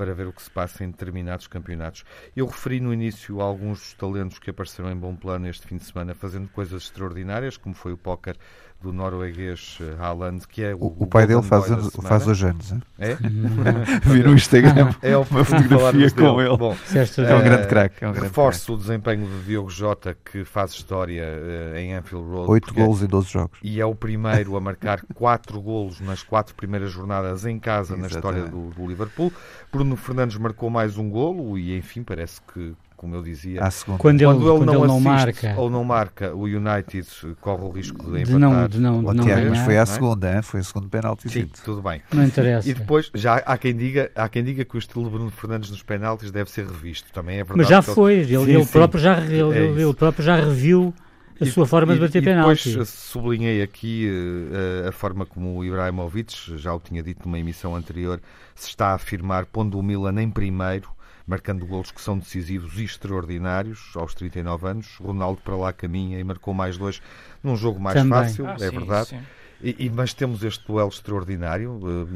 para 0.00 0.14
ver 0.14 0.26
o 0.26 0.32
que 0.32 0.40
se 0.40 0.50
passa 0.50 0.82
em 0.82 0.90
determinados 0.90 1.46
campeonatos. 1.46 2.06
Eu 2.34 2.46
referi 2.46 2.80
no 2.80 2.90
início 2.90 3.42
alguns 3.42 3.92
talentos 3.92 4.38
que 4.38 4.48
apareceram 4.48 4.90
em 4.90 4.96
bom 4.96 5.14
plano 5.14 5.46
este 5.46 5.66
fim 5.66 5.76
de 5.76 5.84
semana 5.84 6.14
fazendo 6.14 6.48
coisas 6.48 6.84
extraordinárias, 6.84 7.58
como 7.58 7.74
foi 7.74 7.92
o 7.92 7.98
póquer 7.98 8.38
do 8.82 8.92
norueguês 8.92 9.78
eh, 9.80 9.94
Haaland, 9.98 10.46
que 10.48 10.62
é 10.62 10.74
o, 10.74 10.78
o, 10.78 10.96
o 11.00 11.06
pai 11.06 11.26
dele 11.26 11.42
faz, 11.42 11.66
faz 12.02 12.26
hoje 12.26 12.46
anos. 12.46 12.72
É? 12.98 13.14
Vi 14.04 14.22
no 14.22 14.34
Instagram 14.34 14.94
é 15.02 15.16
uma 15.16 15.44
fotografia 15.44 16.10
com 16.10 16.40
ele. 16.40 16.56
Bom, 16.56 16.76
é 16.94 17.34
um 17.34 17.42
grande 17.42 17.68
craque. 17.68 18.04
É 18.04 18.08
um 18.08 18.12
reforço 18.12 18.74
o 18.74 18.76
desempenho 18.76 19.26
de 19.26 19.44
Diogo 19.44 19.68
Jota, 19.68 20.16
que 20.24 20.44
faz 20.44 20.72
história 20.72 21.24
uh, 21.24 21.76
em 21.76 21.94
Anfield 21.94 22.28
Road. 22.30 22.50
8 22.50 22.74
golos 22.74 23.02
em 23.02 23.06
12 23.06 23.30
jogos. 23.30 23.58
E 23.62 23.80
é 23.80 23.84
o 23.84 23.94
primeiro 23.94 24.56
a 24.56 24.60
marcar 24.60 25.02
4 25.14 25.60
golos 25.60 26.00
nas 26.00 26.22
4 26.22 26.54
primeiras 26.54 26.90
jornadas 26.90 27.44
em 27.44 27.58
casa 27.58 27.94
Exatamente. 27.94 28.12
na 28.12 28.18
história 28.18 28.42
do, 28.44 28.70
do 28.70 28.86
Liverpool. 28.86 29.32
Bruno 29.70 29.94
Fernandes 29.96 30.38
marcou 30.38 30.70
mais 30.70 30.96
um 30.96 31.08
golo 31.10 31.58
e, 31.58 31.76
enfim, 31.76 32.02
parece 32.02 32.40
que 32.52 32.74
como 33.00 33.14
eu 33.14 33.22
dizia, 33.22 33.62
quando, 33.96 34.20
ele, 34.20 34.30
quando 34.30 34.44
ele, 34.44 34.64
não, 34.66 34.74
ele 34.74 34.86
não 34.86 35.00
marca 35.00 35.54
ou 35.56 35.70
não 35.70 35.82
marca, 35.82 36.34
o 36.34 36.42
United 36.42 37.08
corre 37.40 37.64
o 37.64 37.70
risco 37.70 38.12
de, 38.12 38.24
de 38.24 38.34
não, 38.34 38.68
de 38.68 38.78
não, 38.78 38.98
de 39.02 39.14
não 39.14 39.24
ganhar, 39.24 39.48
mas 39.48 39.60
foi 39.60 39.78
a 39.78 39.80
é? 39.80 39.86
segunda, 39.86 40.28
é? 40.28 40.42
foi 40.42 40.60
a 40.60 40.62
segunda 40.62 40.86
penalti. 40.86 41.30
Sim, 41.30 41.48
tudo 41.64 41.80
bem. 41.80 42.02
Não 42.12 42.22
interessa. 42.22 42.68
E 42.68 42.74
depois 42.74 43.10
já 43.14 43.36
há 43.36 43.56
quem 43.56 43.74
diga, 43.74 44.10
há 44.14 44.28
quem 44.28 44.44
diga 44.44 44.66
que 44.66 44.76
o 44.76 44.78
estilo 44.78 45.06
de 45.06 45.12
Bruno 45.12 45.30
Fernandes 45.30 45.70
nos 45.70 45.82
penaltis 45.82 46.30
deve 46.30 46.50
ser 46.50 46.66
revisto. 46.66 47.10
Também 47.10 47.36
é 47.36 47.38
verdade. 47.38 47.56
Mas 47.56 47.68
já 47.68 47.80
foi, 47.80 48.16
ele, 48.16 48.36
sim, 48.36 48.50
ele, 48.50 48.64
sim, 48.66 48.70
próprio 48.70 49.00
já 49.00 49.18
ele, 49.18 49.58
é 49.58 49.62
ele 49.62 49.94
próprio 49.94 50.22
já 50.22 50.36
reviu 50.36 50.92
a 51.40 51.46
sua 51.46 51.64
forma 51.64 51.94
e, 51.94 51.94
de 51.94 52.02
bater 52.02 52.22
penalti. 52.22 52.68
Depois 52.68 52.88
sublinhei 52.90 53.62
aqui 53.62 54.10
uh, 54.10 54.88
a 54.90 54.92
forma 54.92 55.24
como 55.24 55.56
o 55.56 55.64
Ibrahimovic, 55.64 56.58
já 56.58 56.74
o 56.74 56.78
tinha 56.78 57.02
dito 57.02 57.24
numa 57.24 57.38
emissão 57.38 57.74
anterior, 57.74 58.20
se 58.54 58.68
está 58.68 58.88
a 58.88 58.94
afirmar, 58.96 59.46
pondo 59.46 59.78
o 59.78 59.82
Milan 59.82 60.20
em 60.20 60.28
primeiro 60.28 60.99
marcando 61.30 61.64
golos 61.64 61.92
que 61.92 62.00
são 62.00 62.18
decisivos 62.18 62.76
e 62.76 62.84
extraordinários 62.84 63.92
aos 63.94 64.14
39 64.14 64.66
anos. 64.66 64.96
Ronaldo 64.96 65.40
para 65.42 65.56
lá 65.56 65.72
caminha 65.72 66.18
e 66.18 66.24
marcou 66.24 66.52
mais 66.52 66.76
dois 66.76 67.00
num 67.40 67.56
jogo 67.56 67.78
mais 67.78 67.94
Também. 67.94 68.10
fácil, 68.10 68.48
ah, 68.48 68.54
é 68.54 68.58
sim, 68.58 68.70
verdade. 68.70 69.08
Sim. 69.10 69.20
E, 69.62 69.76
e, 69.78 69.90
mas 69.90 70.12
temos 70.12 70.42
este 70.42 70.66
duelo 70.66 70.88
extraordinário. 70.88 71.72
Uh, 71.72 72.06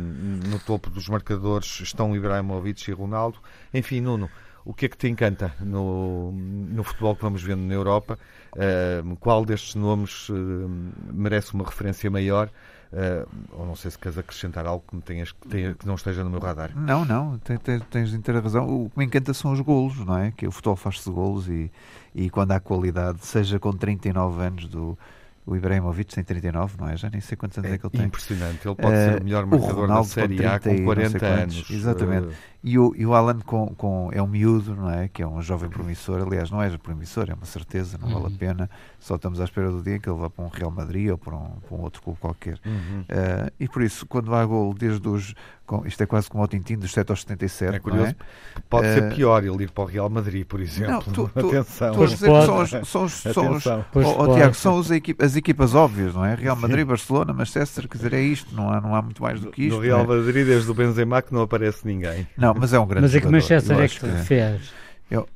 no 0.48 0.58
topo 0.58 0.90
dos 0.90 1.08
marcadores 1.08 1.80
estão 1.80 2.16
Ibrahimovic 2.16 2.90
e 2.90 2.92
Ronaldo. 2.92 3.38
Enfim, 3.72 4.00
Nuno, 4.00 4.28
o 4.64 4.74
que 4.74 4.86
é 4.86 4.88
que 4.88 4.96
te 4.96 5.08
encanta 5.08 5.54
no, 5.60 6.32
no 6.32 6.82
futebol 6.82 7.14
que 7.14 7.22
vamos 7.22 7.42
vendo 7.42 7.62
na 7.62 7.74
Europa? 7.74 8.18
Uh, 8.52 9.14
qual 9.16 9.44
destes 9.44 9.76
nomes 9.76 10.28
uh, 10.28 10.34
merece 11.12 11.54
uma 11.54 11.64
referência 11.64 12.10
maior? 12.10 12.50
Uh, 12.92 13.28
ou 13.52 13.66
não 13.66 13.74
sei 13.74 13.90
se 13.90 13.98
queres 13.98 14.16
acrescentar 14.16 14.66
algo 14.66 14.84
que, 14.88 14.96
tenhas, 14.98 15.32
que, 15.32 15.48
tenha, 15.48 15.74
que 15.74 15.86
não 15.86 15.94
esteja 15.94 16.22
no 16.22 16.30
meu 16.30 16.38
radar. 16.38 16.70
Não, 16.76 17.04
não, 17.04 17.38
tens, 17.38 17.60
tens, 17.90 18.14
inteira 18.14 18.40
razão. 18.40 18.84
O 18.84 18.90
que 18.90 18.98
me 18.98 19.04
encanta 19.04 19.34
são 19.34 19.52
os 19.52 19.60
golos, 19.60 19.98
não 20.04 20.16
é? 20.16 20.30
Que 20.30 20.46
o 20.46 20.52
futebol 20.52 20.76
faz-se 20.76 21.10
golos 21.10 21.48
e, 21.48 21.70
e 22.14 22.30
quando 22.30 22.52
há 22.52 22.60
qualidade, 22.60 23.24
seja 23.26 23.58
com 23.58 23.72
39 23.72 24.42
anos 24.42 24.68
do 24.68 24.96
o 25.46 25.54
Ibrahimovic 25.54 26.14
tem 26.14 26.24
39, 26.24 26.76
não 26.78 26.88
é? 26.88 26.96
Já 26.96 27.10
nem 27.10 27.20
sei 27.20 27.36
quantos 27.36 27.58
anos 27.58 27.70
é, 27.70 27.74
é 27.74 27.78
que 27.78 27.84
ele 27.84 27.92
tem. 27.92 28.06
Impressionante. 28.06 28.66
Ele 28.66 28.74
pode 28.74 28.96
uh, 28.96 28.98
ser 28.98 29.20
o 29.20 29.24
melhor 29.24 29.44
marcador 29.44 29.88
da 29.88 30.04
Série 30.04 30.46
A 30.46 30.58
com 30.58 30.84
40 30.84 31.26
anos. 31.26 31.70
Exatamente. 31.70 32.28
Uh... 32.28 32.34
E, 32.66 32.78
o, 32.78 32.94
e 32.96 33.04
o 33.04 33.14
Alan 33.14 33.40
com, 33.40 33.74
com, 33.74 34.08
é 34.10 34.22
um 34.22 34.26
miúdo, 34.26 34.74
não 34.74 34.90
é? 34.90 35.06
Que 35.06 35.22
é 35.22 35.26
um 35.26 35.42
jovem 35.42 35.68
promissor. 35.68 36.22
Aliás, 36.22 36.50
não 36.50 36.62
é 36.62 36.74
promissor, 36.78 37.26
é 37.28 37.34
uma 37.34 37.44
certeza, 37.44 37.98
não 37.98 38.08
uhum. 38.08 38.14
vale 38.14 38.24
a 38.24 38.28
uhum. 38.30 38.36
pena. 38.36 38.70
Só 38.98 39.16
estamos 39.16 39.38
à 39.38 39.44
espera 39.44 39.70
do 39.70 39.82
dia 39.82 39.98
que 39.98 40.08
ele 40.08 40.18
vá 40.18 40.30
para 40.30 40.42
um 40.42 40.48
Real 40.48 40.70
Madrid 40.70 41.10
ou 41.10 41.18
para 41.18 41.36
um, 41.36 41.60
para 41.60 41.76
um 41.76 41.82
outro 41.82 42.00
clube 42.00 42.18
qualquer. 42.18 42.58
Uhum. 42.64 43.02
Uh, 43.02 43.52
e 43.60 43.68
por 43.68 43.82
isso, 43.82 44.06
quando 44.06 44.34
há 44.34 44.46
gol 44.46 44.72
desde 44.72 45.06
os 45.06 45.34
com, 45.66 45.86
isto 45.86 46.02
é 46.02 46.06
quase 46.06 46.28
como 46.28 46.44
o 46.44 46.46
Tintin 46.46 46.76
dos 46.76 46.92
7 46.92 47.10
aos 47.10 47.20
77. 47.22 47.76
É 47.76 47.78
curioso. 47.78 48.10
É? 48.10 48.16
Pode 48.68 48.86
uh, 48.86 48.94
ser 48.94 49.14
pior 49.14 49.42
ele 49.42 49.64
ir 49.64 49.70
para 49.70 49.84
o 49.84 49.86
Real 49.86 50.10
Madrid, 50.10 50.44
por 50.44 50.60
exemplo. 50.60 50.92
Não, 50.92 51.00
tu, 51.00 51.30
tu, 51.32 51.48
Atenção. 51.48 51.94
Tu, 51.94 52.00
tu 52.00 52.16
são 52.16 52.62
os, 52.62 52.70
são 52.70 53.04
os, 53.04 53.12
são 53.12 53.50
os, 53.52 53.66
oh, 53.66 53.82
oh, 53.94 54.34
Tiago, 54.34 54.54
são 54.54 54.76
os 54.76 54.90
equipa, 54.90 55.24
as 55.24 55.36
equipas 55.36 55.74
óbvias, 55.74 56.14
não 56.14 56.24
é? 56.24 56.34
Real 56.34 56.54
Madrid, 56.56 56.80
Sim. 56.80 56.86
Barcelona, 56.86 57.32
Manchester, 57.32 57.88
quer 57.88 57.96
dizer, 57.96 58.12
é 58.12 58.20
isto, 58.20 58.54
não 58.54 58.70
há, 58.70 58.80
não 58.80 58.94
há 58.94 59.00
muito 59.00 59.22
mais 59.22 59.40
do 59.40 59.50
que 59.50 59.62
isto. 59.62 59.76
No 59.76 59.82
Real 59.82 60.00
é? 60.00 60.06
Madrid, 60.06 60.46
desde 60.46 60.70
o 60.70 60.74
Benzema, 60.74 61.22
que 61.22 61.32
não 61.32 61.40
aparece 61.40 61.86
ninguém. 61.86 62.26
Não, 62.36 62.53
mas 62.56 62.72
é 62.72 62.78
um 62.78 62.86
grande 62.86 63.02
Mas 63.02 63.14
é 63.14 63.20
que 63.20 63.26
Manchester 63.26 63.78
é 63.78 63.88
que, 63.88 63.98
que 63.98 64.16
fez. 64.24 64.72
Eu, 65.10 65.28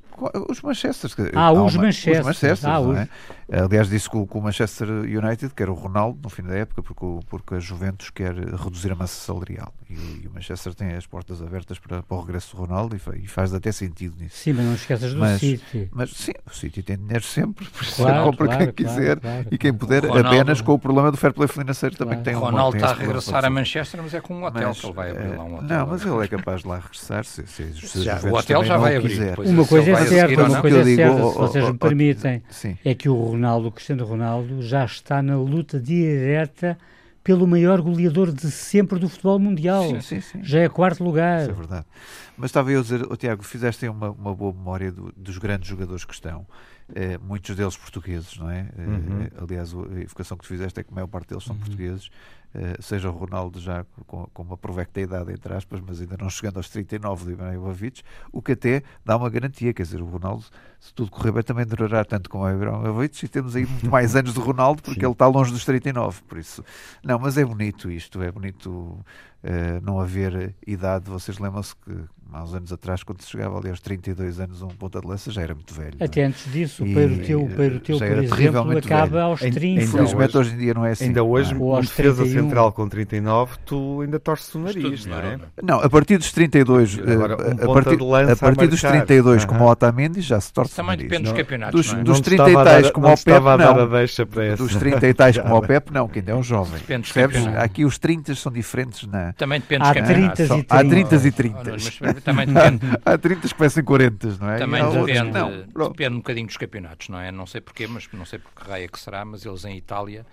os 0.48 0.60
Manchester. 0.60 1.10
Ah, 1.34 1.52
os 1.52 1.76
Manchester. 1.76 2.20
Os 2.20 2.26
Manchester, 2.26 2.70
ah, 2.70 2.80
os... 2.80 2.98
É? 2.98 3.08
Aliás, 3.50 3.88
disse 3.88 4.10
que 4.10 4.16
o, 4.16 4.28
o, 4.30 4.42
Manchester 4.42 4.88
United 4.88 5.54
quer 5.54 5.70
o 5.70 5.74
Ronaldo 5.74 6.18
no 6.22 6.28
fim 6.28 6.42
da 6.42 6.54
época, 6.54 6.82
porque, 6.82 7.04
o, 7.04 7.20
porque 7.28 7.54
a 7.54 7.58
Juventus 7.58 8.10
quer 8.10 8.34
reduzir 8.34 8.92
a 8.92 8.94
massa 8.94 9.14
salarial. 9.24 9.72
E, 9.88 9.94
e, 9.94 10.28
o 10.28 10.34
Manchester 10.34 10.74
tem 10.74 10.92
as 10.92 11.06
portas 11.06 11.40
abertas 11.40 11.78
para, 11.78 12.02
para 12.02 12.16
o 12.16 12.20
regresso 12.20 12.54
do 12.54 12.60
Ronaldo 12.60 12.94
e, 12.94 13.24
e, 13.24 13.26
faz 13.26 13.54
até 13.54 13.72
sentido 13.72 14.16
nisso. 14.20 14.36
Sim, 14.36 14.52
mas 14.52 14.64
não 14.66 14.74
esqueças 14.74 15.14
do 15.14 15.20
mas, 15.20 15.40
City. 15.40 15.88
Mas 15.90 16.10
sim, 16.10 16.32
o 16.46 16.54
City 16.54 16.82
tem 16.82 16.98
dinheiro 16.98 17.24
sempre, 17.24 17.64
por 17.64 17.82
isso 17.82 17.96
claro, 17.96 18.24
compra 18.24 18.46
claro, 18.48 18.72
quem 18.72 18.84
claro, 18.84 19.00
quiser 19.00 19.18
e 19.50 19.56
quem 19.56 19.72
puder, 19.72 20.04
Ronaldo, 20.04 20.28
apenas 20.28 20.60
com 20.60 20.74
o 20.74 20.78
problema 20.78 21.10
do 21.10 21.16
fair 21.16 21.32
play 21.32 21.48
financeiro 21.48 21.96
também 21.96 22.20
tem 22.22 22.36
um 22.36 22.40
Ronaldo 22.40 22.76
está 22.76 22.90
a 22.90 22.94
regressar 22.94 23.44
a 23.46 23.50
Manchester, 23.50 24.02
mas 24.02 24.12
é 24.12 24.20
com 24.20 24.34
um 24.34 24.44
hotel 24.44 24.68
mas, 24.68 24.80
que 24.80 24.86
ele 24.86 24.92
vai 24.92 25.10
abrir 25.10 25.36
lá 25.36 25.44
um 25.44 25.54
hotel. 25.54 25.68
Não, 25.68 25.86
mas 25.86 26.04
ele 26.04 26.24
é 26.24 26.28
capaz 26.28 26.62
de 26.62 26.68
lá 26.68 26.78
regressar 26.80 27.24
se, 27.24 27.46
se, 27.46 27.72
se 27.72 28.02
já, 28.02 28.20
o 28.20 28.34
hotel 28.34 28.64
já 28.64 28.76
vai 28.76 28.96
abrir. 28.96 29.38
Uma 29.38 29.66
coisa 29.66 29.90
é 29.90 30.04
certa, 30.04 30.44
uma 30.44 30.60
coisa 30.60 30.80
é 30.80 30.84
certa, 30.84 31.16
se 31.16 31.38
vocês 31.38 31.64
me 31.64 31.78
permitem, 31.78 32.42
é 32.84 32.94
que 32.94 33.08
o 33.08 33.14
Ronaldo, 33.14 33.37
o 33.68 33.72
Cristiano 33.72 34.04
Ronaldo 34.04 34.18
Ronaldo 34.38 34.62
já 34.62 34.84
está 34.84 35.22
na 35.22 35.36
luta 35.36 35.78
direta 35.78 36.78
pelo 37.22 37.46
maior 37.46 37.80
goleador 37.80 38.32
de 38.32 38.50
sempre 38.50 38.98
do 38.98 39.08
futebol 39.08 39.38
mundial. 39.38 39.82
Sim, 39.84 40.00
sim, 40.00 40.20
sim. 40.20 40.40
Já 40.42 40.60
é 40.60 40.68
quarto 40.68 41.04
lugar. 41.04 41.42
Isso 41.42 41.50
é 41.50 41.54
verdade. 41.54 41.86
Mas 42.38 42.50
estava 42.50 42.70
eu 42.70 42.78
a 42.78 42.82
dizer, 42.82 43.06
oh, 43.10 43.16
Tiago, 43.16 43.42
fizeste 43.42 43.88
uma, 43.88 44.10
uma 44.10 44.34
boa 44.34 44.52
memória 44.52 44.92
do, 44.92 45.12
dos 45.16 45.38
grandes 45.38 45.68
jogadores 45.68 46.04
que 46.04 46.14
estão. 46.14 46.46
Eh, 46.94 47.18
muitos 47.18 47.54
deles 47.54 47.76
portugueses, 47.76 48.38
não 48.38 48.48
é? 48.48 48.68
Eh, 48.78 48.82
uhum. 48.82 49.28
aliás, 49.42 49.74
a 49.74 50.00
evocação 50.00 50.36
que 50.38 50.44
tu 50.44 50.48
fizeste 50.48 50.80
é 50.80 50.84
que 50.84 50.90
a 50.90 50.94
maior 50.94 51.08
parte 51.08 51.28
deles 51.30 51.44
são 51.44 51.54
uhum. 51.54 51.60
portugueses. 51.60 52.10
Eh, 52.54 52.78
seja 52.80 53.10
o 53.10 53.12
Ronaldo 53.12 53.60
já 53.60 53.84
com, 54.06 54.24
com 54.32 54.42
uma 54.42 54.56
provecta 54.56 54.98
idade, 54.98 55.30
entre 55.32 55.52
aspas, 55.52 55.82
mas 55.86 56.00
ainda 56.00 56.16
não 56.18 56.30
chegando 56.30 56.56
aos 56.56 56.70
39 56.70 57.26
de 57.26 57.32
Ibrahimovic, 57.32 58.02
o 58.32 58.40
que 58.40 58.52
até 58.52 58.82
dá 59.04 59.18
uma 59.18 59.28
garantia, 59.28 59.74
quer 59.74 59.82
dizer, 59.82 60.00
o 60.00 60.06
Ronaldo, 60.06 60.44
se 60.80 60.94
tudo 60.94 61.10
correr 61.10 61.30
bem, 61.30 61.42
também 61.42 61.66
durará 61.66 62.04
tanto 62.06 62.30
como 62.30 62.44
o 62.44 62.50
Ibrahimovic 62.50 63.22
e 63.22 63.28
temos 63.28 63.54
aí 63.54 63.66
muito 63.66 63.90
mais 63.90 64.16
anos 64.16 64.32
de 64.32 64.40
Ronaldo, 64.40 64.80
porque 64.82 65.00
Sim. 65.00 65.06
ele 65.06 65.12
está 65.12 65.26
longe 65.26 65.52
dos 65.52 65.64
39, 65.66 66.22
por 66.22 66.38
isso. 66.38 66.64
Não, 67.04 67.18
mas 67.18 67.36
é 67.36 67.44
bonito 67.44 67.90
isto, 67.90 68.22
é 68.22 68.32
bonito 68.32 68.98
uh, 69.44 69.84
não 69.84 70.00
haver 70.00 70.54
idade, 70.66 71.08
vocês 71.10 71.38
lembram-se 71.38 71.74
que 71.76 71.92
há 72.32 72.42
uns 72.42 72.54
anos 72.54 72.72
atrás, 72.72 73.02
quando 73.02 73.22
se 73.22 73.30
chegava 73.30 73.58
ali 73.58 73.70
aos 73.70 73.80
32 73.80 74.40
anos, 74.40 74.62
um 74.62 74.68
ponta 74.68 75.00
de 75.00 75.06
lança 75.06 75.30
já 75.30 75.42
era 75.42 75.54
muito 75.54 75.72
velho. 75.72 75.96
Até 76.00 76.24
antes 76.24 76.50
disso, 76.52 76.84
o 76.84 76.86
Peiro 76.86 77.18
Teu, 77.24 77.42
o 77.42 77.48
Peiro 77.48 77.80
Teu 77.80 77.98
por 77.98 78.06
exemplo, 78.06 78.78
acaba 78.78 79.06
velho. 79.06 79.22
aos 79.24 79.40
30. 79.40 79.58
Infelizmente 79.84 80.36
hoje, 80.36 80.48
hoje, 80.48 80.54
em 80.54 80.58
dia 80.58 80.74
não 80.74 80.84
é 80.84 80.90
assim. 80.90 81.04
Ainda 81.06 81.22
hoje, 81.22 81.54
um 81.54 81.80
defesa 81.80 82.26
central 82.26 82.72
com 82.72 82.88
39, 82.88 83.56
tu 83.64 84.02
ainda 84.02 84.18
torces 84.18 84.54
o 84.54 84.58
nariz, 84.58 85.06
não 85.06 85.18
é? 85.18 85.38
Não, 85.62 85.80
a 85.80 85.88
partir 85.88 86.18
dos 86.18 86.32
32, 86.32 86.98
Agora, 86.98 87.36
um 87.36 87.70
a, 87.70 87.74
partir, 87.74 88.32
a 88.32 88.36
partir 88.36 88.66
dos 88.68 88.80
32, 88.80 89.44
como 89.44 89.64
o 89.64 89.70
Otamendi, 89.70 90.20
já 90.20 90.40
se 90.40 90.52
torce 90.52 90.74
Também 90.74 90.88
o 90.88 90.96
nariz. 90.96 91.10
depende 91.10 91.28
dos 91.30 91.38
campeonatos, 91.38 91.86
Dos, 91.86 91.92
é? 91.94 92.02
dos 92.02 92.20
30 92.20 92.50
e 92.50 92.54
tais 92.54 92.90
como 92.90 93.08
o 93.08 93.16
Pep, 93.16 93.44
não. 93.58 94.56
Dos 94.56 94.76
30 94.76 95.08
e 95.08 95.14
tais 95.14 95.38
como 95.38 95.56
o 95.56 95.62
Pep, 95.62 95.92
não, 95.92 96.08
que 96.08 96.18
ainda 96.18 96.32
é 96.32 96.34
um 96.34 96.42
jovem. 96.42 96.78
Depende 96.78 97.02
dos 97.02 97.12
campeonatos. 97.12 97.62
Aqui 97.62 97.84
os 97.84 97.98
30 97.98 98.34
são 98.34 98.52
diferentes 98.52 99.06
na... 99.06 99.27
Também 99.36 99.60
depende 99.60 99.82
dos 99.82 99.92
campeonatos. 99.92 100.50
Há 100.68 100.84
30 100.84 101.16
e 101.16 101.32
30. 101.32 101.76
Também 102.22 102.46
depende 102.46 102.80
Há 103.04 103.18
30 103.18 103.40
que 103.48 103.54
parecem 103.54 103.84
40, 103.84 104.36
não 104.40 104.50
é? 104.50 104.58
Também 104.58 104.90
depende, 104.90 105.30
não, 105.30 105.88
depende 105.88 106.14
um 106.14 106.18
bocadinho 106.18 106.46
dos 106.46 106.56
campeonatos, 106.56 107.08
não 107.08 107.20
é? 107.20 107.30
Não 107.32 107.46
sei 107.46 107.60
porquê, 107.60 107.86
mas 107.86 108.08
não 108.12 108.24
sei 108.24 108.38
por 108.38 108.52
que 108.52 108.68
raia 108.68 108.88
que 108.88 108.98
será, 108.98 109.24
mas 109.24 109.44
eles 109.44 109.64
em 109.64 109.76
Itália 109.76 110.24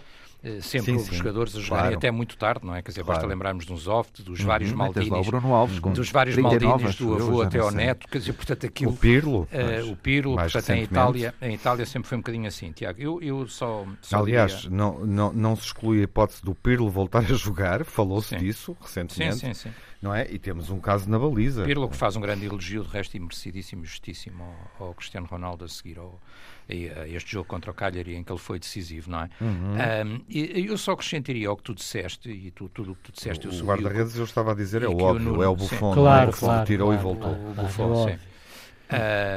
sempre 0.61 0.91
sim, 0.91 0.95
os 0.95 1.05
jogadores 1.07 1.55
a 1.55 1.59
jogarem 1.59 1.83
claro. 1.85 1.97
até 1.97 2.11
muito 2.11 2.37
tarde, 2.37 2.65
não 2.65 2.75
é? 2.75 2.81
Quer 2.81 2.91
dizer, 2.91 3.03
claro. 3.03 3.19
basta 3.19 3.27
lembrarmos 3.27 3.65
dos 3.65 3.81
Zoft, 3.81 4.21
dos 4.23 4.39
uhum, 4.39 4.45
vários 4.45 4.71
Maldinis, 4.71 5.11
Alves, 5.11 5.79
dos 5.79 6.11
vários 6.11 6.37
Maldinis, 6.37 6.95
do 6.95 7.13
avô 7.15 7.41
até 7.41 7.59
ao 7.59 7.71
neto, 7.71 8.07
quer 8.07 8.19
dizer, 8.19 8.33
portanto 8.33 8.65
aquilo... 8.65 8.91
O 8.91 8.97
Pirlo. 8.97 9.47
Uh, 9.51 9.91
o 9.91 9.95
Pirlo, 9.95 10.35
portanto 10.35 10.69
em 10.69 10.83
Itália, 10.83 11.35
em 11.41 11.53
Itália 11.53 11.85
sempre 11.85 12.09
foi 12.09 12.17
um 12.17 12.21
bocadinho 12.21 12.47
assim, 12.47 12.71
Tiago. 12.71 13.01
Eu, 13.01 13.21
eu 13.21 13.47
só, 13.47 13.85
só 14.01 14.19
Aliás, 14.19 14.61
diria... 14.61 14.69
não, 14.77 15.05
não, 15.05 15.33
não 15.33 15.55
se 15.55 15.65
exclui 15.65 15.99
a 15.99 16.03
hipótese 16.03 16.43
do 16.43 16.53
Pirlo 16.53 16.89
voltar 16.89 17.19
a 17.19 17.33
jogar, 17.33 17.83
falou-se 17.83 18.35
disso 18.35 18.75
recentemente. 18.81 19.37
Sim, 19.37 19.53
sim, 19.53 19.69
sim 19.69 19.75
não 20.05 20.13
é? 20.13 20.27
E 20.29 20.37
temos 20.37 20.69
um 20.69 20.79
caso 20.79 21.09
na 21.09 21.17
baliza. 21.17 21.63
Pirlo 21.63 21.89
que 21.89 21.95
faz 21.95 22.15
um 22.15 22.21
grande 22.21 22.45
elogio, 22.45 22.83
de 22.83 22.89
resto, 22.89 23.17
e 23.17 23.19
merecidíssimo 23.19 23.83
e 23.83 23.87
justíssimo 23.87 24.43
ao, 24.79 24.87
ao, 24.87 24.93
Cristiano 24.93 25.25
Ronaldo 25.25 25.65
a 25.65 25.67
seguir 25.67 25.97
ao, 25.97 26.21
a 26.69 27.07
este 27.07 27.31
jogo 27.31 27.47
contra 27.47 27.71
o 27.71 27.73
Cagliari, 27.73 28.15
em 28.15 28.23
que 28.23 28.31
ele 28.31 28.39
foi 28.39 28.59
decisivo, 28.59 29.09
não 29.09 29.21
é? 29.21 29.29
Uhum. 29.41 29.73
Um, 30.05 30.25
eu 30.39 30.77
só 30.77 30.91
acrescentaria 30.93 31.47
ao 31.47 31.55
que 31.55 31.63
tu 31.63 31.73
disseste, 31.73 32.29
e 32.29 32.51
tu, 32.51 32.69
tudo 32.69 32.91
o 32.91 32.95
que 32.95 33.03
tu 33.03 33.11
disseste... 33.13 33.47
O, 33.47 33.51
o 33.51 33.65
guarda-redes, 33.65 34.15
eu 34.17 34.23
estava 34.25 34.51
a 34.51 34.55
dizer, 34.55 34.83
é 34.83 34.87
óbvio, 34.87 35.41
é 35.43 35.47
o 35.47 35.55
Buffon, 35.55 35.93
claro, 35.93 36.29
é? 36.29 36.33
o 36.33 36.37
claro, 36.37 36.65
tirou 36.65 36.87
claro, 36.87 37.01
e 37.01 37.03
voltou. 37.03 37.31
O, 37.31 37.51
o 37.51 37.53
Buffon, 37.53 38.07
sim. 38.09 38.17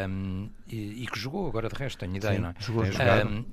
Um, 0.08 0.48
e, 0.68 1.04
e, 1.04 1.06
que 1.06 1.18
jogou 1.18 1.48
agora 1.48 1.68
de 1.68 1.74
resto, 1.74 1.98
tenho 1.98 2.16
ideia, 2.16 2.36
Sim, 2.36 2.42
não 2.42 2.48
é? 2.50 2.54
Jogou, 2.58 2.84
um, 2.84 3.44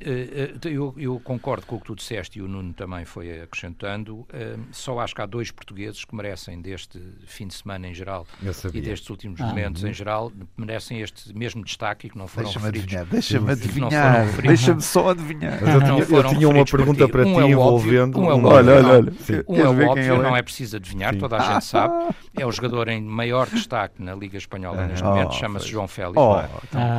eu, 0.70 0.94
eu, 0.98 1.20
concordo 1.20 1.66
com 1.66 1.78
o 1.78 1.80
que 1.80 1.86
tu 1.86 1.96
disseste 1.96 2.40
e 2.40 2.42
o 2.42 2.48
Nuno 2.48 2.74
também 2.74 3.06
foi 3.06 3.42
acrescentando. 3.42 4.28
Um, 4.34 4.66
só 4.72 5.00
acho 5.00 5.16
que 5.16 5.22
há 5.22 5.26
dois 5.26 5.52
portugueses 5.52 6.04
que 6.04 6.16
merecem 6.16 6.62
deste 6.62 7.02
fim 7.26 7.48
de 7.48 7.54
semana 7.54 7.88
em 7.88 7.94
geral 7.94 8.28
e 8.74 8.82
destes 8.82 9.10
últimos 9.10 9.40
ah, 9.40 9.48
momentos 9.48 9.84
uhum. 9.84 9.90
em 9.90 9.94
geral, 9.94 10.32
merecem 10.58 11.02
este 11.02 11.34
mesmo 11.36 11.64
destaque 11.64 12.08
e 12.08 12.10
que 12.10 12.18
não 12.18 12.28
foram 12.28 12.50
deixa 12.50 12.60
referidos. 12.60 13.10
Deixa-me 13.10 13.52
adivinhar, 13.52 14.42
deixa-me 14.42 14.82
só 14.82 15.10
adivinhar. 15.10 15.60
Mas 15.62 15.74
eu 15.74 15.82
tinha, 15.82 16.18
eu 16.18 16.24
tinha 16.30 16.50
uma 16.50 16.66
pergunta 16.66 17.08
para 17.08 17.24
ti 17.24 17.30
um 17.30 17.42
é 17.42 17.50
envolvendo. 17.50 18.20
Um 18.20 18.30
é 18.30 18.36
um 18.36 18.46
olha, 18.46 18.74
olha, 18.74 18.88
olha. 18.88 19.14
Um 19.48 19.56
é 19.56 19.88
óbvio, 19.88 20.22
não 20.22 20.36
é 20.36 20.42
preciso 20.42 20.76
adivinhar, 20.76 21.14
Sim. 21.14 21.20
toda 21.20 21.38
a 21.38 21.54
gente 21.54 21.66
sabe. 21.66 22.14
É 22.38 22.46
o 22.46 22.52
jogador 22.52 22.90
em 22.90 23.02
maior 23.02 23.50
destaque 23.50 24.02
na 24.02 24.14
Liga 24.14 24.38
Espanhola 24.38 24.88
neste 24.88 25.04
momento, 25.04 25.30
oh, 25.30 25.34
chama-se 25.34 25.68
João 25.68 25.88
Félix. 25.88 26.16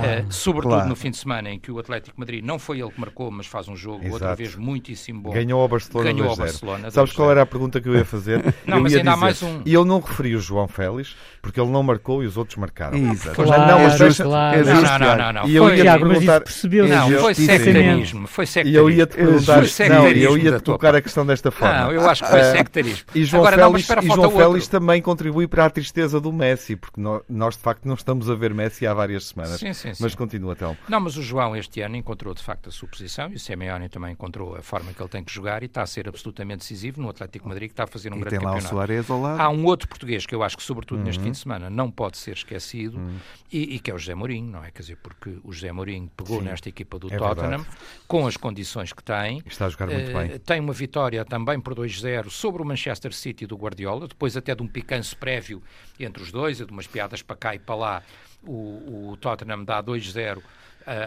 Oh, 0.06 0.28
uh, 0.28 0.32
sobretudo 0.32 0.72
claro. 0.72 0.88
no 0.88 0.96
fim 0.96 1.10
de 1.10 1.16
semana 1.16 1.50
em 1.50 1.58
que 1.58 1.70
o 1.70 1.78
Atlético 1.78 2.18
Madrid 2.18 2.44
não 2.44 2.58
foi 2.58 2.80
ele 2.80 2.90
que 2.90 3.00
marcou, 3.00 3.30
mas 3.30 3.46
faz 3.46 3.68
um 3.68 3.76
jogo 3.76 4.00
Exato. 4.00 4.14
outra 4.14 4.34
vez 4.34 4.54
muitíssimo 4.56 5.22
bom. 5.22 5.32
Ganhou 5.32 5.60
ao 5.60 5.68
Barcelona. 5.68 6.12
Ganhou 6.12 6.30
ao 6.30 6.36
Barcelona. 6.36 6.90
Sabes 6.90 7.12
qual 7.12 7.30
era 7.30 7.42
a 7.42 7.46
pergunta 7.46 7.80
que 7.80 7.88
eu 7.88 7.94
ia 7.94 8.04
fazer? 8.04 8.42
não, 8.66 8.78
eu 8.78 8.82
mas 8.82 8.92
ia 8.92 8.98
ainda 8.98 9.10
dizer, 9.10 9.16
há 9.16 9.16
mais 9.16 9.42
um. 9.42 9.62
E 9.64 9.72
eu 9.72 9.84
não 9.84 10.00
referi 10.00 10.34
o 10.34 10.40
João 10.40 10.68
Félix 10.68 11.14
porque 11.46 11.60
ele 11.60 11.70
não 11.70 11.80
marcou 11.80 12.24
e 12.24 12.26
os 12.26 12.36
outros 12.36 12.58
marcaram. 12.58 12.98
Exato. 12.98 13.36
Claro, 13.40 13.66
não, 13.70 13.78
mas 13.78 13.98
deixa, 13.98 14.24
claro. 14.24 14.64
não, 14.64 14.74
não, 14.74 14.98
não, 14.98 15.16
não, 15.16 15.32
não. 15.32 15.48
E 15.48 15.54
eu 15.54 15.64
foi, 15.64 15.76
ia 15.76 15.98
perguntar, 15.98 16.40
percebeu 16.40 16.88
não, 16.88 17.10
foi 17.20 17.34
sectarismo, 17.34 18.26
foi 18.26 18.46
sectarismo. 18.46 18.76
E 18.76 18.82
eu 18.82 18.90
ia 18.90 19.06
te 19.06 19.16
perguntar, 19.16 19.62
não, 19.88 20.08
eu 20.08 20.36
ia 20.36 20.58
te 20.58 20.62
tocar 20.64 20.96
a 20.96 21.00
questão 21.00 21.24
desta 21.24 21.52
forma. 21.52 21.82
Não, 21.82 21.92
eu 21.92 22.10
acho 22.10 22.24
que 22.24 22.30
foi 22.30 22.40
ah, 22.40 22.52
sectarismo. 22.52 23.06
E 23.14 23.24
João 23.24 23.46
Agora, 23.46 23.56
Félix, 23.56 23.88
não, 23.88 24.02
e 24.02 24.06
João 24.06 24.30
Félix 24.32 24.66
também 24.66 25.00
contribui 25.00 25.46
para 25.46 25.66
a 25.66 25.70
tristeza 25.70 26.20
do 26.20 26.32
Messi, 26.32 26.74
porque 26.74 27.00
nós 27.28 27.54
de 27.54 27.62
facto 27.62 27.84
não 27.84 27.94
estamos 27.94 28.28
a 28.28 28.34
ver 28.34 28.52
Messi 28.52 28.84
há 28.84 28.92
várias 28.92 29.26
semanas. 29.28 29.60
Sim, 29.60 29.72
sim, 29.72 29.94
sim. 29.94 30.02
Mas 30.02 30.16
continua, 30.16 30.56
Telmo. 30.56 30.76
Não, 30.88 30.98
mas 30.98 31.16
o 31.16 31.22
João 31.22 31.54
este 31.54 31.80
ano 31.80 31.94
encontrou 31.94 32.34
de 32.34 32.42
facto 32.42 32.68
a 32.68 32.72
sua 32.72 32.88
posição 32.88 33.30
e 33.30 33.36
o 33.36 33.38
Simeone 33.38 33.88
também 33.88 34.12
encontrou 34.12 34.56
a 34.56 34.62
forma 34.62 34.92
que 34.92 35.00
ele 35.00 35.08
tem 35.08 35.22
que 35.22 35.32
jogar 35.32 35.62
e 35.62 35.66
está 35.66 35.82
a 35.82 35.86
ser 35.86 36.08
absolutamente 36.08 36.58
decisivo 36.58 37.00
no 37.00 37.08
Atlético 37.08 37.48
Madrid 37.48 37.68
que 37.68 37.72
está 37.74 37.84
a 37.84 37.86
fazer 37.86 38.12
um 38.12 38.16
e 38.16 38.20
grande 38.20 38.36
tem 38.36 38.44
lá 38.44 38.54
campeonato. 38.54 38.74
O 38.74 38.76
Soares 38.76 39.10
ao 39.10 39.20
lado. 39.20 39.40
Há 39.40 39.48
um 39.48 39.64
outro 39.64 39.86
português 39.88 40.26
que 40.26 40.34
eu 40.34 40.42
acho 40.42 40.56
que 40.56 40.62
sobretudo 40.62 40.98
uhum. 40.98 41.04
neste 41.04 41.22
fim 41.22 41.30
de 41.36 41.42
semana 41.42 41.70
não 41.70 41.90
pode 41.90 42.18
ser 42.18 42.32
esquecido 42.32 42.98
uhum. 42.98 43.18
e, 43.52 43.76
e, 43.76 43.78
que 43.78 43.90
é 43.90 43.94
o 43.94 43.98
José 43.98 44.14
Mourinho, 44.14 44.50
não 44.50 44.64
é? 44.64 44.70
Quer 44.70 44.82
dizer, 44.82 44.96
porque 44.96 45.38
o 45.42 45.52
José 45.52 45.70
Mourinho 45.72 46.10
pegou 46.16 46.38
Sim, 46.38 46.46
nesta 46.46 46.68
equipa 46.68 46.98
do 46.98 47.12
é 47.12 47.16
Tottenham 47.16 47.58
verdade. 47.58 47.78
com 48.06 48.26
as 48.26 48.36
condições 48.36 48.92
que 48.92 49.02
tem. 49.02 49.42
Está 49.46 49.66
a 49.66 49.68
jogar 49.68 49.86
muito 49.86 50.10
uh, 50.10 50.14
bem. 50.14 50.38
Tem 50.38 50.60
uma 50.60 50.72
vitória 50.72 51.24
também 51.24 51.60
por 51.60 51.74
2-0 51.74 52.30
sobre 52.30 52.62
o 52.62 52.64
Manchester 52.64 53.12
City 53.12 53.46
do 53.46 53.56
Guardiola, 53.56 54.08
depois 54.08 54.36
até 54.36 54.54
de 54.54 54.62
um 54.62 54.66
picante 54.66 55.14
prévio 55.14 55.62
entre 55.98 56.22
os 56.22 56.32
dois, 56.32 56.58
de 56.58 56.64
umas 56.64 56.86
piadas 56.86 57.22
para 57.22 57.36
cá 57.36 57.54
e 57.54 57.58
para 57.58 57.74
lá. 57.74 58.02
O, 58.42 59.10
o 59.10 59.16
Tottenham 59.16 59.64
dá 59.64 59.82
2-0 59.82 60.38
uh, 60.38 60.42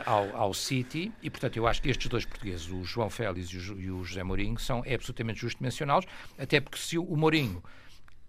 ao, 0.05 0.35
ao 0.35 0.53
City 0.53 1.11
e, 1.21 1.29
portanto, 1.29 1.57
eu 1.57 1.67
acho 1.67 1.81
que 1.81 1.89
estes 1.89 2.07
dois 2.07 2.25
portugueses, 2.25 2.69
o 2.69 2.83
João 2.83 3.09
Félix 3.09 3.49
e 3.49 3.57
o, 3.57 3.79
e 3.79 3.91
o 3.91 4.03
José 4.03 4.23
Mourinho, 4.23 4.59
são 4.59 4.83
é 4.85 4.95
absolutamente 4.95 5.39
justo 5.39 5.63
mencioná-los, 5.63 6.05
até 6.37 6.59
porque 6.59 6.77
se 6.77 6.97
o 6.97 7.15
Mourinho 7.15 7.63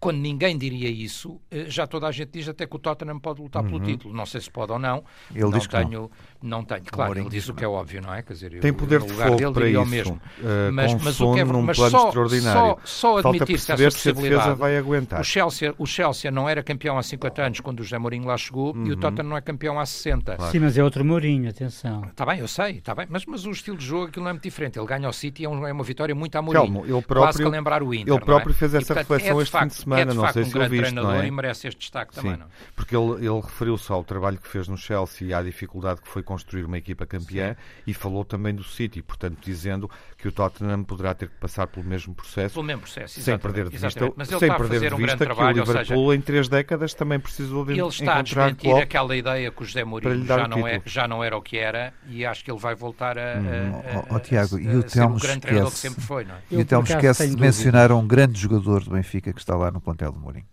quando 0.01 0.16
ninguém 0.16 0.57
diria 0.57 0.88
isso, 0.88 1.38
eh, 1.51 1.66
já 1.68 1.86
toda 1.86 2.07
a 2.07 2.11
gente 2.11 2.30
diz 2.30 2.48
até 2.48 2.66
que 2.66 2.74
o 2.74 2.78
Tottenham 2.78 3.20
pode 3.20 3.42
lutar 3.42 3.62
uhum. 3.62 3.68
pelo 3.68 3.84
título. 3.84 4.14
Não 4.14 4.24
sei 4.24 4.40
se 4.40 4.51
pode 4.51 4.72
ou 4.72 4.78
não. 4.78 5.05
Ele 5.30 5.42
não 5.42 5.51
diz 5.51 5.66
que 5.66 5.76
tenho, 5.76 6.11
não. 6.40 6.59
não 6.59 6.64
tenho. 6.64 6.84
Claro, 6.90 7.18
ele 7.18 7.28
diz 7.28 7.48
o 7.51 7.55
que 7.55 7.62
é 7.62 7.68
óbvio, 7.68 8.01
não 8.01 8.14
é? 8.14 8.22
Quer 8.22 8.32
dizer, 8.32 8.61
Tem 8.61 8.72
poder 8.72 9.03
de 9.03 9.12
fogo 9.12 9.36
dele, 9.36 9.53
para 9.53 9.68
isso. 9.68 9.86
Mesmo. 9.86 10.14
Uh, 10.14 10.72
mas, 10.72 10.94
mas 10.94 11.20
o 11.20 11.34
que 11.34 11.40
é, 11.40 11.44
num 11.44 11.62
mas 11.62 11.76
plano 11.76 11.90
só, 11.90 12.07
extraordinário. 12.07 12.76
Só, 12.84 13.20
só 13.20 13.28
admitir-se 13.28 13.72
essa 13.72 13.84
possibilidade. 13.84 14.42
Se 14.42 14.48
a 14.48 14.55
vai 14.55 14.76
aguentar. 14.78 15.20
O 15.20 15.24
Chelsea, 15.24 15.74
o 15.76 15.86
Chelsea 15.86 16.30
não 16.30 16.48
era 16.48 16.62
campeão 16.62 16.96
há 16.96 17.03
50 17.03 17.42
anos 17.42 17.61
quando 17.61 17.80
o 17.80 17.82
José 17.82 17.98
Mourinho 17.98 18.26
lá 18.26 18.38
chegou 18.38 18.74
uhum. 18.74 18.86
e 18.86 18.90
o 18.90 18.94
uhum. 18.94 19.01
Tottenham 19.01 19.28
não 19.28 19.36
é 19.36 19.40
campeão 19.42 19.78
há 19.78 19.84
60. 19.84 20.36
Claro. 20.36 20.51
Sim, 20.51 20.61
mas 20.61 20.78
é 20.78 20.82
outro 20.82 21.05
Mourinho, 21.05 21.51
atenção. 21.51 22.05
Está 22.07 22.24
bem, 22.24 22.38
eu 22.38 22.48
sei, 22.48 22.78
está 22.78 22.94
bem. 22.94 23.07
Mas, 23.11 23.26
mas 23.26 23.44
o 23.44 23.51
estilo 23.51 23.76
de 23.76 23.84
jogo 23.84 24.07
aquilo 24.07 24.24
não 24.24 24.30
é 24.30 24.32
muito 24.32 24.44
diferente. 24.44 24.78
Ele 24.78 24.86
ganha 24.86 25.07
ao 25.07 25.12
City, 25.12 25.44
é, 25.44 25.46
é 25.46 25.72
uma 25.72 25.84
vitória 25.84 26.14
muito 26.14 26.36
a 26.36 26.42
Mourinho. 26.42 26.64
Calma, 26.64 26.80
ele 26.80 27.03
próprio, 27.03 27.22
Quase 27.22 27.38
que 27.38 27.44
a 27.44 27.48
lembrar 27.48 27.82
o 27.82 27.92
Inter. 27.92 28.14
Ele 28.14 28.24
próprio 28.24 28.53
é? 28.53 28.55
fez 28.55 28.74
essa 28.74 28.94
reflexão 28.94 29.42
este 29.42 29.59
fim 29.59 29.66
de 29.66 29.74
semana. 29.74 29.89
Não 30.14 30.32
sei 30.32 30.45
se 30.45 30.51
eu 30.51 30.55
grande 30.55 30.78
treinador 30.78 31.14
é? 31.14 31.26
e 31.26 31.30
merece 31.30 31.68
este 31.68 31.78
destaque 31.78 32.14
Sim, 32.14 32.22
também, 32.22 32.36
não? 32.38 32.47
Porque 32.74 32.97
ele, 32.97 33.26
ele 33.26 33.41
referiu-se 33.41 33.91
ao 33.93 34.05
trabalho 34.05 34.38
que 34.38 34.49
fez 34.49 34.68
no 34.68 34.76
Chelsea 34.76 35.28
e 35.28 35.34
à 35.34 35.43
dificuldade 35.43 36.01
que 36.01 36.09
foi 36.09 36.22
construir 36.22 36.64
uma 36.64 36.78
equipa 36.78 37.07
campeã 37.07 37.55
Sim. 37.55 37.82
e 37.86 37.95
falou 37.95 38.24
também 38.24 38.55
do 38.55 38.64
City, 38.64 39.03
portanto, 39.03 39.38
dizendo 39.41 39.91
que 40.16 40.28
o 40.28 40.32
Tottenham 40.32 40.84
poderá 40.84 41.14
ter 41.14 41.28
que 41.28 41.36
passar 41.36 41.66
pelo 41.66 41.84
mesmo 41.84 42.14
processo, 42.14 42.55
pelo 42.55 42.66
mesmo 42.66 42.82
processo 42.82 43.20
sem 43.20 43.38
perder 43.38 43.68
de 43.68 43.76
vista, 43.76 44.12
Mas 44.16 44.30
ele 44.30 44.38
sem 44.38 44.55
perder 44.55 44.88
de 44.88 44.95
um 44.95 44.99
vista 44.99 45.16
que 45.16 45.24
trabalho, 45.24 45.57
o 45.57 45.61
Liverpool 45.64 46.11
seja, 46.11 46.16
em 46.16 46.20
três 46.20 46.49
décadas 46.49 46.95
também 46.95 47.18
precisou 47.18 47.64
de 47.64 47.72
ele 47.72 47.88
está 47.88 48.18
a 48.18 48.22
desmentir 48.22 48.74
aquela 48.76 49.16
ideia 49.16 49.51
que 49.51 49.62
o 49.62 49.64
José 49.64 49.84
Mourinho 49.84 50.26
já 50.26 50.49
não, 50.49 50.66
é, 50.66 50.82
já 50.84 51.09
não 51.09 51.24
era 51.24 51.36
o 51.36 51.43
que 51.43 51.57
era 51.57 51.93
e 52.09 52.24
acho 52.24 52.45
que 52.45 52.51
ele 52.51 52.59
vai 52.59 52.74
voltar 52.74 53.18
a, 53.18 53.38
hum. 53.38 53.82
a, 54.11 54.16
a, 54.16 54.20
Tiago, 54.20 54.57
a, 54.57 54.61
e 54.61 54.76
o 54.76 54.82
Telmo 54.82 55.16
esquece, 55.16 55.70
que 55.70 55.78
sempre 55.78 56.03
foi. 56.03 56.24
Não 56.24 56.34
é? 56.34 56.38
E 56.51 56.57
o 56.57 56.64
Telmo 56.64 56.86
esquece 56.86 57.28
de 57.28 57.41
mencionar 57.41 57.93
um 57.93 58.07
grande 58.07 58.41
jogador 58.41 58.84
do 58.84 58.91
Benfica 58.91 59.32
que 59.32 59.41
está 59.41 59.57
lá 59.57 59.70
no 59.70 59.80
plantel 59.81 60.12
do 60.12 60.20
Mourinho. 60.20 60.47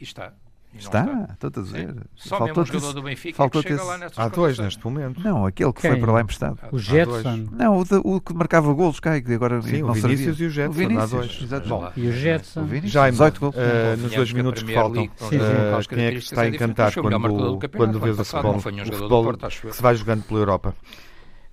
E 0.00 0.04
está. 0.04 0.32
E 0.74 0.78
está, 0.78 1.04
está, 1.04 1.46
estou 1.46 1.62
a 1.62 1.64
dizer. 1.64 1.94
Só 2.16 2.36
faltou 2.36 2.48
mesmo 2.48 2.62
um 2.62 2.66
jogador 2.66 2.92
do 2.94 3.02
Benfica 3.02 3.36
faltou 3.36 3.62
que 3.62 3.68
chega 3.68 3.84
lá 3.84 4.10
Há 4.16 4.28
dois 4.28 4.58
neste 4.58 4.84
momento. 4.84 5.20
Não, 5.22 5.46
aquele 5.46 5.72
que 5.72 5.82
Quem? 5.82 5.92
foi 5.92 6.00
para 6.00 6.12
lá 6.12 6.20
emprestado. 6.20 6.58
O 6.72 6.78
Jetson. 6.78 7.46
Não, 7.52 7.78
o, 7.78 7.84
de, 7.84 7.94
o, 8.02 8.20
que 8.20 8.34
marcava 8.34 8.72
golos, 8.74 8.98
cá, 8.98 9.20
que 9.20 9.32
agora 9.32 9.62
Sim, 9.62 9.82
não 9.82 9.90
o 9.90 9.92
Vinícius 9.92 10.36
servia. 10.36 10.44
e 10.44 10.48
o 10.48 10.50
Jetson. 10.50 10.70
O 10.70 10.72
Vinícius, 10.72 11.52
há 11.52 11.58
dois. 11.60 11.92
E 11.96 12.06
o 12.08 12.12
Jetson. 12.12 12.60
O 12.62 12.64
Vinícius, 12.64 12.92
Jaime, 12.92 13.12
18 13.12 13.40
gols. 13.40 13.54
Uh, 13.54 14.02
nos 14.02 14.12
dois 14.14 14.32
minutos 14.32 14.62
que 14.64 14.74
faltam, 14.74 15.04
sim, 15.04 15.36
uh, 15.36 15.88
quem 15.88 16.04
é 16.04 16.10
que 16.10 16.18
está 16.18 16.42
a 16.42 16.48
encantar 16.48 16.92
quando, 16.92 17.58
quando 17.76 18.00
vês 18.00 18.18
o 18.18 18.24
futebol, 18.24 18.56
o 18.56 18.60
futebol 18.60 19.36
que 19.36 19.72
se 19.72 19.82
vai 19.82 19.94
jogando 19.94 20.24
pela 20.24 20.40
Europa? 20.40 20.74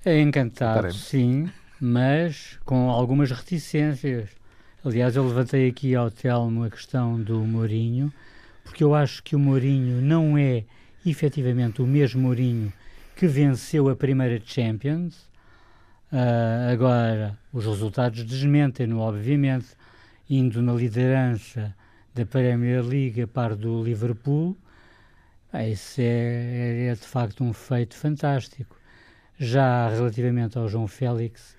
É 0.04 0.20
encantado, 0.20 0.92
sim, 0.92 1.48
mas 1.80 2.60
com 2.66 2.90
algumas 2.90 3.30
reticências. 3.30 4.41
Aliás, 4.84 5.16
eu 5.16 5.28
levantei 5.28 5.70
aqui 5.70 5.94
ao 5.94 6.10
Telmo 6.10 6.64
a 6.64 6.70
questão 6.72 7.22
do 7.22 7.38
Mourinho, 7.42 8.12
porque 8.64 8.84
eu 8.84 8.96
acho 8.96 9.22
que 9.22 9.36
o 9.36 9.40
Mourinho 9.40 10.02
não 10.02 10.36
é 10.36 10.64
efetivamente 11.06 11.84
o 11.84 11.86
mesmo 11.86 12.24
Mourinho 12.24 12.74
que 13.16 13.28
venceu 13.28 13.90
a 13.90 13.96
primeira 13.96 14.42
Champions. 14.44 15.30
Uh, 16.12 16.72
agora, 16.74 17.38
os 17.54 17.64
resultados 17.64 18.24
desmentem-no, 18.24 18.98
obviamente, 18.98 19.68
indo 20.28 20.64
na 20.64 20.74
liderança 20.74 21.76
da 22.16 22.26
Premier 22.26 22.84
League 22.84 23.22
a 23.22 23.28
par 23.28 23.56
do 23.56 23.84
Liverpool. 23.84 24.58
Ah, 25.54 25.68
isso 25.68 26.02
é, 26.02 26.06
é, 26.06 26.86
é, 26.88 26.94
de 26.96 27.06
facto 27.06 27.44
um 27.44 27.54
feito 27.54 27.94
fantástico. 27.94 28.76
Já 29.38 29.90
relativamente 29.90 30.58
ao 30.58 30.68
João 30.68 30.88
Félix, 30.88 31.56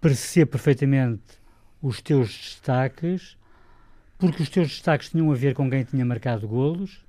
percebo 0.00 0.52
perfeitamente 0.52 1.44
os 1.80 2.00
teus 2.00 2.28
destaques, 2.28 3.36
porque 4.18 4.42
os 4.42 4.48
teus 4.48 4.68
destaques 4.68 5.10
tinham 5.10 5.30
a 5.30 5.34
ver 5.34 5.54
com 5.54 5.68
quem 5.70 5.84
tinha 5.84 6.04
marcado 6.04 6.48
golos 6.48 7.04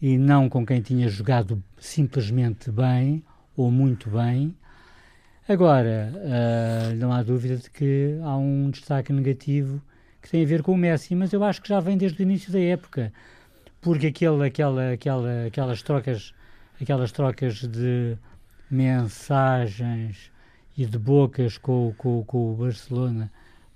e 0.00 0.16
não 0.18 0.48
com 0.48 0.64
quem 0.64 0.80
tinha 0.80 1.08
jogado 1.08 1.62
simplesmente 1.78 2.70
bem 2.70 3.22
ou 3.56 3.70
muito 3.70 4.10
bem. 4.10 4.54
Agora, 5.48 6.12
uh, 6.14 6.94
não 6.96 7.12
há 7.12 7.22
dúvida 7.22 7.56
de 7.56 7.68
que 7.68 8.18
há 8.22 8.36
um 8.36 8.70
destaque 8.70 9.12
negativo 9.12 9.82
que 10.20 10.30
tem 10.30 10.44
a 10.44 10.46
ver 10.46 10.62
com 10.62 10.72
o 10.72 10.76
Messi, 10.76 11.14
mas 11.16 11.32
eu 11.32 11.42
acho 11.42 11.60
que 11.60 11.68
já 11.68 11.80
vem 11.80 11.96
desde 11.96 12.20
o 12.20 12.22
início 12.22 12.52
da 12.52 12.60
época, 12.60 13.12
porque 13.80 14.06
aquele, 14.06 14.46
aquela, 14.46 14.92
aquela, 14.92 15.46
aquelas 15.46 15.82
trocas, 15.82 16.32
aquelas 16.80 17.10
trocas 17.10 17.56
de 17.66 18.16
mensagens 18.70 20.30
e 20.76 20.86
de 20.86 20.98
bocas 20.98 21.58
com, 21.58 21.94
com, 21.96 22.24
com 22.24 22.52
o 22.52 22.56
Barcelona, 22.56 23.30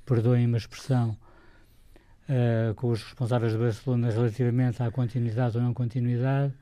perdoem 0.04 0.52
a 0.52 0.56
expressão, 0.56 1.16
uh, 2.28 2.74
com 2.74 2.90
os 2.90 3.02
responsáveis 3.02 3.52
do 3.52 3.58
Barcelona 3.58 4.10
relativamente 4.10 4.82
à 4.82 4.90
continuidade 4.90 5.56
ou 5.56 5.62
não 5.62 5.74
continuidade, 5.74 6.52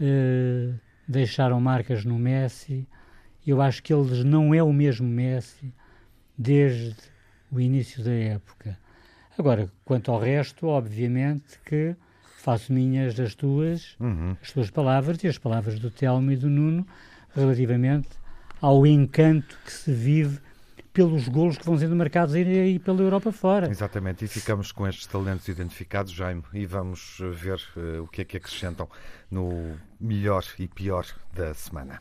uh, 0.00 0.74
deixaram 1.08 1.60
marcas 1.60 2.04
no 2.04 2.18
Messi. 2.18 2.86
Eu 3.46 3.62
acho 3.62 3.82
que 3.82 3.92
ele 3.92 4.24
não 4.24 4.54
é 4.54 4.62
o 4.62 4.72
mesmo 4.72 5.06
Messi 5.06 5.72
desde 6.36 6.96
o 7.50 7.60
início 7.60 8.02
da 8.02 8.12
época. 8.12 8.78
Agora, 9.38 9.70
quanto 9.84 10.10
ao 10.10 10.18
resto, 10.18 10.66
obviamente 10.66 11.58
que 11.64 11.94
faço 12.38 12.72
minhas 12.72 13.18
as 13.18 13.34
tuas, 13.34 13.96
uhum. 14.00 14.36
as 14.40 14.52
tuas 14.52 14.70
palavras 14.70 15.22
e 15.22 15.28
as 15.28 15.38
palavras 15.38 15.78
do 15.78 15.90
Telmo 15.90 16.30
e 16.32 16.36
do 16.36 16.48
Nuno 16.48 16.86
relativamente 17.34 18.08
ao 18.60 18.86
encanto 18.86 19.58
que 19.64 19.72
se 19.72 19.92
vive 19.92 20.38
pelos 20.96 21.28
golos 21.28 21.58
que 21.58 21.66
vão 21.66 21.78
sendo 21.78 21.94
marcados 21.94 22.34
aí 22.34 22.78
pela 22.78 23.02
Europa 23.02 23.30
fora. 23.30 23.70
Exatamente, 23.70 24.24
e 24.24 24.28
ficamos 24.28 24.72
com 24.72 24.88
estes 24.88 25.06
talentos 25.06 25.46
identificados, 25.46 26.10
Jaime, 26.10 26.42
e 26.54 26.64
vamos 26.64 27.18
ver 27.34 27.60
uh, 27.76 28.02
o 28.02 28.08
que 28.08 28.22
é 28.22 28.24
que 28.24 28.38
acrescentam 28.38 28.88
no 29.30 29.76
melhor 30.00 30.42
e 30.58 30.66
pior 30.66 31.04
da 31.34 31.52
semana. 31.52 32.00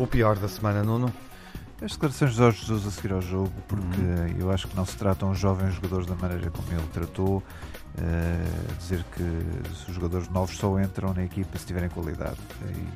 O 0.00 0.06
pior 0.06 0.34
da 0.38 0.48
semana, 0.48 0.82
Nuno? 0.82 1.12
As 1.82 1.92
declarações 1.92 2.30
de 2.30 2.38
Jorge 2.38 2.60
Jesus 2.60 2.86
a 2.86 2.90
seguir 2.90 3.12
ao 3.12 3.20
jogo, 3.20 3.52
porque 3.68 4.00
uhum. 4.00 4.34
eu 4.38 4.50
acho 4.50 4.66
que 4.66 4.74
não 4.74 4.86
se 4.86 4.96
tratam 4.96 5.30
os 5.30 5.38
jovens 5.38 5.74
jogadores 5.74 6.06
da 6.06 6.14
maneira 6.14 6.50
como 6.50 6.66
ele 6.72 6.88
tratou, 6.90 7.36
uh, 7.36 8.76
dizer 8.78 9.04
que 9.14 9.22
os 9.86 9.94
jogadores 9.94 10.26
novos 10.30 10.56
só 10.56 10.80
entram 10.80 11.12
na 11.12 11.22
equipa 11.22 11.58
se 11.58 11.66
tiverem 11.66 11.90
qualidade. 11.90 12.38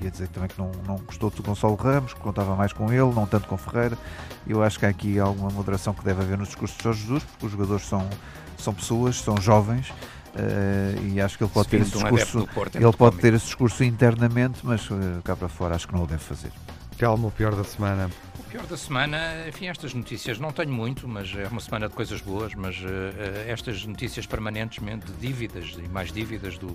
E 0.01 0.05
ia 0.05 0.11
dizer 0.11 0.29
também 0.29 0.49
que 0.49 0.59
não, 0.59 0.73
não 0.87 0.97
gostou 0.97 1.29
de 1.29 1.43
Gonçalo 1.43 1.75
Ramos, 1.75 2.15
que 2.15 2.21
contava 2.21 2.57
mais 2.57 2.73
com 2.73 2.91
ele, 2.91 3.13
não 3.13 3.27
tanto 3.27 3.49
com 3.49 3.59
Ferreira. 3.59 3.99
Eu 4.47 4.63
acho 4.63 4.79
que 4.79 4.87
há 4.87 4.89
aqui 4.89 5.19
alguma 5.19 5.51
moderação 5.51 5.93
que 5.93 6.03
deve 6.03 6.23
haver 6.23 6.39
nos 6.39 6.49
discursos 6.49 6.79
de 6.79 6.85
Jorge 6.85 7.03
Jesus, 7.03 7.23
porque 7.25 7.45
os 7.45 7.53
jogadores 7.53 7.87
são, 7.87 8.09
são 8.57 8.73
pessoas, 8.73 9.21
são 9.21 9.37
jovens. 9.37 9.91
Uh, 9.91 11.07
e 11.13 11.21
acho 11.21 11.37
que 11.37 11.45
ele 11.45 11.53
pode 11.53 11.69
ter 11.69 11.83
esse 11.83 11.91
discurso, 11.91 12.49
Porto, 12.55 12.79
é 12.79 12.83
ele 12.83 12.93
pode 12.95 13.19
ter 13.19 13.35
esse 13.35 13.45
discurso 13.45 13.85
internamente, 13.85 14.61
mas 14.63 14.91
uh, 14.91 15.21
cá 15.23 15.37
para 15.37 15.51
fora 15.51 15.75
acho 15.75 15.87
que 15.87 15.93
não 15.93 16.05
o 16.05 16.07
deve 16.07 16.25
fazer. 16.25 16.51
Calma, 16.99 17.29
o 17.29 17.31
pior 17.31 17.55
da 17.55 17.65
semana. 17.65 18.11
O 18.39 18.43
pior 18.45 18.67
da 18.67 18.77
semana, 18.77 19.19
enfim, 19.49 19.67
estas 19.67 19.93
notícias 19.95 20.39
não 20.39 20.53
tenho 20.53 20.73
muito, 20.73 21.09
mas 21.09 21.35
é 21.35 21.49
uma 21.49 21.61
semana 21.61 21.89
de 21.89 21.95
coisas 21.95 22.21
boas, 22.21 22.55
mas 22.55 22.77
uh, 22.79 23.49
estas 23.49 23.85
notícias 23.85 24.27
permanentemente 24.27 25.07
de 25.07 25.13
dívidas 25.15 25.75
e 25.77 25.89
mais 25.89 26.13
dívidas 26.13 26.57
do, 26.57 26.69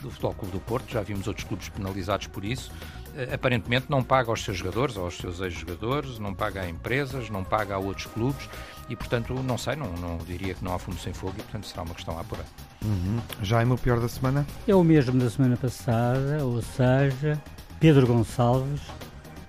do 0.00 0.10
Futebol 0.10 0.34
Clube 0.34 0.52
do 0.52 0.60
Porto, 0.60 0.92
já 0.92 1.02
vimos 1.02 1.26
outros 1.26 1.44
clubes 1.44 1.68
penalizados 1.68 2.28
por 2.28 2.44
isso, 2.44 2.70
uh, 2.70 3.34
aparentemente 3.34 3.86
não 3.88 4.00
paga 4.00 4.30
aos 4.30 4.44
seus 4.44 4.58
jogadores, 4.58 4.96
aos 4.96 5.16
seus 5.16 5.40
ex-jogadores, 5.40 6.20
não 6.20 6.32
paga 6.32 6.60
a 6.60 6.68
empresas, 6.70 7.28
não 7.28 7.42
paga 7.42 7.74
a 7.74 7.78
outros 7.78 8.06
clubes 8.06 8.48
e, 8.88 8.94
portanto, 8.94 9.34
não 9.34 9.58
sei, 9.58 9.74
não, 9.74 9.92
não 9.94 10.18
diria 10.18 10.54
que 10.54 10.62
não 10.62 10.72
há 10.72 10.78
fumo 10.78 10.98
sem 10.98 11.12
fogo 11.12 11.34
e, 11.36 11.42
portanto, 11.42 11.66
será 11.66 11.82
uma 11.82 11.96
questão 11.96 12.16
a 12.16 12.20
apurar. 12.20 12.46
Uhum. 12.80 13.18
Jaime, 13.42 13.72
o 13.72 13.78
pior 13.78 13.98
da 13.98 14.08
semana? 14.08 14.46
É 14.68 14.74
o 14.74 14.84
mesmo 14.84 15.18
da 15.18 15.28
semana 15.28 15.56
passada, 15.56 16.44
ou 16.44 16.62
seja, 16.62 17.42
Pedro 17.80 18.06
Gonçalves 18.06 18.80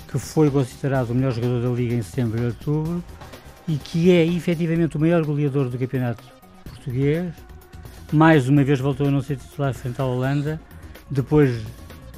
que 0.08 0.18
foi 0.18 0.50
considerado 0.50 1.10
o 1.10 1.16
melhor 1.16 1.32
jogador 1.32 1.62
da 1.62 1.70
Liga 1.70 1.96
em 1.96 2.02
setembro 2.02 2.42
e 2.42 2.46
outubro 2.46 3.04
e 3.68 3.78
que 3.78 4.12
é 4.12 4.26
efetivamente 4.26 4.98
o 4.98 5.00
maior 5.00 5.26
goleador 5.26 5.70
do 5.70 5.78
campeonato 5.78 6.24
português. 6.64 7.34
Mais 8.12 8.48
uma 8.48 8.64
vez 8.64 8.80
voltou 8.80 9.08
a 9.08 9.12
não 9.12 9.22
ser 9.22 9.38
titular 9.38 9.74
frente 9.74 10.00
à 10.00 10.06
Holanda, 10.06 10.62
depois 11.10 11.64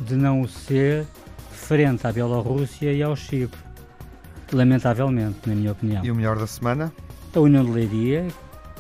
de 0.02 0.16
não 0.16 0.42
o 0.42 0.48
ser 0.48 1.06
frente 1.52 2.06
à 2.06 2.12
Bielorrússia 2.12 2.92
e 2.92 3.02
ao 3.02 3.16
Chipre. 3.16 3.60
Lamentavelmente, 4.52 5.40
na 5.46 5.56
minha 5.56 5.72
opinião. 5.72 6.06
E 6.06 6.12
o 6.12 6.16
melhor 6.16 6.38
da 6.38 6.48
semana? 6.48 6.92
A 7.34 7.40
União 7.40 7.64
de 7.64 7.72
Leiria, 7.72 8.28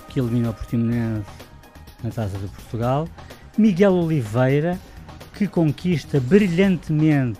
que 0.09 0.19
eliminou 0.19 0.51
o 0.51 0.53
Portimonense 0.53 1.25
na 2.03 2.09
Taça 2.09 2.37
de 2.37 2.47
Portugal. 2.47 3.07
Miguel 3.57 3.93
Oliveira, 3.93 4.79
que 5.33 5.47
conquista 5.47 6.19
brilhantemente 6.19 7.39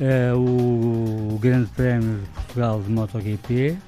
uh, 0.00 0.36
o, 0.36 1.38
Grande 1.38 1.68
Prémio 1.70 2.20
de 2.20 2.28
Portugal 2.28 2.82
de 2.82 2.90
MotoGP, 2.90 3.78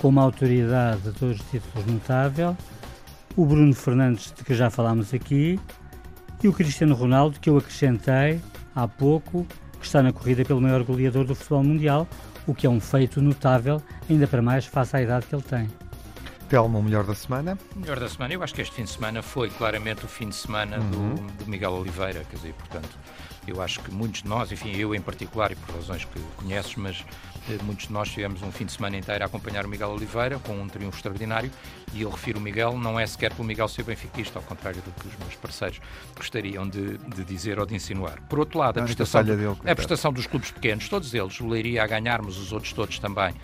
com 0.00 0.08
uma 0.08 0.22
autoridade 0.22 1.00
de 1.02 1.12
todos 1.12 1.40
os 1.40 1.50
títulos 1.50 1.86
notável, 1.86 2.56
o 3.36 3.46
Bruno 3.46 3.74
Fernandes, 3.74 4.32
de 4.32 4.44
que 4.44 4.54
já 4.54 4.70
falámos 4.70 5.12
aqui, 5.14 5.58
e 6.42 6.48
o 6.48 6.52
Cristiano 6.52 6.94
Ronaldo, 6.94 7.38
que 7.40 7.48
eu 7.48 7.56
acrescentei 7.56 8.40
há 8.74 8.88
pouco, 8.88 9.46
que 9.78 9.86
está 9.86 10.02
na 10.02 10.12
corrida 10.12 10.44
pelo 10.44 10.60
maior 10.60 10.82
goleador 10.82 11.24
do 11.24 11.34
futebol 11.34 11.62
mundial, 11.62 12.06
o 12.46 12.54
que 12.54 12.66
é 12.66 12.70
um 12.70 12.80
feito 12.80 13.20
notável, 13.20 13.80
ainda 14.10 14.26
para 14.26 14.42
mais 14.42 14.66
face 14.66 14.96
à 14.96 15.02
idade 15.02 15.26
que 15.26 15.34
ele 15.34 15.42
tem. 15.42 15.68
Telmo, 16.48 16.80
o 16.80 16.82
melhor 16.82 17.04
da 17.04 17.14
semana? 17.14 17.56
Melhor 17.74 17.98
da 17.98 18.08
semana, 18.08 18.34
eu 18.34 18.42
acho 18.42 18.54
que 18.54 18.60
este 18.60 18.74
fim 18.74 18.84
de 18.84 18.90
semana 18.90 19.22
foi 19.22 19.48
claramente 19.48 20.04
o 20.04 20.08
fim 20.08 20.28
de 20.28 20.34
semana 20.34 20.78
uhum. 20.78 21.14
do, 21.14 21.44
do 21.44 21.50
Miguel 21.50 21.72
Oliveira, 21.72 22.24
quer 22.28 22.36
dizer, 22.36 22.52
portanto, 22.54 22.90
eu 23.46 23.60
acho 23.60 23.80
que 23.80 23.90
muitos 23.90 24.22
de 24.22 24.28
nós, 24.28 24.52
enfim, 24.52 24.76
eu 24.76 24.94
em 24.94 25.00
particular 25.00 25.50
e 25.50 25.56
por 25.56 25.74
razões 25.74 26.04
que 26.04 26.20
conheces, 26.36 26.76
mas 26.76 27.04
eh, 27.50 27.58
muitos 27.64 27.88
de 27.88 27.92
nós 27.92 28.08
tivemos 28.08 28.42
um 28.42 28.52
fim 28.52 28.64
de 28.64 28.72
semana 28.72 28.96
inteiro 28.96 29.22
a 29.24 29.26
acompanhar 29.26 29.66
o 29.66 29.68
Miguel 29.68 29.90
Oliveira 29.90 30.38
com 30.38 30.60
um 30.60 30.68
triunfo 30.68 30.96
extraordinário 30.96 31.50
e 31.92 32.02
eu 32.02 32.10
refiro 32.10 32.38
o 32.38 32.42
Miguel, 32.42 32.78
não 32.78 32.98
é 32.98 33.06
sequer 33.06 33.32
pelo 33.32 33.46
Miguel 33.46 33.68
ser 33.68 33.82
benfiquista, 33.82 34.38
ao 34.38 34.44
contrário 34.44 34.80
do 34.80 34.90
que 34.92 35.08
os 35.08 35.16
meus 35.18 35.34
parceiros 35.34 35.80
gostariam 36.16 36.68
de, 36.68 36.98
de 36.98 37.24
dizer 37.24 37.58
ou 37.58 37.66
de 37.66 37.74
insinuar. 37.74 38.20
Por 38.28 38.38
outro 38.38 38.58
lado, 38.58 38.78
a 38.78 38.84
prestação, 38.84 39.24
dele, 39.24 39.46
a 39.46 39.74
prestação 39.74 40.12
dos 40.12 40.26
clubes 40.26 40.50
pequenos, 40.50 40.88
todos 40.88 41.12
eles, 41.12 41.40
o 41.40 41.48
Leiria 41.48 41.82
a 41.82 41.86
ganharmos, 41.86 42.38
os 42.38 42.52
outros 42.52 42.72
todos 42.72 42.98
também, 42.98 43.34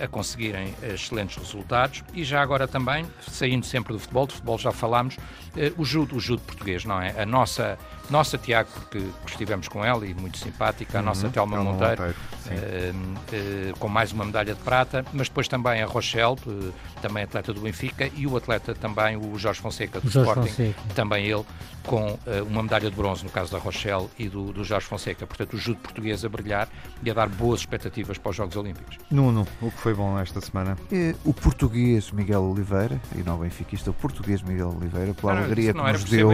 a 0.00 0.06
conseguirem 0.06 0.74
eh, 0.82 0.94
excelentes 0.94 1.36
resultados 1.36 2.04
e 2.14 2.22
já 2.22 2.40
agora 2.40 2.68
também, 2.68 3.04
saindo 3.28 3.66
sempre 3.66 3.92
do 3.92 3.98
futebol, 3.98 4.26
de 4.26 4.34
futebol 4.34 4.58
já 4.58 4.70
falámos, 4.70 5.16
eh, 5.56 5.72
o 5.76 5.84
judo, 5.84 6.16
o 6.16 6.20
judo 6.20 6.42
português, 6.42 6.84
não 6.84 7.00
é? 7.00 7.20
A 7.20 7.26
nossa 7.26 7.76
nossa 8.10 8.38
Tiago, 8.38 8.68
porque 8.72 9.02
estivemos 9.26 9.68
com 9.68 9.84
ela 9.84 10.06
e 10.06 10.14
muito 10.14 10.38
simpática, 10.38 10.98
a 10.98 11.02
nossa 11.02 11.26
uhum, 11.26 11.32
Telma 11.32 11.62
Monteiro, 11.62 12.02
Monteiro 12.02 12.16
uh, 12.46 13.72
uh, 13.72 13.78
com 13.78 13.88
mais 13.88 14.12
uma 14.12 14.24
medalha 14.24 14.54
de 14.54 14.60
prata, 14.60 15.04
mas 15.12 15.28
depois 15.28 15.48
também 15.48 15.82
a 15.82 15.86
Rochelle, 15.86 16.36
uh, 16.46 16.72
também 17.02 17.24
atleta 17.24 17.52
do 17.52 17.60
Benfica, 17.60 18.10
e 18.16 18.26
o 18.26 18.36
atleta 18.36 18.74
também, 18.74 19.16
o 19.16 19.38
Jorge 19.38 19.60
Fonseca 19.60 20.00
do 20.00 20.08
Jorge 20.08 20.30
Sporting, 20.30 20.50
Fonseca. 20.50 20.94
também 20.94 21.26
ele, 21.26 21.44
com 21.88 22.18
uma 22.50 22.62
medalha 22.62 22.90
de 22.90 22.96
bronze, 22.96 23.24
no 23.24 23.30
caso 23.30 23.50
da 23.50 23.58
Rochelle 23.58 24.06
e 24.18 24.28
do, 24.28 24.52
do 24.52 24.62
Jorge 24.62 24.86
Fonseca. 24.86 25.26
Portanto, 25.26 25.54
o 25.54 25.56
judo 25.56 25.78
português 25.80 26.24
a 26.24 26.28
brilhar 26.28 26.68
e 27.02 27.10
a 27.10 27.14
dar 27.14 27.28
boas 27.28 27.60
expectativas 27.60 28.18
para 28.18 28.30
os 28.30 28.36
Jogos 28.36 28.56
Olímpicos. 28.56 28.98
Nuno, 29.10 29.46
o 29.62 29.70
que 29.70 29.78
foi 29.78 29.94
bom 29.94 30.18
esta 30.18 30.40
semana? 30.40 30.76
É, 30.92 31.14
o 31.24 31.32
português 31.32 32.10
Miguel 32.12 32.42
Oliveira, 32.42 33.00
e 33.16 33.22
não 33.22 33.36
o 33.36 33.38
benfiquista, 33.38 33.90
o 33.90 33.94
português 33.94 34.42
Miguel 34.42 34.76
Oliveira, 34.78 35.14
pela 35.14 35.34
não, 35.34 35.42
alegria 35.42 35.72
que 35.72 35.80
nos 35.80 36.04
deu... 36.04 36.28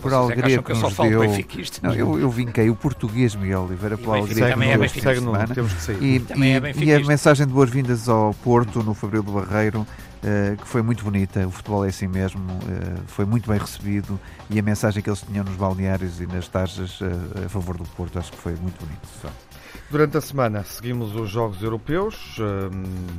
Por 0.00 0.14
alegria 0.14 0.62
que, 0.62 0.72
que 0.72 0.80
nos 0.80 0.96
deu 0.96 1.20
benfiquista. 1.20 1.86
Não, 1.86 1.94
eu, 1.94 2.18
eu 2.20 2.30
vinquei 2.30 2.70
o 2.70 2.76
português 2.76 3.34
Miguel 3.34 3.64
Oliveira 3.64 3.98
pela 3.98 4.18
alegria 4.18 4.50
também 4.50 4.70
é 4.70 4.78
benfiquista. 4.78 5.54
Temos 5.54 5.72
que 5.72 5.82
sair. 5.82 5.98
E, 6.00 6.24
e, 6.36 6.52
é 6.52 6.84
e 6.84 6.94
a 6.94 7.00
mensagem 7.00 7.46
de 7.46 7.52
boas-vindas 7.52 8.08
ao 8.08 8.32
Porto, 8.34 8.82
no 8.82 8.94
Fabril 8.94 9.22
do 9.22 9.32
Barreiro, 9.32 9.86
Uh, 10.22 10.56
que 10.56 10.68
foi 10.68 10.82
muito 10.82 11.02
bonita. 11.02 11.44
O 11.48 11.50
futebol 11.50 11.84
é 11.84 11.88
assim 11.88 12.06
mesmo, 12.06 12.40
uh, 12.40 13.02
foi 13.08 13.24
muito 13.24 13.50
bem 13.50 13.58
recebido 13.58 14.20
e 14.48 14.56
a 14.56 14.62
mensagem 14.62 15.02
que 15.02 15.10
eles 15.10 15.20
tinham 15.20 15.44
nos 15.44 15.56
balneários 15.56 16.20
e 16.20 16.26
nas 16.28 16.46
taxas 16.46 17.00
uh, 17.00 17.06
a 17.44 17.48
favor 17.48 17.76
do 17.76 17.82
Porto 17.82 18.20
acho 18.20 18.30
que 18.30 18.38
foi 18.38 18.54
muito 18.54 18.78
bonito. 18.78 19.02
Durante 19.90 20.16
a 20.16 20.20
semana 20.20 20.62
seguimos 20.62 21.14
os 21.16 21.28
Jogos 21.28 21.62
Europeus, 21.62 22.38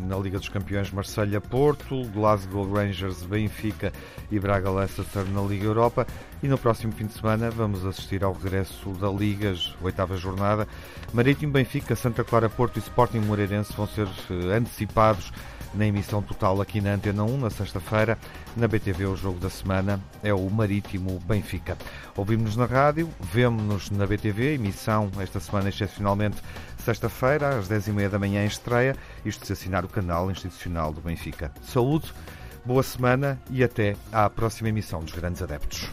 na 0.08 0.18
Liga 0.18 0.40
dos 0.40 0.50
Campeões 0.50 0.92
Marselha-Porto, 0.92 2.04
Glasgow 2.06 2.72
Rangers, 2.72 3.22
Benfica 3.24 3.92
e 4.32 4.40
Braga-Leicester 4.40 5.24
na 5.26 5.42
Liga 5.42 5.66
Europa 5.66 6.08
e 6.42 6.48
no 6.48 6.58
próximo 6.58 6.92
fim 6.92 7.06
de 7.06 7.14
semana 7.14 7.52
vamos 7.52 7.86
assistir 7.86 8.24
ao 8.24 8.34
regresso 8.34 8.90
da 8.94 9.10
Liga, 9.10 9.54
oitava 9.82 10.18
jornada. 10.18 10.68
Marítimo, 11.14 11.54
Benfica, 11.54 11.96
Santa 11.96 12.24
Clara, 12.24 12.50
Porto 12.50 12.78
e 12.78 12.80
Sporting 12.80 13.20
Moreirense 13.20 13.72
vão 13.74 13.86
ser 13.88 14.08
eh, 14.30 14.58
antecipados 14.58 15.32
na 15.74 15.86
emissão 15.86 16.22
total 16.22 16.62
aqui 16.62 16.82
na 16.82 16.94
Antena 16.94 17.24
1, 17.24 17.38
na 17.38 17.50
sexta-feira. 17.50 18.18
Na 18.56 18.68
BTV, 18.68 19.06
o 19.06 19.16
jogo 19.16 19.40
da 19.40 19.50
semana 19.50 20.00
é 20.24 20.34
o 20.34 20.50
Marítimo 20.50 21.20
Benfica. 21.26 21.78
Ouvimos-nos 22.16 22.56
na 22.56 22.66
rádio, 22.66 23.10
vemos-nos 23.20 23.90
na 23.90 24.06
BTV, 24.06 24.56
emissão 24.56 25.10
esta 25.20 25.40
semana 25.40 25.70
excepcionalmente 25.70 26.38
sexta-feira, 26.84 27.58
às 27.58 27.68
10h30 27.68 28.10
da 28.10 28.20
manhã 28.20 28.44
em 28.44 28.48
estreia, 28.48 28.96
isto 29.26 29.46
se 29.46 29.54
assinar 29.54 29.86
o 29.86 29.90
canal 29.90 30.30
institucional 30.30 30.92
do 30.92 31.02
Benfica. 31.02 31.52
Saúde, 31.64 32.14
boa 32.66 32.84
semana 32.84 33.40
e 33.50 33.64
até 33.64 33.96
à 34.12 34.30
próxima 34.30 34.70
emissão 34.70 35.02
dos 35.02 35.14
Grandes 35.14 35.42
Adeptos. 35.42 35.90